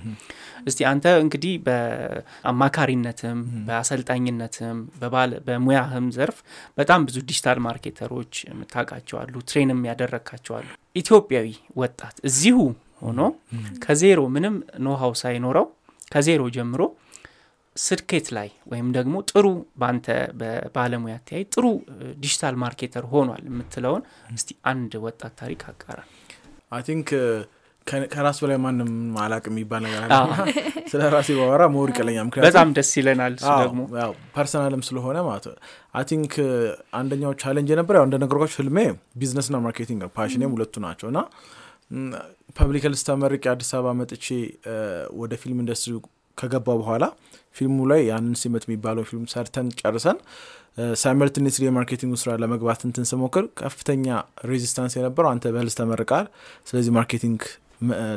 እስቲ 0.65 0.87
አንተ 0.91 1.05
እንግዲህ 1.23 1.53
በአማካሪነትም 1.67 3.39
በአሰልጣኝነትም 3.67 4.77
በሙያህም 5.47 6.07
ዘርፍ 6.17 6.37
በጣም 6.77 7.07
ብዙ 7.09 7.17
digital 7.25 7.59
marketer 7.67 8.11
ኦች 8.11 8.33
የምታውቃቸዋሉ 8.49 9.35
train 9.49 9.72
ም 9.72 9.81
ያደረግካቸዋሉ 9.89 10.67
ኢትዮጵያዊ 10.95 11.49
ወጣት 11.77 12.17
እዚሁ 12.29 12.59
ሆኖ 13.01 13.21
ከዜሮ 13.83 14.21
ምንም 14.35 14.55
know-how 14.85 15.13
ሳይኖረው 15.21 15.67
ከዜሮ 16.11 16.43
ጀምሮ 16.55 16.81
ስኬት 17.75 18.27
ላይ 18.37 18.49
ወይም 18.71 18.87
ደግሞ 18.95 19.15
ጥሩ 19.29 19.45
በአንተ 19.81 20.07
በባለሙያ 20.39 21.15
ተያይ 21.27 21.43
ጥሩ 21.53 21.65
digital 22.23 22.55
marketer 22.63 23.05
ሆኗል 23.11 23.43
የምትለውን 23.49 24.01
እስቲ 24.33 24.49
አንድ 24.71 24.91
ወጣት 25.05 25.33
ታሪክ 25.41 25.61
አጋራ። 25.69 25.99
I 26.71 26.81
think 26.87 27.09
ከራስ 28.07 28.37
በላይ 28.41 28.57
ማንም 28.63 28.89
አላቅ 29.17 29.43
የሚባል 29.49 29.81
ነገር 29.85 30.01
አለ። 30.07 30.31
ስለ 30.91 31.01
ራሴ 31.13 31.29
ባወራ 31.37 31.63
መወር 31.73 31.91
ምክንያቱም 31.91 32.45
በጣም 32.47 32.69
ደስ 32.77 32.91
ይለናል 32.99 33.33
ደግሞ። 33.61 33.81
personal 34.35 34.72
ም 34.72 34.81
ስለሆነ 34.87 35.17
ማለት 35.27 35.45
I 35.93 36.05
think 36.11 36.33
አንደኛው 36.99 37.33
challenge 37.43 37.71
የነበረ 37.73 37.95
ያው 37.99 38.05
እንደነገርኳቸው 38.09 38.59
ህልሜ 38.61 38.79
business 39.21 39.47
ና 39.47 39.57
marketing 39.65 40.03
passion 40.17 40.38
ኔም 40.38 40.53
ሁለቱ 40.55 40.75
ናቸው 40.85 41.09
እና 41.11 41.21
public 42.57 42.83
health 42.87 43.01
ተመርቄ 43.07 43.43
አዲስ 43.53 43.69
አበባ 43.75 43.91
መጥቼ 43.99 44.25
ወደ 45.21 45.33
ፊልም 45.41 45.59
ኢንዱስትሪ 45.63 45.93
ከገባ 46.37 46.75
በኋላ 46.81 47.05
ፊልሙ 47.57 47.77
ላይ 47.91 48.01
ያንን 48.09 48.35
ሲመት 48.41 48.63
የሚባለው 48.67 49.03
ፊልም 49.09 49.23
ሰርተን 49.31 49.67
ጨርሰን 49.79 50.17
simultaneously 51.01 51.63
የ 51.67 51.75
marketing 51.75 52.13
ስራ 52.21 52.35
ለመግባት 52.41 52.81
እንትን 52.87 53.07
ስሞክር 53.11 53.45
ከፍተኛ 53.61 54.05
resistance 54.51 54.93
የነበረው 54.97 55.29
አንተ 55.31 55.51
በ 55.55 55.60
health 55.60 55.75
ተመርቃል 55.79 56.27
ስለዚህ 56.69 56.93
marketing 56.99 57.41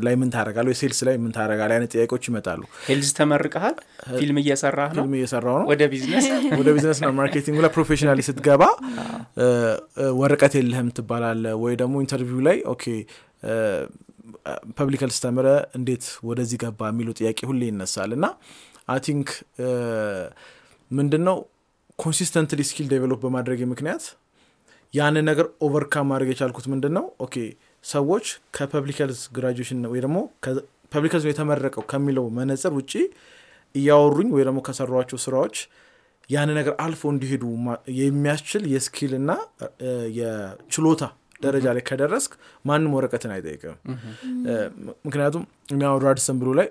ላይ 0.07 0.14
ምን 0.20 0.31
ወይ 0.62 0.77
sales 0.81 1.00
ላይ 1.09 1.14
ምን 1.22 1.31
ታደረጋል 1.37 1.72
አይነት 1.75 1.90
ጥያቄዎች 1.94 2.25
ይመጣሉ። 2.31 2.61
health 2.87 3.11
ተመርቀሃል? 3.18 3.77
ፊልም 4.14 4.38
እየሰራህ 4.42 4.90
ነው? 4.90 5.03
ፊልም 5.03 5.14
እየሰራው 5.18 5.57
ነው። 5.61 5.66
ወደ 5.72 5.83
ቢዝነስ? 5.92 6.27
ወደ 6.61 6.68
ቢዝነስ 6.77 6.98
ነው። 7.05 7.12
marketing 7.18 7.59
ላይ 7.64 7.70
professionally 7.76 8.20
ስትገባ 8.29 8.62
ወረቀት 10.20 10.55
የለህም 10.59 10.88
ትባላለ 10.98 11.44
ወይ 11.62 11.75
ደግሞ 11.83 11.94
interview 12.05 12.40
ላይ 12.48 12.59
okay 12.74 12.85
public 14.76 15.00
health 15.05 15.18
ተምረ 15.25 15.46
እንዴት 15.79 16.05
ወደዚህ 16.29 16.59
ገባ? 16.62 16.81
የሚሉ 16.92 17.09
ጥያቄ 17.20 17.38
ሁሌ 17.51 17.62
ይነሳል። 17.70 18.11
እና 18.18 18.27
I 18.88 19.00
think 19.07 19.28
ምንድን 20.90 21.22
ነው 21.29 21.37
consistently 21.98 22.61
skill 22.68 22.87
develop 22.92 23.20
በማድረግ 23.25 23.61
ምክንያት 23.72 24.05
ያንን 24.94 25.25
ነገር 25.31 25.46
overcome 25.66 26.07
ማድረግ 26.11 26.31
የቻልኩት 26.33 26.66
ምንድን 26.72 26.92
ነው 26.98 27.05
okay 27.20 27.35
ሰዎች 27.85 28.27
ከ 28.57 28.67
public 28.67 28.98
health 29.02 29.20
graduation 29.37 29.81
ወይ 29.92 30.01
ደግሞ 30.05 30.18
public 30.92 31.12
health 31.14 31.26
የተመረቀው 31.31 31.85
ከሚለው 31.92 32.27
መነጽር 32.38 32.73
ውጭ 32.79 32.92
እያወሩኝ 33.75 34.29
ወይ 34.37 34.45
ደግሞ 34.49 34.61
ከሰሯቸው 34.66 35.18
ስራዎች 35.25 35.57
ያን 36.31 36.51
ነገር 36.59 36.75
አልፎ 36.85 37.03
እንዲሄዱ 37.12 37.45
የሚያስችል 38.01 38.62
የ 38.72 38.84
skill 38.84 39.12
እና 39.18 39.31
የችሎታ 40.18 41.05
ደረጃ 41.42 41.66
ላይ 41.77 41.83
ከደረስክ 41.88 42.33
ማንም 42.64 42.92
ወረቀትን 42.97 43.33
አይጠይቅም። 43.35 43.77
ምክንያቱም 45.07 45.45
እኛ 45.75 45.90
Radisson 46.05 46.37
Blu 46.42 46.50
ላይ 46.59 46.68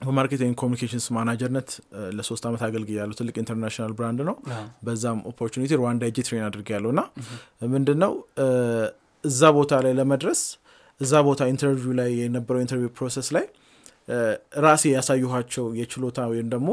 በ 0.00 0.10
marketing 0.10 0.54
communications 0.62 1.04
manager 1.16 1.49
ነት 1.49 1.68
ለሶስት 2.16 2.44
ዓመት 2.48 2.62
አገልግል 2.66 2.96
ያለው 3.00 3.16
ትልቅ 3.20 3.34
international 3.42 3.92
brand 3.98 4.20
ነው። 4.28 4.36
በዛም 4.86 5.20
opportunity 5.30 5.72
ሩዋንዳ 5.80 6.04
ሄጄ 6.10 6.18
train 6.26 6.44
አድርግ 6.48 6.70
ያለው 6.74 6.90
እና 6.94 7.02
ምንድን 7.74 7.98
ነው 8.04 8.12
እዛ 9.24 9.50
ቦታ 9.56 9.74
ላይ 9.84 9.92
ለመድረስ 9.98 10.40
እዛ 11.00 11.12
ቦታ 11.28 11.42
interview 11.52 11.92
ላይ 12.00 12.10
የነበረው 12.20 12.62
interview 12.64 12.90
process 12.98 13.28
ላይ 13.36 13.46
ራሴ 14.64 14.84
ያሳየኋቸው 14.94 15.66
የችሎታ 15.78 16.18
ወይም 16.32 16.48
ደግሞ 16.54 16.70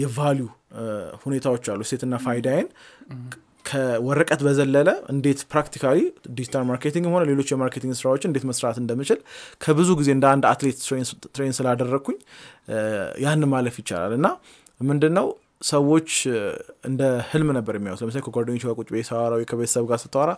የ 0.00 0.13
value 0.13 0.46
ሁኔታዎች 1.24 1.64
አሉ። 1.72 1.80
ሴትና 1.90 2.14
ፋይዳይን 2.24 2.68
ከወረቀት 3.64 4.40
በዘለለ 4.46 4.88
እንዴት 5.12 5.40
practically 5.52 5.98
digital 6.34 6.64
marketing 6.70 7.06
ሆነ 7.12 7.22
ሌሎች 7.30 7.48
የ 7.52 7.60
marketing 7.60 7.94
ስራዎችን 8.00 8.30
እንዴት 8.30 8.44
መስራት 8.50 8.76
እንደምችል 8.82 9.18
ከብዙ 9.60 9.90
ጊዜ 10.00 10.10
እንደ 10.16 10.26
አንድ 10.32 10.44
አትሌት 10.50 10.78
train 11.34 11.54
ስላደረግኩኝ 11.58 12.18
ያን 13.24 13.48
ማለፍ 13.54 13.76
ይቻላል። 13.82 14.14
እና 14.18 14.26
ምንድን 14.80 15.14
ነው 15.18 15.26
ሰዎች 15.66 16.10
እንደ 16.88 17.02
ህልም 17.30 17.50
ነበር 17.58 17.74
የሚያዩት። 17.76 18.00
ለምሳሌ 18.02 18.22
ከጓደኞች 18.26 18.64
ጋር 18.66 18.74
ቁጭ 18.80 18.88
ቤት 18.94 19.06
ሳወራ 19.10 19.34
ከቤተሰብ 19.50 19.84
ጋር 19.90 19.98
ስታወራ 20.02 20.30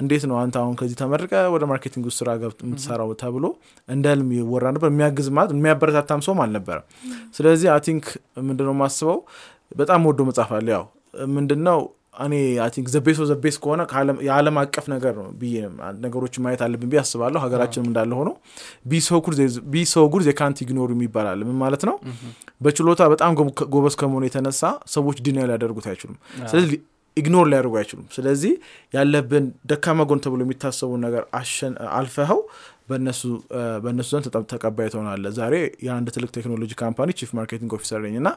እንዴት 0.00 0.24
ነው 0.28 0.36
አንተ 0.40 0.56
አሁን 0.60 0.74
ከዚህ 0.78 0.96
ተመርቀ 1.00 1.32
ወደ 1.54 1.64
marketing 1.70 2.04
ውስጥ 2.08 2.18
ስራ 2.20 2.30
ገብት 2.40 2.58
የምትሰራው 2.64 3.12
ተብሎ 3.22 3.46
እንደ 3.88 4.04
ህልም 4.12 4.28
ይወራ 4.36 4.66
ነበር። 4.76 4.90
የሚያግዝ 4.92 5.28
ማለት 5.36 5.52
የሚያበረታታም 5.56 6.22
ሰውም 6.26 6.42
አልነበረም። 6.44 6.84
ስለዚህ 7.36 7.70
አይ 7.74 7.80
ቲንክ 7.86 8.04
ምንድነው 8.48 8.76
ማስበው 8.80 9.18
በጣም 9.72 10.06
ወዶ 10.08 10.20
መጽሐፍ 10.28 10.52
አለ። 10.58 10.68
ያው 10.76 10.84
ምንድነው 11.34 11.80
እኔ 12.24 12.34
አይ 12.62 12.70
ቲንክ 12.74 12.86
ዘቤስ 12.92 13.18
ዘቤስ 13.28 13.56
ከሆነ 13.62 13.82
የዓለም 14.26 14.56
አቀፍ 14.62 14.86
ነገር 14.92 15.14
ነው 15.18 15.28
ብዬ 15.40 15.56
ነገሮችን 16.04 16.42
ማየት 16.44 16.62
አለብን 16.66 16.88
ብዬ 16.92 16.98
አስባለሁ። 17.02 17.40
ሀገራችንም 17.44 17.86
እንዳለ 17.90 18.12
ሆኖ 18.18 18.30
ቢሰው 19.72 20.06
ጉድ 20.12 20.24
የካንት 20.28 20.58
ኢግኖሩ 20.64 20.88
የሚባላል 20.96 21.42
ምን 21.48 21.56
ማለት 21.62 21.82
ነው? 21.88 21.96
በችሎታ 22.64 23.02
በጣም 23.12 23.32
ጎበዝ 23.74 23.96
ከመሆኑ 24.00 24.24
የተነሳ 24.28 24.62
ሰዎች 24.88 25.18
ድና 25.26 25.46
ሊያደርጉት 25.48 25.86
አይችሉም። 25.92 26.18
ስለዚህ 26.50 26.78
ኢግኖር 27.20 27.46
ሊያደርጉ 27.50 27.74
አይችሉም። 27.80 28.06
ስለዚህ 28.16 28.52
ያለብን 28.94 29.46
ደካማ 29.70 30.06
ጎን 30.10 30.22
ተብሎ 30.24 30.40
የሚታሰቡን 30.46 31.02
ነገር 31.06 31.24
አልፈኸው 31.98 32.40
በእነሱ 32.88 33.22
ዘንድ 34.10 34.24
በጣም 34.28 34.44
ተቀባይ 34.52 34.88
ትሆናለ 34.92 35.26
ዛሬ 35.36 35.54
የአንድ 35.86 36.08
ትልቅ 36.16 36.30
ቴክኖሎጂ 36.36 36.72
company 36.80 37.10
chief 37.18 37.30
marketing 37.38 37.74
officer 37.76 38.00
ነኝ 38.06 38.16
እና 38.20 38.30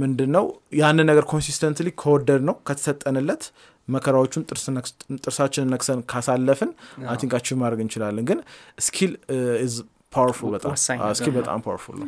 ምንድን 0.00 0.30
ነው 0.36 0.46
ያንን 0.80 1.08
ነገር 1.10 1.24
consistently 1.32 1.90
ከወደድ 2.02 2.42
ነው 2.48 2.56
ከተሰጠንለት 2.68 3.44
መከራዎቹን 3.88 4.42
ጥርሳችንን 5.22 5.70
ነክሰን 5.72 6.00
ካሳለፍን 6.12 6.70
achieve 7.12 7.54
ማድረግ 7.62 7.80
እንችላለን። 7.84 8.24
ግን 8.30 8.40
skill 8.86 9.12
powerful 10.12 10.50
በጣም. 10.54 10.74
skill 11.16 11.32
በጣም 11.36 11.58
powerful 11.64 11.96
ነው። 12.00 12.06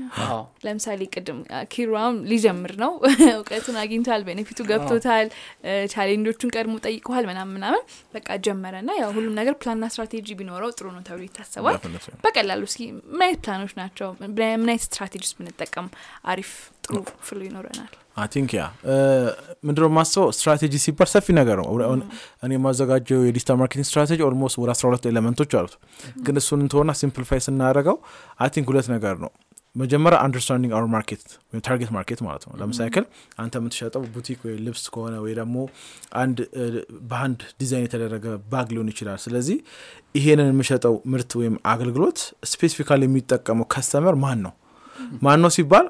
ለምሳሌ 0.65 1.01
ቅድም 1.15 1.39
ኪሩም 1.73 2.17
ሊጀምር 2.31 2.73
ነው። 2.83 2.93
እውቀቱን 3.35 3.77
አግኝቷል 3.83 4.23
benefit 4.29 4.52
ኡ 4.52 4.59
ገብቶታል 4.71 5.27
challenge 5.93 6.29
ኦቹን 6.29 6.53
ቀድሞ 6.57 6.75
ጠይቀዋል 6.87 7.25
ምናምን 7.31 7.55
ምናምን 7.57 7.83
በቃ 8.15 8.29
ጀመረ 8.47 8.77
ና 8.83 8.97
ያው 9.01 9.11
ሁሉም 9.17 9.35
ነገር 9.41 9.57
plan 9.63 9.78
ና 9.78 9.89
strategy 9.93 10.29
ቢኖረው 10.41 10.73
ጥሩ 10.79 10.87
ነው 10.97 11.03
ተብሎ 11.09 11.23
ይታሰባል። 11.29 11.79
በቀላሉ 12.25 12.63
እስኪ 12.71 12.83
ምን 13.11 13.25
አይነት 13.27 13.41
ፕላኖች 13.47 13.75
ናቸው? 13.81 14.11
ምን 14.23 14.41
አይነት 14.69 14.85
ስትራቴጂስ 14.89 15.33
ብንጠቀም 15.39 15.89
አሪፍ 16.27 16.53
ጥሩ 16.87 16.97
flow 17.27 17.41
ይኖረናል 17.49 17.93
think 18.33 18.51
ያ 18.57 18.63
ምንድነው 19.65 19.89
የማስበው? 19.91 20.27
ስትራቴጂ 20.37 20.75
ሲባል 20.85 21.09
ሰፊ 21.13 21.27
ነገር 21.39 21.59
ነው። 21.61 21.67
እኔ 22.45 22.51
የማዘጋጀው 22.59 23.21
የ 23.27 23.34
digital 23.34 23.59
marketing 23.61 23.89
strategy 23.89 24.21
almost 24.29 24.59
ወደ 24.63 24.71
አስራ 24.75 24.85
ሁለት 24.91 25.07
element 25.11 25.38
ኦች 25.38 25.53
አሉት። 25.59 25.75
ግን 26.27 26.37
እሱን 26.41 26.61
እንትሆና 26.65 26.91
simplify 27.01 27.41
ስናደረገው 27.47 27.97
I 28.41 28.51
think 28.55 28.69
ሁለት 28.73 28.89
ነገር 28.95 29.17
ነው። 29.25 29.33
መጀመሪያ 29.77 30.19
understanding 30.25 30.73
our 30.77 30.85
market 30.93 31.21
ወይም 31.49 31.61
target 31.67 31.91
market 31.97 32.21
ማለት 32.27 32.45
ነው። 32.47 32.55
ለምሳሌ 32.61 32.89
አንተ 33.39 33.55
የምትሸጠው 33.61 34.03
ቡቲክ 34.15 34.41
ወይ 34.47 34.55
ልብስ 34.65 34.85
ከሆነ 34.95 35.15
ወይ 35.25 35.33
ደግሞ 35.39 35.57
አንድ 36.21 36.39
በአንድ 37.11 37.41
ዲዛይን 37.61 37.85
የተደረገ 37.87 38.27
bag 38.53 38.69
ሊሆን 38.75 38.89
ይችላል። 38.93 39.19
ስለዚህ 39.27 39.59
ይሄንን 40.15 40.51
የምሸጠው 40.53 40.97
ምርት 41.13 41.33
ወይም 41.41 41.57
አገልግሎት 41.73 42.19
specifically 42.53 43.03
የሚጠቀመው 43.09 43.69
customer 43.75 44.17
ማን 44.25 44.41
ነው? 44.47 44.55
ማን 45.23 45.41
ነው 45.45 45.53
ሲባል 45.57 45.87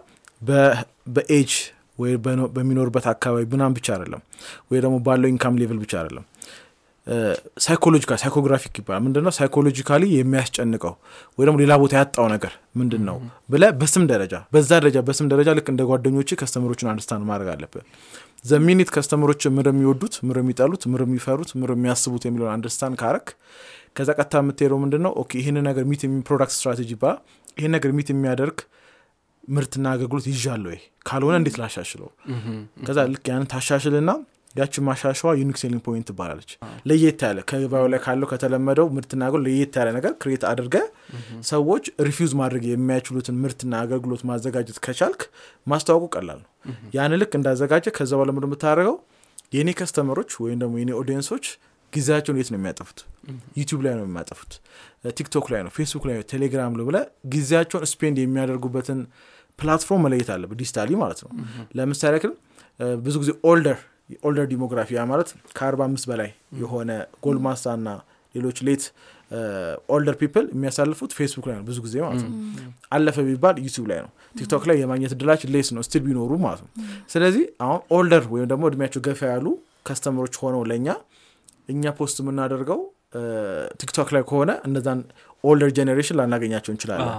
በኤጅ 1.15 1.53
ወይ 2.01 2.13
በሚኖርበት 2.57 3.07
አካባቢ 3.13 3.45
ምናምን 3.53 3.75
ብቻ 3.79 3.89
አይደለም 3.97 4.23
ወይ 4.71 4.81
ደግሞ 4.85 4.97
ባለው 5.07 5.29
income 5.33 5.59
level 5.63 5.81
ብቻ 5.85 5.93
አይደለም። 6.01 6.27
psychological 7.65 8.19
psychographic 8.23 8.75
ይባላል። 8.81 9.03
ምንድነው? 9.05 9.33
psychologically 9.37 10.03
የሚያስጨንቀው 10.17 10.93
ወይ 11.39 11.45
ደግሞ 11.47 11.57
ሌላ 11.63 11.73
ቦታ 11.83 11.93
ያጣው 12.01 12.27
ነገር 12.35 12.53
ምንድን 12.77 13.03
ነው 13.09 13.17
ብለ 13.49 13.63
በስም 13.81 14.05
ደረጃ 14.13 14.35
በዛ 14.55 14.71
ደረጃ 14.77 14.99
በስም 15.09 15.29
ደረጃ 15.33 15.49
ልክ 15.59 15.69
እንደ 15.73 15.83
ጓደኞች 15.91 16.31
customer 16.41 16.69
ኦችን 16.69 16.91
understand 16.91 17.25
ማድረግ 17.31 17.49
አለብን 17.55 17.87
the 18.45 18.60
minute 18.60 18.91
customer 18.95 19.27
ኦች 19.27 19.43
ምር 19.57 19.67
የሚወዱት 19.71 20.15
ምር 20.29 20.39
የሚጠሉት 20.43 20.85
ምር 20.93 21.03
የሚፈሩት 21.07 21.51
ምር 21.63 21.73
የሚያስቡት 21.77 22.25
የሚለውን 22.29 22.53
understand 22.55 22.97
ካረክ 23.03 23.27
ከዛ 23.97 24.11
ቀጥታ 24.19 24.43
የምትሄደው 24.43 24.79
ምንድን 24.85 25.03
ነው 25.07 25.13
okay 25.23 25.33
ይህን 25.41 25.59
ነገር 25.69 25.85
meet 25.91 26.03
product 26.29 26.55
strategy 26.57 26.91
ይባላል። 26.97 27.19
ይህን 27.59 27.73
ነገር 27.77 27.91
meet 27.97 28.11
የሚያደርግ 28.13 28.59
ምርትና 29.51 29.87
አገልግሎት 29.95 30.27
ይዣለሁ 30.31 30.69
ወይ? 30.73 30.81
ካልሆነ 31.07 31.35
እንዴት 31.41 31.57
ላሻሽለው? 31.61 32.09
ከዛ 32.87 32.99
ልክ 33.13 33.25
ያንን 33.31 33.49
ታሻሽልና 33.53 34.11
ያችን 34.55 34.83
ማሻሸዋ 34.87 35.31
unique 35.41 35.57
selling 35.61 35.83
point 35.87 36.07
ትባላለች። 36.09 36.51
ለየት 36.89 37.21
ያለ 37.27 37.39
ከገበያው 37.49 37.87
ላይ 37.93 38.01
ካለው 38.05 38.29
ከተለመደው 38.33 38.87
ምርትና 38.97 39.21
አገልግሎት 39.27 39.47
ለየት 39.49 39.77
ያለ 39.81 39.89
ነገር 39.97 40.13
create 40.23 40.45
አድርገ 40.51 40.77
ሰዎች 41.51 41.85
refuse 42.07 42.33
ማድረግ 42.41 42.65
የሚያችሉትን 42.71 43.37
ምርትና 43.45 43.73
አገልግሎት 43.85 44.23
ማዘጋጀት 44.31 44.79
ከቻልክ 44.87 45.23
ማስታወቁ 45.67 46.05
ቀላል 46.17 46.39
ነው። 46.43 46.49
ያን 46.97 47.15
ልክ 47.23 47.33
እንዳዘጋጀ 47.39 47.87
ከዛ 47.99 48.13
በኋላ 48.19 48.31
የምታደርገው? 48.41 48.97
የእኔ 49.55 49.71
customer 49.79 50.15
ኦች 50.15 50.33
ወይም 50.43 50.59
ደግሞ 50.63 50.75
የኔ 50.81 50.91
audience 50.99 51.31
ኦች 51.31 51.47
ጊዜያቸውን 51.93 52.37
የት 52.41 52.49
ነው 52.53 52.59
የሚያጠፉት? 52.59 52.99
ዩቲዩብ 53.59 53.81
ላይ 53.87 53.95
ነው 53.99 54.05
የሚያጠፉት። 54.09 54.53
ቲክቶክ 55.19 55.47
ላይ 55.53 55.61
ነው 55.67 55.73
ፌስቡክ 55.77 56.05
ላይ 56.09 56.15
ነው 56.19 56.25
ቴሌግራም 56.33 56.75
ብለ 56.81 56.97
ጊዜያቸውን 57.33 57.85
spend 57.93 58.19
የሚያደርጉበትን 58.21 59.01
platform 59.61 60.03
መለየት 60.05 60.31
አለብ 60.35 60.51
digitally 60.61 60.91
ማለት 61.03 61.21
ነው። 61.25 61.31
ለምሳሌ 61.79 62.15
ክል 62.23 62.33
ብዙ 63.03 63.15
ጊዜ 63.23 63.31
older 63.51 63.79
older 64.25 64.47
demography 64.53 64.91
ያ 64.97 65.03
ማለት 65.11 65.29
ከአርባ 65.57 65.81
አምስት 65.89 66.07
በላይ 66.11 66.31
የሆነ 66.61 66.91
ጎልማሳ 67.25 67.75
ና 67.83 67.91
ሌሎች 68.35 68.59
late 68.67 68.85
older 69.95 70.15
people 70.21 70.45
የሚያሳልፉት 70.55 71.11
ፌስቡክ 71.19 71.45
ላይ 71.49 71.57
ነው 71.59 71.65
ብዙ 71.69 71.79
ጊዜ 71.85 71.97
ማለት 72.05 72.23
ነው። 72.25 72.33
አለፈ 72.93 73.17
ቢባል 73.29 73.57
ዩቲዩብ 73.65 73.87
ላይ 73.91 73.99
ነው። 74.05 74.11
ቲክቶክ 74.35 74.65
ላይ 74.69 74.77
የማግኘት 74.83 75.13
እድላችን 75.17 75.51
less 75.55 75.69
ነው 75.77 75.83
still 75.87 76.03
ቢኖሩ 76.07 76.33
ማለት 76.45 76.61
ነው። 76.65 76.71
ስለዚህ 77.13 77.45
አሁን 77.65 77.81
older 77.97 78.25
ወይም 78.33 78.49
ደግሞ 78.53 78.65
እድሜያቸው 78.71 79.03
ገፋ 79.07 79.21
ያሉ 79.33 79.47
customer 79.89 80.19
ኦች 80.19 80.35
ሆነው 80.43 80.63
ለእኛ 80.71 80.89
እኛ 81.69 81.93
post 81.99 82.19
የምናደርገው 82.23 82.81
ቲክቶክ 83.81 84.09
ላይ 84.15 84.23
ከሆነ 84.29 84.51
እነዛን 84.67 85.01
older 85.45 85.71
generation 85.77 86.17
ላናገኛቸው 86.19 86.73
እንችላለን. 86.75 87.13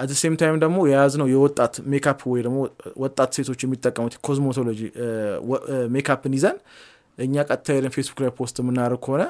at 0.00 0.10
same 0.20 0.34
time 0.40 0.58
ደግሞ 0.64 0.78
የያዝነው 0.88 1.28
የወጣት 1.34 1.74
ሜካፕ 1.92 2.20
ወይ 2.32 2.42
ደግሞ 2.46 2.58
ወጣት 3.04 3.30
ሴቶች 3.38 3.62
የሚጠቀሙት 3.66 4.14
cosmetology 4.26 4.80
ሜካፕን 5.96 6.34
ይዘን 6.38 6.58
እኛ 7.18 7.34
ቀጥታ 7.46 7.68
ሄደን 7.76 7.92
ፌስቡክ 7.94 8.18
ላይ 8.22 8.30
post 8.36 8.56
የምናደርግ 8.60 9.00
ከሆነ 9.04 9.22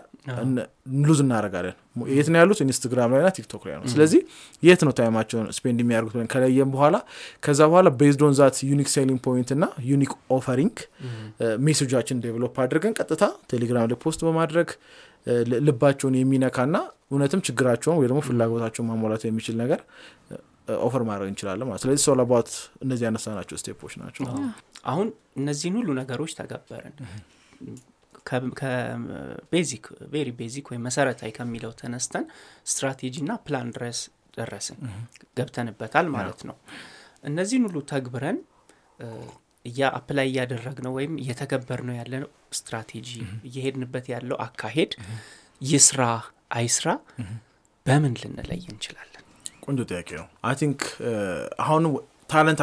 lose 1.05 1.21
እናደረጋለን 1.25 1.77
የት 2.11 2.29
ነው 2.33 2.39
ያሉት? 2.41 2.59
ኢንስትግራም 2.65 3.13
ላይ 3.15 3.23
ና 3.27 3.31
ቲክቶክ 3.37 3.63
ላይ 3.67 3.75
ነው። 3.77 3.85
ስለዚህ 3.93 4.21
የት 4.63 4.81
ነው 4.87 4.93
time 4.99 5.13
ኣቸውን 5.13 5.47
spend 5.57 5.79
የሚያደርጉት 5.83 6.15
ብለን 6.17 6.29
ከለየም 6.35 6.71
በኋላ 6.75 6.97
ከዛ 7.43 7.61
በኋላ 7.71 7.89
based 8.01 8.25
on 8.25 8.35
that 8.41 8.59
unique 8.71 8.91
selling 8.95 9.21
point 9.27 9.53
ና 9.63 9.69
unique 9.91 10.13
offering 10.37 10.77
message 11.67 11.94
ኣችን 11.94 12.21
develop 12.27 12.57
አድርገን 12.65 12.95
ቀጥታ 13.01 13.23
ቴሌግራም 13.53 13.89
ላይ 13.93 13.99
post 14.05 14.23
በማድረግ 14.29 14.69
ልባቸውን 15.67 16.15
የሚነካና 16.21 16.77
እውነትም 17.11 17.41
ችግራቸውን 17.47 17.97
ወይ 17.99 18.07
ደግሞ 18.11 18.21
ፍላጎታቸውን 18.27 18.89
ማሟላት 18.91 19.23
የሚችል 19.27 19.57
ነገር 19.63 19.81
offer 20.79 21.03
ማድረግ 21.09 21.29
እንችላለን 21.31 21.67
ማለት 21.69 21.83
ስለዚህ 21.85 22.03
ሶል 22.07 22.21
አባት 22.25 22.49
እነዚህ 22.85 23.05
ያነሳናቸው 23.07 23.35
step 23.37 23.57
ኦች 23.61 23.95
ናቸው። 24.01 24.25
አሁን 24.87 25.09
እነዚህን 25.37 25.77
ሁሉ 25.81 25.91
ነገሮች 26.01 26.33
ተገበርን። 26.41 26.97
ከ 28.59 28.95
basic 28.95 29.85
very 30.13 30.29
basic 30.39 30.67
ወይም 30.71 30.83
መሰረታዊ 30.89 31.31
ከሚለው 31.37 31.73
ተነስተን 31.81 32.25
ስትራቴጂ 32.67 33.17
ና 33.27 33.37
ፕላን 33.47 33.69
ድረስ 33.77 34.01
ደረስን። 34.37 34.79
ገብተንበታል 35.39 36.07
ማለት 36.17 36.41
ነው። 36.49 36.57
እነዚህን 37.25 37.65
ሁሉ 37.69 37.79
ተግብረን 37.93 38.39
እያ 39.65 39.81
apply 39.99 40.27
እያደረግነው 40.31 40.93
ወይም 40.99 41.15
እየተገበርነው 41.23 41.95
ያለ 41.99 42.13
ስትራቴጂ 42.53 43.09
እየሄድንበት 43.49 44.07
ያለው 44.13 44.37
አካሄድ 44.45 44.93
ይስራ 45.63 46.03
አይስራ 46.51 46.89
በምን 47.87 48.15
ልንለይ 48.21 48.63
እንችላለን? 48.71 49.23
ቆንጆ 49.65 49.81
ጥያቄ 49.91 50.09
ነው። 50.21 50.27
I 50.49 50.55
think 50.61 50.81
አሁን 51.65 51.85
talent 52.31 52.61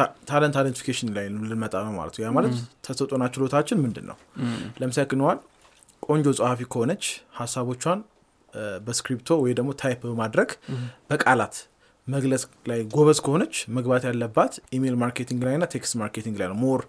identification 0.56 1.08
ላይ 1.16 1.24
ልንመጣ 1.44 1.74
ነው 1.86 1.92
ማለት 1.98 2.14
ነው። 2.16 2.22
ያ 2.24 2.30
ማለት 2.36 2.54
ተሰጦና 2.86 3.24
ችሎታችን 3.34 3.78
ምንድን 3.84 4.06
ነው 4.10 4.18
ለምሳሌ 4.80 5.06
ክንዋል 5.12 5.38
ቆንጆ 6.08 6.26
ጸሐፊ 6.38 6.60
ከሆነች 6.72 7.04
ሀሳቦቿን 7.38 8.00
በ 8.86 8.95
script 8.95 9.21
ኦ 9.21 9.30
ወይ 9.42 9.52
ደግሞ 9.58 9.70
type 9.80 10.00
በማድረግ 10.10 10.50
በቃላት 11.10 11.56
መግለጽ 12.08 12.42
ላይ 12.70 12.80
ጎበዝ 12.94 13.18
ከሆነች 13.26 13.54
መግባት 13.76 14.02
ያለባት 14.08 14.54
email 14.76 14.96
marketing 15.02 15.40
ላይ 15.46 15.54
ና 15.62 15.66
text 15.72 15.94
marketing 16.02 16.36
ላይ 16.40 16.48
ነው። 16.52 16.58
more 16.64 16.82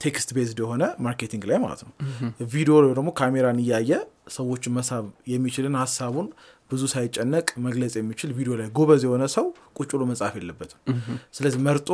text 0.00 0.30
based 0.36 0.58
የሆነ 0.62 0.84
marketing 1.06 1.42
ላይ 1.50 1.58
ማለት 1.64 1.80
ነው። 1.86 1.92
ቪዲዮ 2.52 2.76
ደግሞ 2.90 3.10
ካሜራን 3.18 3.58
እያየ 3.64 3.92
ሰዎችን 4.36 4.72
መሳብ 4.78 5.04
የሚችልን 5.32 5.74
ሀሳቡን 5.80 6.28
ብዙ 6.70 6.82
ሳይጨነቅ 6.92 7.46
መግለጽ 7.64 7.94
የሚችል 7.98 8.30
ቪዲዮ 8.38 8.54
ላይ 8.60 8.68
ጎበዝ 8.76 9.02
የሆነ 9.06 9.24
ሰው 9.34 9.46
ቁጭ 9.78 9.90
ብሎ 9.92 10.02
መጻፍ 10.10 10.34
የለበትም። 10.38 10.80
ስለዚህ 11.36 11.60
መርጦ 11.66 11.88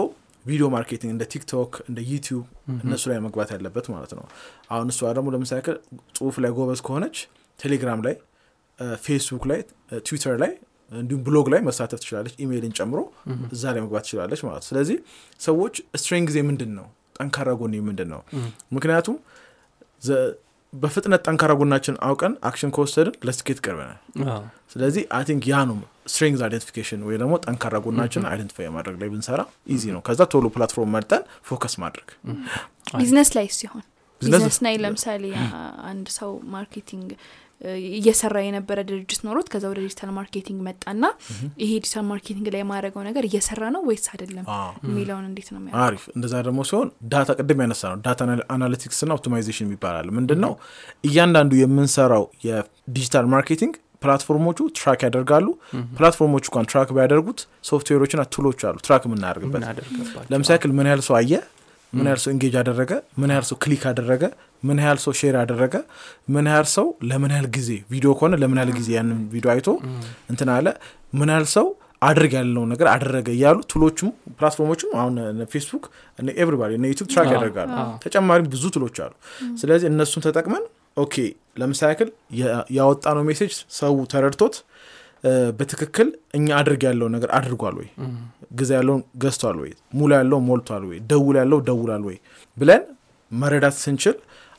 video 0.44 0.66
marketing 0.74 1.10
እንደ 1.14 1.24
ቲክቶክ 1.32 1.72
እንደ 1.88 2.00
ዩቲዩብ 2.10 2.42
እነሱ 2.84 3.04
ላይ 3.12 3.18
መግባት 3.24 3.50
ያለበት 3.54 3.86
ማለት 3.94 4.12
ነው። 4.18 4.24
አሁን 4.74 4.88
እሷ 4.92 5.12
ደግሞ 5.16 5.30
ለምሳሌ 5.34 5.60
ጽሁፍ 6.18 6.36
ላይ 6.44 6.52
ጎበዝ 6.58 6.82
ከሆነች 6.86 7.16
ቴሌግራም 7.58 8.00
ላይ 8.06 8.14
ፌስቡክ 9.04 9.44
ላይ 9.50 9.60
ትዊተር 10.06 10.36
ላይ 10.42 10.52
እንዲሁም 10.92 11.20
ብሎግ 11.26 11.46
ላይ 11.52 11.60
መሳተፍ 11.68 11.98
ትችላለች 12.02 12.34
ኢሜይልን 12.42 12.74
ጨምሮ 12.78 12.98
እዛ 13.54 13.64
ላይ 13.74 13.80
መግባት 13.84 14.04
ትችላለች 14.06 14.40
ማለት 14.46 14.64
ስለዚህ 14.68 14.98
ሰዎች 15.40 15.74
strength 16.00 16.26
ኤ 16.30 16.38
ምንድን 16.50 16.72
ነው 16.78 16.86
ጠንካራ 17.16 17.48
ጎን 17.60 17.74
ምንድን 17.88 18.08
ነው 18.14 18.20
ምክንያቱም 18.76 19.16
በፍጥነት 20.72 21.20
ጠንካራ 21.26 21.52
ጎናችን 21.58 21.96
አውቀን 22.06 22.32
action 22.48 22.70
ከወሰድን 22.76 23.14
ለስኬት 23.26 23.58
ቀርበናል። 23.64 23.98
ስለዚህ 24.72 25.02
I 25.16 25.22
think 25.28 25.44
ያ 25.50 25.58
ነው 25.68 25.76
strengths 26.06 26.42
identification 26.46 27.00
ወይ 27.06 27.16
ደግሞ 27.22 27.34
ጠንካራ 27.44 27.76
ጎናችን 27.84 28.24
identify 28.30 28.68
ማድረግ 28.76 28.96
ላይ 29.02 29.08
ብንሰራ 29.12 29.40
easy 29.74 29.84
ነው። 29.94 30.02
ከዛ 30.08 30.20
ቶሎ 30.32 30.46
platform 30.54 30.92
መርጠን 30.96 31.22
focus 31.48 31.74
ማድረግ። 31.84 32.08
ቢዝነስ 32.94 33.30
ላይ 33.36 33.48
ሲሆን 33.58 33.84
ቢዝነስ 34.22 34.58
ላይ 34.66 34.74
ለምሳሌ 34.84 35.24
አንድ 35.90 36.06
ሰው 36.18 36.30
marketing 36.54 37.08
እየሰራ 37.90 38.36
የነበረ 38.44 38.78
ድርጅት 38.88 39.20
ኖሮት 39.26 39.46
ከዛ 39.52 39.64
ወደ 39.70 39.80
digital 39.84 40.10
marketing 40.16 40.58
መጣና 40.66 41.04
ይሄ 41.62 41.70
digital 41.76 42.04
marketing 42.10 42.46
ላይ 42.54 42.60
የማድረገው 42.62 43.02
ነገር 43.06 43.24
እየሰራ 43.28 43.62
ነው 43.74 43.82
ወይስ 43.88 44.06
አይደለም? 44.12 44.44
የሚለውን 44.86 45.24
እንዴት 45.30 45.48
ነው 45.54 45.60
አሪፍ። 45.84 46.04
እንደዛ 46.16 46.34
ደግሞ 46.46 46.60
ሲሆን 46.70 46.90
data 47.12 47.28
ቅድም 47.38 47.62
ያነሳነው 47.64 47.98
data 48.06 48.20
analytics 48.54 49.00
ና 49.04 49.16
optimization 49.16 49.72
ይባላል 49.74 50.10
ምንድን 50.18 50.40
ነው 50.44 50.52
እያንዳንዱ 51.08 51.52
የምንሰራው 51.62 52.24
የ 52.46 52.64
digital 52.64 53.28
marketing 53.34 53.74
platform 54.02 54.39
ኦቹ 54.39 54.58
track 54.78 55.00
ያደርጋሉ። 55.06 55.46
platform 55.96 56.28
ኦቹ 56.28 56.44
እንኳን 56.48 56.66
track 56.72 56.88
ቢያደርጉት 56.96 57.38
software 57.70 57.98
ኦችና 57.98 58.22
tool 58.34 58.47
ኦች 58.47 58.60
አሉ 58.68 58.76
track 58.86 59.04
የምናደርግበት። 59.08 59.62
ለምሳሌ 60.32 60.58
ክል 60.64 60.72
ምን 60.78 60.88
ያህል 60.90 61.02
ሰው 61.06 61.16
አየ? 61.18 61.32
ምን 61.92 62.06
ያህል 62.08 62.20
ሰው 62.22 62.30
engage 62.34 62.54
አደረገ? 62.60 62.92
ምን 63.20 63.30
ያህል 63.32 63.46
ሰው 63.50 63.56
click 63.64 63.82
አደረገ 63.90 64.22
ምን 64.66 64.78
ያህል 64.82 64.98
ሰው 65.04 65.12
share 65.20 65.36
አደረገ 65.40 65.74
ምን 66.34 66.46
ያህል 66.52 66.68
ሰው 66.74 66.86
ለምን 67.10 67.32
ያህል 67.34 67.48
ጊዜ 67.56 67.70
ቪዲዮ 67.92 68.10
ከሆነ 68.18 68.34
ለምን 68.42 68.58
ያህል 68.60 68.72
ጊዜ 68.78 68.88
ያንን 68.96 69.18
ቪዲዮ 69.34 69.50
አይቶ 69.54 69.68
እንትን 70.32 70.50
አለ 70.56 70.66
ምን 71.12 71.30
ያህል 71.32 71.46
ሰው 71.56 71.66
አድርግ 72.02 72.32
ያለውን 72.38 72.70
ነገር 72.72 72.86
አደረገ 72.92 73.28
እያሉ 73.36 73.58
tool 73.72 73.86
ኦቹም 73.86 74.08
platform 74.38 74.68
ኦችም 74.68 74.90
አሁን 75.00 75.14
ፌስቡክ 75.52 75.84
everybody 76.36 76.72
እነ 76.78 76.86
ዩቱብ 76.92 77.06
track 77.12 77.28
ያደርጋሉ። 77.34 77.70
ተጨማሪም 78.04 78.48
ብዙ 78.54 78.64
tool 78.74 78.85
ኦች 78.85 78.96
አሉ። 79.04 79.12
ስለዚህ 79.62 79.86
እነሱን 79.92 80.24
ተጠቅመን 80.26 80.64
okay 80.96 81.14
ለምሳሌ 81.60 81.88
ያክል 81.94 82.10
ያወጣነው 82.76 83.24
message 83.28 83.52
ሰው 83.78 83.94
ተረድቶት 84.12 84.54
በትክክል 85.58 86.08
እኛ 86.34 86.46
አድርግ 86.58 86.82
ያልነው 86.88 87.08
ነገር 87.14 87.30
አድርጓል 87.38 87.74
ወይ? 87.80 87.88
ግዛ 88.52 88.70
ያልነውን 88.78 89.02
ገዝቷል 89.22 89.56
ወይ? 89.62 89.70
ሙላ 89.94 90.12
ያልነው 90.20 90.38
ሞልቷል 90.48 90.84
ወይ? 90.90 90.98
ደውል 91.10 91.36
ያልነው 91.40 91.58
ደውሏል 91.68 92.02
ወይ? 92.08 92.16
ብለን 92.56 92.82
መረዳት 93.30 93.76
ስንችል 93.84 94.16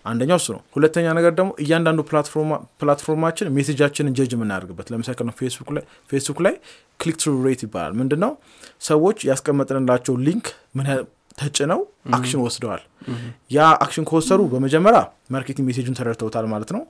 አንደኛው 0.07 0.39
እሱ 0.41 0.47
ነው። 0.55 0.61
ሁለተኛ 0.75 1.05
ነገር 1.17 1.33
ደግሞ 1.37 1.51
እያንዳንዱ 1.63 2.01
platform 2.81 3.19
ኣችን 3.19 3.51
message 3.57 3.83
ኣችንን 3.83 4.15
judge 4.17 4.33
የምናደርግበት 4.35 4.89
ለምሳሌ 4.93 5.27
ነው 5.27 5.35
ፌስቡክ 6.09 6.39
ላይ 6.45 6.55
click 6.99 7.17
through 7.21 7.33
rate 7.45 7.63
ይባላል። 7.65 7.93
ምንድን 7.99 8.21
ነው 8.25 8.33
ሰዎች 8.87 9.19
ያስቀመጥንላቸው 9.29 10.15
link 10.27 10.47
ምን 10.77 10.87
ተጭነው 11.37 11.79
action 12.15 12.39
ወስደዋል። 12.43 12.81
ያ 13.51 13.65
action 13.83 14.05
ከወሰዱ 14.09 14.41
በመጀመሪያ 14.53 14.99
marketing 15.33 15.65
message 15.67 15.86
ኡን 15.86 15.97
ተረድተውታል 15.99 16.45
ማለት 16.53 16.69
ነው። 16.75 16.81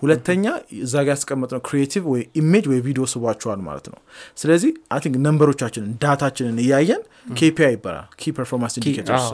ሁለተኛ 0.00 0.44
እዛ 0.78 0.94
ጋ 1.04 1.14
ያስቀመጥነው 1.14 1.62
creative 1.68 2.04
ወይ 2.12 2.22
image 2.40 2.64
ወይ 2.70 2.80
ቪዲዮ 2.86 3.04
ስቧቸዋል 3.12 3.60
ማለት 3.68 3.86
ነው። 3.92 3.98
ስለዚህ 4.38 4.72
I 4.94 5.00
think 5.04 5.16
number 5.26 5.49
ኦቻችንን 5.49 5.92
data 6.02 6.19
ኣችንን 6.19 6.58
እያየን 6.64 7.02
KPI 7.38 7.72
ይባላል። 7.76 8.08
key 8.16 8.32
performance 8.38 8.76
indicators 8.80 9.28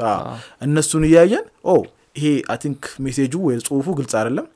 እነሱን 0.63 1.07
እያየን 1.11 1.47
ኦ 1.67 1.77
ይሄ 2.19 2.25
I 2.53 2.59
think 2.63 2.83
message 3.05 3.28
ኡ 3.28 3.35
ወይ 3.47 3.57
ጽሁፉ 3.67 3.87
ግልጽ 3.99 4.15
አይደለም። 4.21 4.47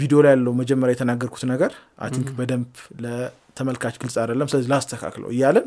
ቪዲዮ 0.00 0.18
ላይ 0.24 0.32
ያለው 0.34 0.52
መጀመሪያ 0.58 0.94
የተናገርኩት 0.96 1.44
ነገር 1.52 1.70
I 2.04 2.10
think 2.14 2.28
በደንብ 2.38 2.70
ለተመልካች 3.04 3.96
ግልጽ 4.02 4.16
አይደለም። 4.22 4.48
ስለዚህ 4.50 4.70
ላስተካክለው 4.72 5.30
እያለን 5.34 5.66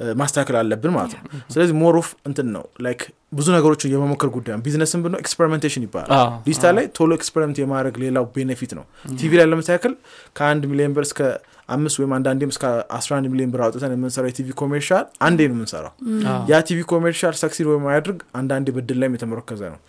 ማስተካከል 0.00 0.56
አለብን 0.60 0.92
ማለት 0.94 1.12
ነው። 1.16 1.22
ስለዚህ 1.52 1.74
more 1.80 1.94
of 1.98 2.08
እንትን 2.28 2.46
ነው። 2.54 2.62
like 2.84 3.00
ብዙ 3.32 3.46
ነገሮችን 3.56 3.90
የመሞከር 3.92 4.30
ጉዳይ 4.36 4.52
ነው። 4.54 4.62
ቢዝነስን 4.66 5.00
ብነው 5.04 5.18
experimentation 5.24 5.82
ይባላል። 5.86 6.10
ዲጂታል 6.46 6.74
ላይ 6.78 6.86
ቶሎ 6.96 7.10
experiment 7.18 7.58
የማድረግ 7.62 7.96
ሌላው 8.04 8.24
benefit 8.36 8.72
ነው። 8.78 8.84
ቲቪ 9.14 9.32
ላይ 9.40 9.46
ለምሳሌ 9.50 9.76
ያክል 9.76 9.94
ከአንድ 10.36 10.64
ሚሊዮን 10.72 10.94
ብር 10.96 11.04
እስከ 11.08 11.20
አምስት 11.70 11.96
ወይም 12.00 12.12
አንዳንዴም 12.16 12.50
እስከ 12.52 12.64
አስራ 12.96 13.12
አንድ 13.18 13.28
ሚሊዮን 13.32 13.52
ብር 13.54 13.62
አውጥተን 13.66 13.94
የምንሰራው 13.96 14.28
የ 14.30 14.40
TV 14.40 14.50
commercial 14.60 15.06
አንዴ 15.26 15.40
ነው 15.48 15.56
የምንሰራው። 15.56 15.92
ያ 16.50 16.60
TV 16.68 16.80
commercial 16.92 17.36
succeed 17.42 17.68
ወይም 17.70 17.86
አያድርግ 17.90 18.20
አንዳንዴ 18.40 18.68
በዕድል 18.76 19.00
ላይም 19.02 19.16
የተመረኮዘ 19.18 19.62
ነው። 19.72 19.80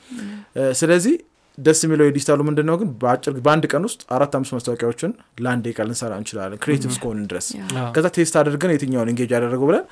ስለዚህ 0.82 1.16
ደስ 1.58 1.80
የሚለው 1.86 2.06
የዲጂታሉ 2.08 2.42
ምንድን 2.48 2.66
ነው 2.70 2.76
ግን 2.82 2.90
በአጭር 3.00 3.34
በአንድ 3.46 3.66
ቀን 3.72 3.84
ውስጥ 3.88 4.02
አራት 4.16 4.34
አምስት 4.38 4.54
ማስታወቂያዎችን 4.56 5.12
ለአንድ 5.44 5.66
ቃል 5.76 5.88
ልንሰራ 5.90 6.14
እንችላለን 6.22 6.60
creative 6.64 6.90
እስከሆንን 6.94 7.26
ድረስ። 7.32 7.48
ከዛ 7.96 8.08
test 8.16 8.36
አድርገን 8.42 8.72
የትኛውን 8.74 9.10
engage 9.14 9.32
ያደረገው 9.36 9.68
ብለን 9.70 9.84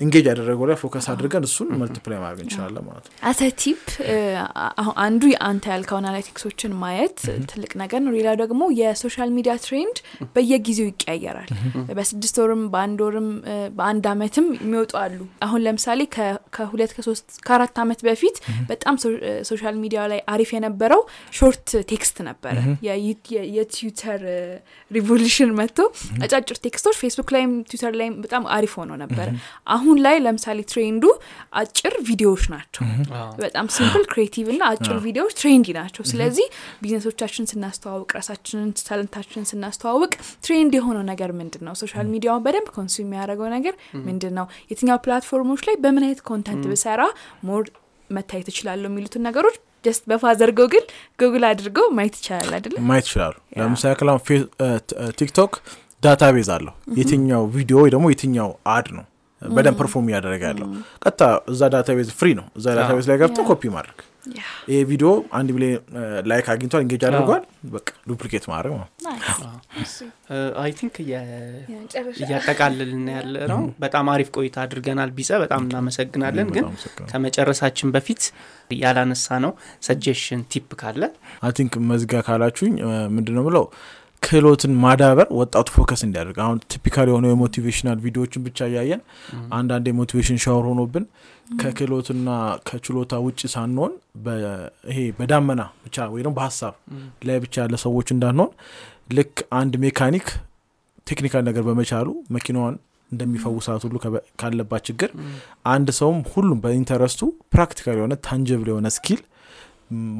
engage 0.00 0.24
ያደረገው 0.28 0.66
ላይ 0.68 0.76
focus 0.80 1.06
አድርገን 1.12 1.44
እሱን 1.46 1.68
multiply 1.80 2.18
ማድረግ 2.22 2.40
እንችላለን 2.44 2.84
ማለት 2.88 3.04
ነው። 3.06 3.12
as 3.28 3.40
a 3.60 3.66
tip 3.66 3.84
አንዱ 5.04 5.22
የአንተ 5.30 5.64
ያልከው 5.72 5.96
analytics 6.00 6.43
ኦችን 6.43 6.72
ማየት 6.82 7.18
ትልቅ 7.50 7.70
ነገር 7.82 8.00
ነው። 8.04 8.12
ሌላው 8.16 8.36
ደግሞ 8.42 8.62
የ 8.80 8.93
social 8.93 9.30
media 9.36 9.54
trend 9.64 9.98
በየጊዜው 10.34 10.88
ይቀያየራል። 10.90 11.48
በስድስት 11.98 12.36
ወርም 12.42 12.64
በአንድ 12.74 13.00
ወርም 13.06 13.28
በአንድ 13.78 14.06
አመትም 14.12 14.48
የሚወጡ 14.58 14.92
አሉ። 15.02 15.18
አሁን 15.46 15.62
ለምሳሌ 15.66 16.00
ከሁለት 16.56 16.92
ከሶስት 16.96 17.28
ከአራት 17.46 17.78
አመት 17.84 18.02
በፊት 18.06 18.36
በጣም 18.70 18.94
social 19.50 19.78
media 19.82 20.02
ላይ 20.12 20.22
አሪፍ 20.34 20.52
የነበረው 20.56 21.02
short 21.34 21.66
text 21.90 22.16
ነበረ። 22.28 22.54
የትዊተር 23.56 24.20
revolution 24.90 25.50
መጥቶ 25.58 25.80
አጫጭር 26.24 26.56
text 26.64 26.80
ኦች 26.80 26.96
ፌስቡክ 27.02 27.28
ላይም 27.34 27.52
ትዊተር 27.68 27.94
ላይም 28.00 28.14
በጣም 28.24 28.44
አሪፍ 28.56 28.72
ሆኖ 28.78 28.92
ነበረ 29.02 29.28
አሁን 29.86 29.98
ላይ 30.04 30.16
ለምሳሌ 30.22 30.60
trend 30.70 30.94
ኡ 30.94 31.04
አጭር 31.60 31.94
ቪዲዮዎች 32.06 32.44
ናቸው። 32.52 32.82
በጣም 33.42 33.66
simple 33.74 34.04
creative 34.12 34.46
እና 34.54 34.62
አጭር 34.72 34.96
ቪዲዮዎች 35.04 35.34
trendy 35.40 35.66
ናቸው። 35.76 36.02
ስለዚህ 36.10 36.46
ቢዝነሶቻችን 36.80 37.44
ስናስተዋውቅ 37.50 38.08
ራሳችንን 38.16 38.70
talent 38.80 39.06
ኣችንን 39.06 39.46
ስናስተዋውቅ 39.50 40.10
trend 40.46 40.74
የሆነው 40.78 41.04
ነገር 41.10 41.32
ምንድን 41.40 41.62
ነው 41.68 41.76
social 41.82 42.08
media 42.14 42.30
ውን 42.30 42.42
በደንብ 42.46 42.68
consume 42.76 43.06
የሚያደርገው 43.06 43.48
ነገር 43.56 43.76
ምንድን 44.08 44.34
ነው 44.38 44.48
የትኛው 44.72 45.00
platform 45.06 45.43
ኦች 45.43 45.62
ላይ 45.68 45.76
በምን 45.84 46.06
አይነት 46.06 46.22
content 46.30 46.66
ብሰራ 46.72 47.00
more 47.48 47.64
መታየት 48.10 48.50
እችላለሁ 48.52 48.88
የሚሉትን 48.90 49.26
ነገሮች 49.28 49.56
just 49.84 50.04
በፋዘር 50.10 50.50
ጎግል 50.58 50.84
ጉግል 51.20 51.44
አድርገው 51.48 51.88
ማየት 51.96 52.16
ይቻላል 52.20 52.52
አይደለም 52.56 52.84
ማየት 52.90 53.08
ይችላሉ። 53.08 53.36
ለምሳሌ 53.60 53.94
ክላሁን 54.00 54.22
ቲክቶክ 55.20 55.52
database 56.02 56.48
አለው። 56.54 56.74
የትኛው 56.98 57.44
ቪዲዮ 57.54 57.76
ወይ 57.82 57.90
ደግሞ 57.94 58.06
የትኛው 58.12 58.48
ad 58.72 58.88
ነው 58.96 59.04
በደንብ 59.42 59.78
perform 59.80 60.06
እያደረገ 60.10 60.42
ያለው። 60.50 60.68
ቀጥታ 61.02 61.22
እዛ 61.52 61.62
database 61.72 62.10
free 62.18 62.28
ነው። 62.38 62.46
እዛ 62.58 62.66
database 62.78 63.06
ላይ 63.10 63.18
ገብተ 63.22 63.40
ኮፒ 63.48 63.62
ማድረግ። 63.74 63.98
ይሄ 64.68 64.78
ቪዲዮ 64.88 65.08
አንድ 65.38 65.48
ሚሊዮን 65.56 65.82
like 66.30 66.46
አግኝቷል 66.52 66.82
engage 66.84 67.02
አድርጓል 67.08 67.42
በቃ 67.74 67.88
duplicate 68.10 68.44
ማድረግ 68.52 68.72
ነው። 68.74 68.86
I 70.62 70.70
think 70.78 70.94
እያጠቃለልን 72.20 73.04
ያለ 73.12 73.34
ነው 73.52 73.60
በጣም 73.84 74.08
አሪፍ 74.14 74.30
ቆይታ 74.36 74.56
አድርገናል 74.64 75.10
ቢጸ 75.18 75.30
በጣም 75.44 75.62
እናመሰግናለን 75.66 76.48
ግን 76.56 76.66
ከመጨረሳችን 77.12 77.92
በፊት 77.96 78.24
ያላነሳ 78.80 79.38
ነው 79.44 79.52
suggestion 79.88 80.42
tip 80.52 80.70
ካለ 80.80 81.02
I 81.42 81.54
think 81.58 81.76
መዝጊያ 81.90 82.22
ካላችሁኝ 82.28 82.74
ምንድነው 83.16 83.44
ብለው 83.48 83.66
ክህሎትን 84.22 84.72
ማዳበር 84.82 85.28
ወጣቱ 85.38 85.66
focus 85.74 86.00
እንዲያደርግ። 86.06 86.38
አሁን 86.44 86.58
typical 86.72 87.08
የሆነው 87.10 87.30
የ 87.32 87.41
motivational 87.41 87.98
ቪዲዮዎችን 88.04 88.42
ብቻ 88.46 88.58
እያየን 88.70 89.02
አንዳንድ 89.58 89.86
የ 89.90 89.98
motivation 89.98 90.38
shower 90.44 90.64
ሆኖብን 90.70 91.04
ከክህሎትና 91.60 92.28
ከችሎታ 92.68 93.20
ውጭ 93.26 93.40
ሳንሆን 93.54 93.92
ይሄ 94.90 94.98
በዳመና 95.18 95.62
ብቻ 95.84 96.06
ወይ 96.14 96.22
ደግሞ 96.22 96.34
በሀሳብ 96.38 96.74
ላይ 97.28 97.38
ብቻ 97.44 97.54
ያለ 97.64 97.78
ሰዎች 97.84 98.10
እንዳንሆን 98.14 98.50
ልክ 99.10 99.36
አንድ 99.60 99.74
ሜካኒክ 99.84 100.26
technical 101.06 101.42
ነገር 101.48 101.64
በመቻሉ 101.68 102.06
መኪናዋን 102.36 102.76
እንደሚፈውሳት 103.10 103.82
ሁሉ 103.86 103.96
ካለባት 104.40 104.82
ችግር 104.88 105.10
አንድ 105.72 105.88
ሰውም 105.98 106.20
ሁሉም 106.32 106.58
በ 106.64 106.75
interest 106.75 107.20
ኡ 107.54 107.62
practical 107.62 107.96
የሆነ 108.00 108.14
tangible 108.26 108.68
የሆነ 108.72 108.88
skill 108.96 109.20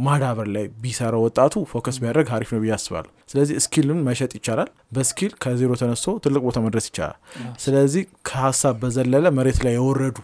ማዳበር 0.04 0.48
ላይ 0.54 0.64
ቢሰራ 0.82 1.14
ወጣቱ 1.22 1.54
focus 1.70 1.96
ቢያደርግ 2.02 2.28
አሪፍ 2.34 2.50
ነው 2.54 2.60
ብዬ 2.62 2.72
አስባለሁ። 2.76 3.10
ስለዚህ 3.32 3.56
skill 3.64 3.90
ን 3.90 4.00
መሸጥ 4.06 4.30
ይቻላል። 4.38 4.68
በ 4.92 5.04
skill 5.04 5.32
ከዜሮ 5.42 5.72
ተነስቶ 5.80 6.14
ትልቅ 6.24 6.42
ቦታ 6.46 6.60
መድረስ 6.66 6.86
ይቻላል። 6.90 7.18
ስለዚህ 7.64 8.04
ከሀሳብ 8.28 8.76
በዘለለ 8.82 9.26
መሬት 9.38 9.58
ላይ 9.66 9.74
የወረዱ 9.78 10.18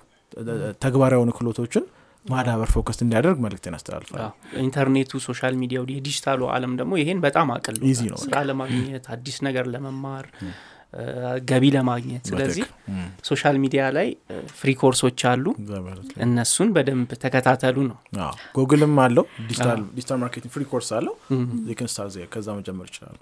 ተግባራዊ 0.84 1.18
የሆኑ 1.18 1.32
ክህሎቶችን 1.39 1.85
ማዳበር 2.26 2.68
focus 2.72 2.99
እንዲያደርግ 3.05 3.38
መልእክትን 3.45 3.74
ያስተላልፋል። 3.76 4.20
ኢንተርኔቱ 4.62 5.20
social 5.24 5.55
media 5.62 5.85
ው 5.93 6.00
የ 6.00 6.08
digital 6.08 6.35
ኡ 6.35 6.43
አለም 6.55 6.74
ደግሞ 6.80 6.93
ይሄን 7.01 7.20
በጣም 7.24 7.49
አቅል 7.55 7.76
ስራ 8.22 8.43
ለማግኘት 8.51 9.07
አዲስ 9.14 9.38
ነገር 9.47 9.64
ለመማር 9.72 10.26
ገቢ 11.49 11.64
ለማግኘት። 11.74 12.24
ስለዚህ 12.30 12.64
social 13.24 13.57
media 13.62 13.83
ላይ 13.97 14.09
free 14.57 14.70
ኮርሶች 14.80 15.20
አሉ። 15.30 15.45
እነሱን 16.26 16.70
በደንብ 16.76 17.11
ተከታተሉ 17.22 17.76
ነው። 17.90 17.99
ጉግልም 18.57 18.97
አለው። 19.01 19.26
digital 19.93 20.18
marketing 20.22 20.53
free 20.57 20.64
course 20.72 20.91
አለው። 20.99 21.14
ከዛ 22.32 22.49
መጀመር 22.59 22.88
ይችላሉ 22.90 23.18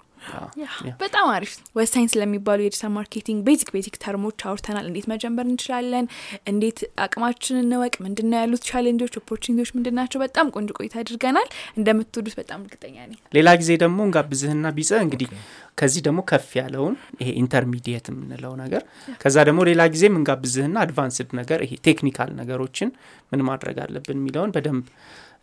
በጣም 1.01 1.25
አሪፍ 1.33 1.51
ወሳኝ 1.77 2.05
ስለሚባሉ 2.11 2.59
የ 2.61 2.68
digital 2.68 2.91
marketing 2.95 3.39
basic 3.47 3.69
basic 3.75 3.95
term 4.03 4.21
ኦች 4.21 4.39
አውርተናል። 4.47 4.85
እንዴት 4.89 5.07
መጀመር 5.11 5.45
እንችላለን? 5.47 6.05
እንዴት 6.51 6.79
አቅማችንን 7.05 7.63
እንወቅ? 7.65 7.93
ምንድን 8.05 8.27
ነው 8.31 8.37
ያሉት 8.41 8.63
challenge 8.69 8.99
ኦች 8.99 9.13
opportunity 9.21 9.58
ዎች 9.58 9.71
ምንድን 9.77 9.95
ናቸው? 9.99 10.19
በጣም 10.25 10.51
ቆንጆ 10.55 10.69
ቆይታ 10.79 10.95
አድርገናል። 11.03 11.47
እንደምትወዱት 11.77 12.35
በጣም 12.41 12.59
እርግጠኛ 12.65 12.95
ነኝ። 13.05 13.17
ሌላ 13.37 13.49
ጊዜ 13.61 13.71
ደግሞ 13.83 13.99
እንጋብዝህና 14.07 14.65
ቢጸ 14.77 14.91
እንግዲህ 15.05 15.29
ከዚህ 15.77 16.01
ደግሞ 16.07 16.19
ከፍ 16.29 16.49
ያለውን 16.59 16.95
ይሄ 17.21 17.29
intermediate 17.41 18.05
የምንለው 18.11 18.53
ነገር 18.61 18.81
ከዛ 19.21 19.37
ደግሞ 19.47 19.59
ሌላ 19.69 19.81
ጊዜም 19.93 20.15
እንጋብዝህና 20.19 20.77
advanced 20.85 21.29
ነገር 21.39 21.59
ይሄ 21.65 21.73
technical 21.87 22.31
ነገሮችን 22.39 22.89
ምን 23.31 23.43
ማድረግ 23.49 23.77
አለብን 23.83 24.17
የሚለውን 24.19 24.53
በደንብ 24.55 24.85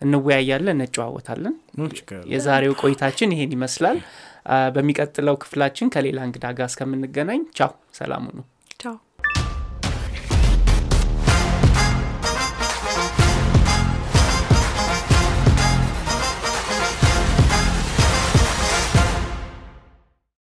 እንወያያለን 0.02 0.78
እንጨዋወታለን? 0.78 1.54
የዛሬው 2.32 2.74
ቆይታችን 2.82 3.32
ይሄን 3.34 3.54
ይመስላል 3.56 3.96
በሚቀጥለው 4.74 5.36
ክፍላችን 5.42 5.92
ከሌላ 5.94 6.20
እንግዳ 6.28 6.46
ጋር 6.58 6.68
እስከምንገናኝ 6.70 7.42
ቻው 7.58 7.72
ነው 8.38 8.46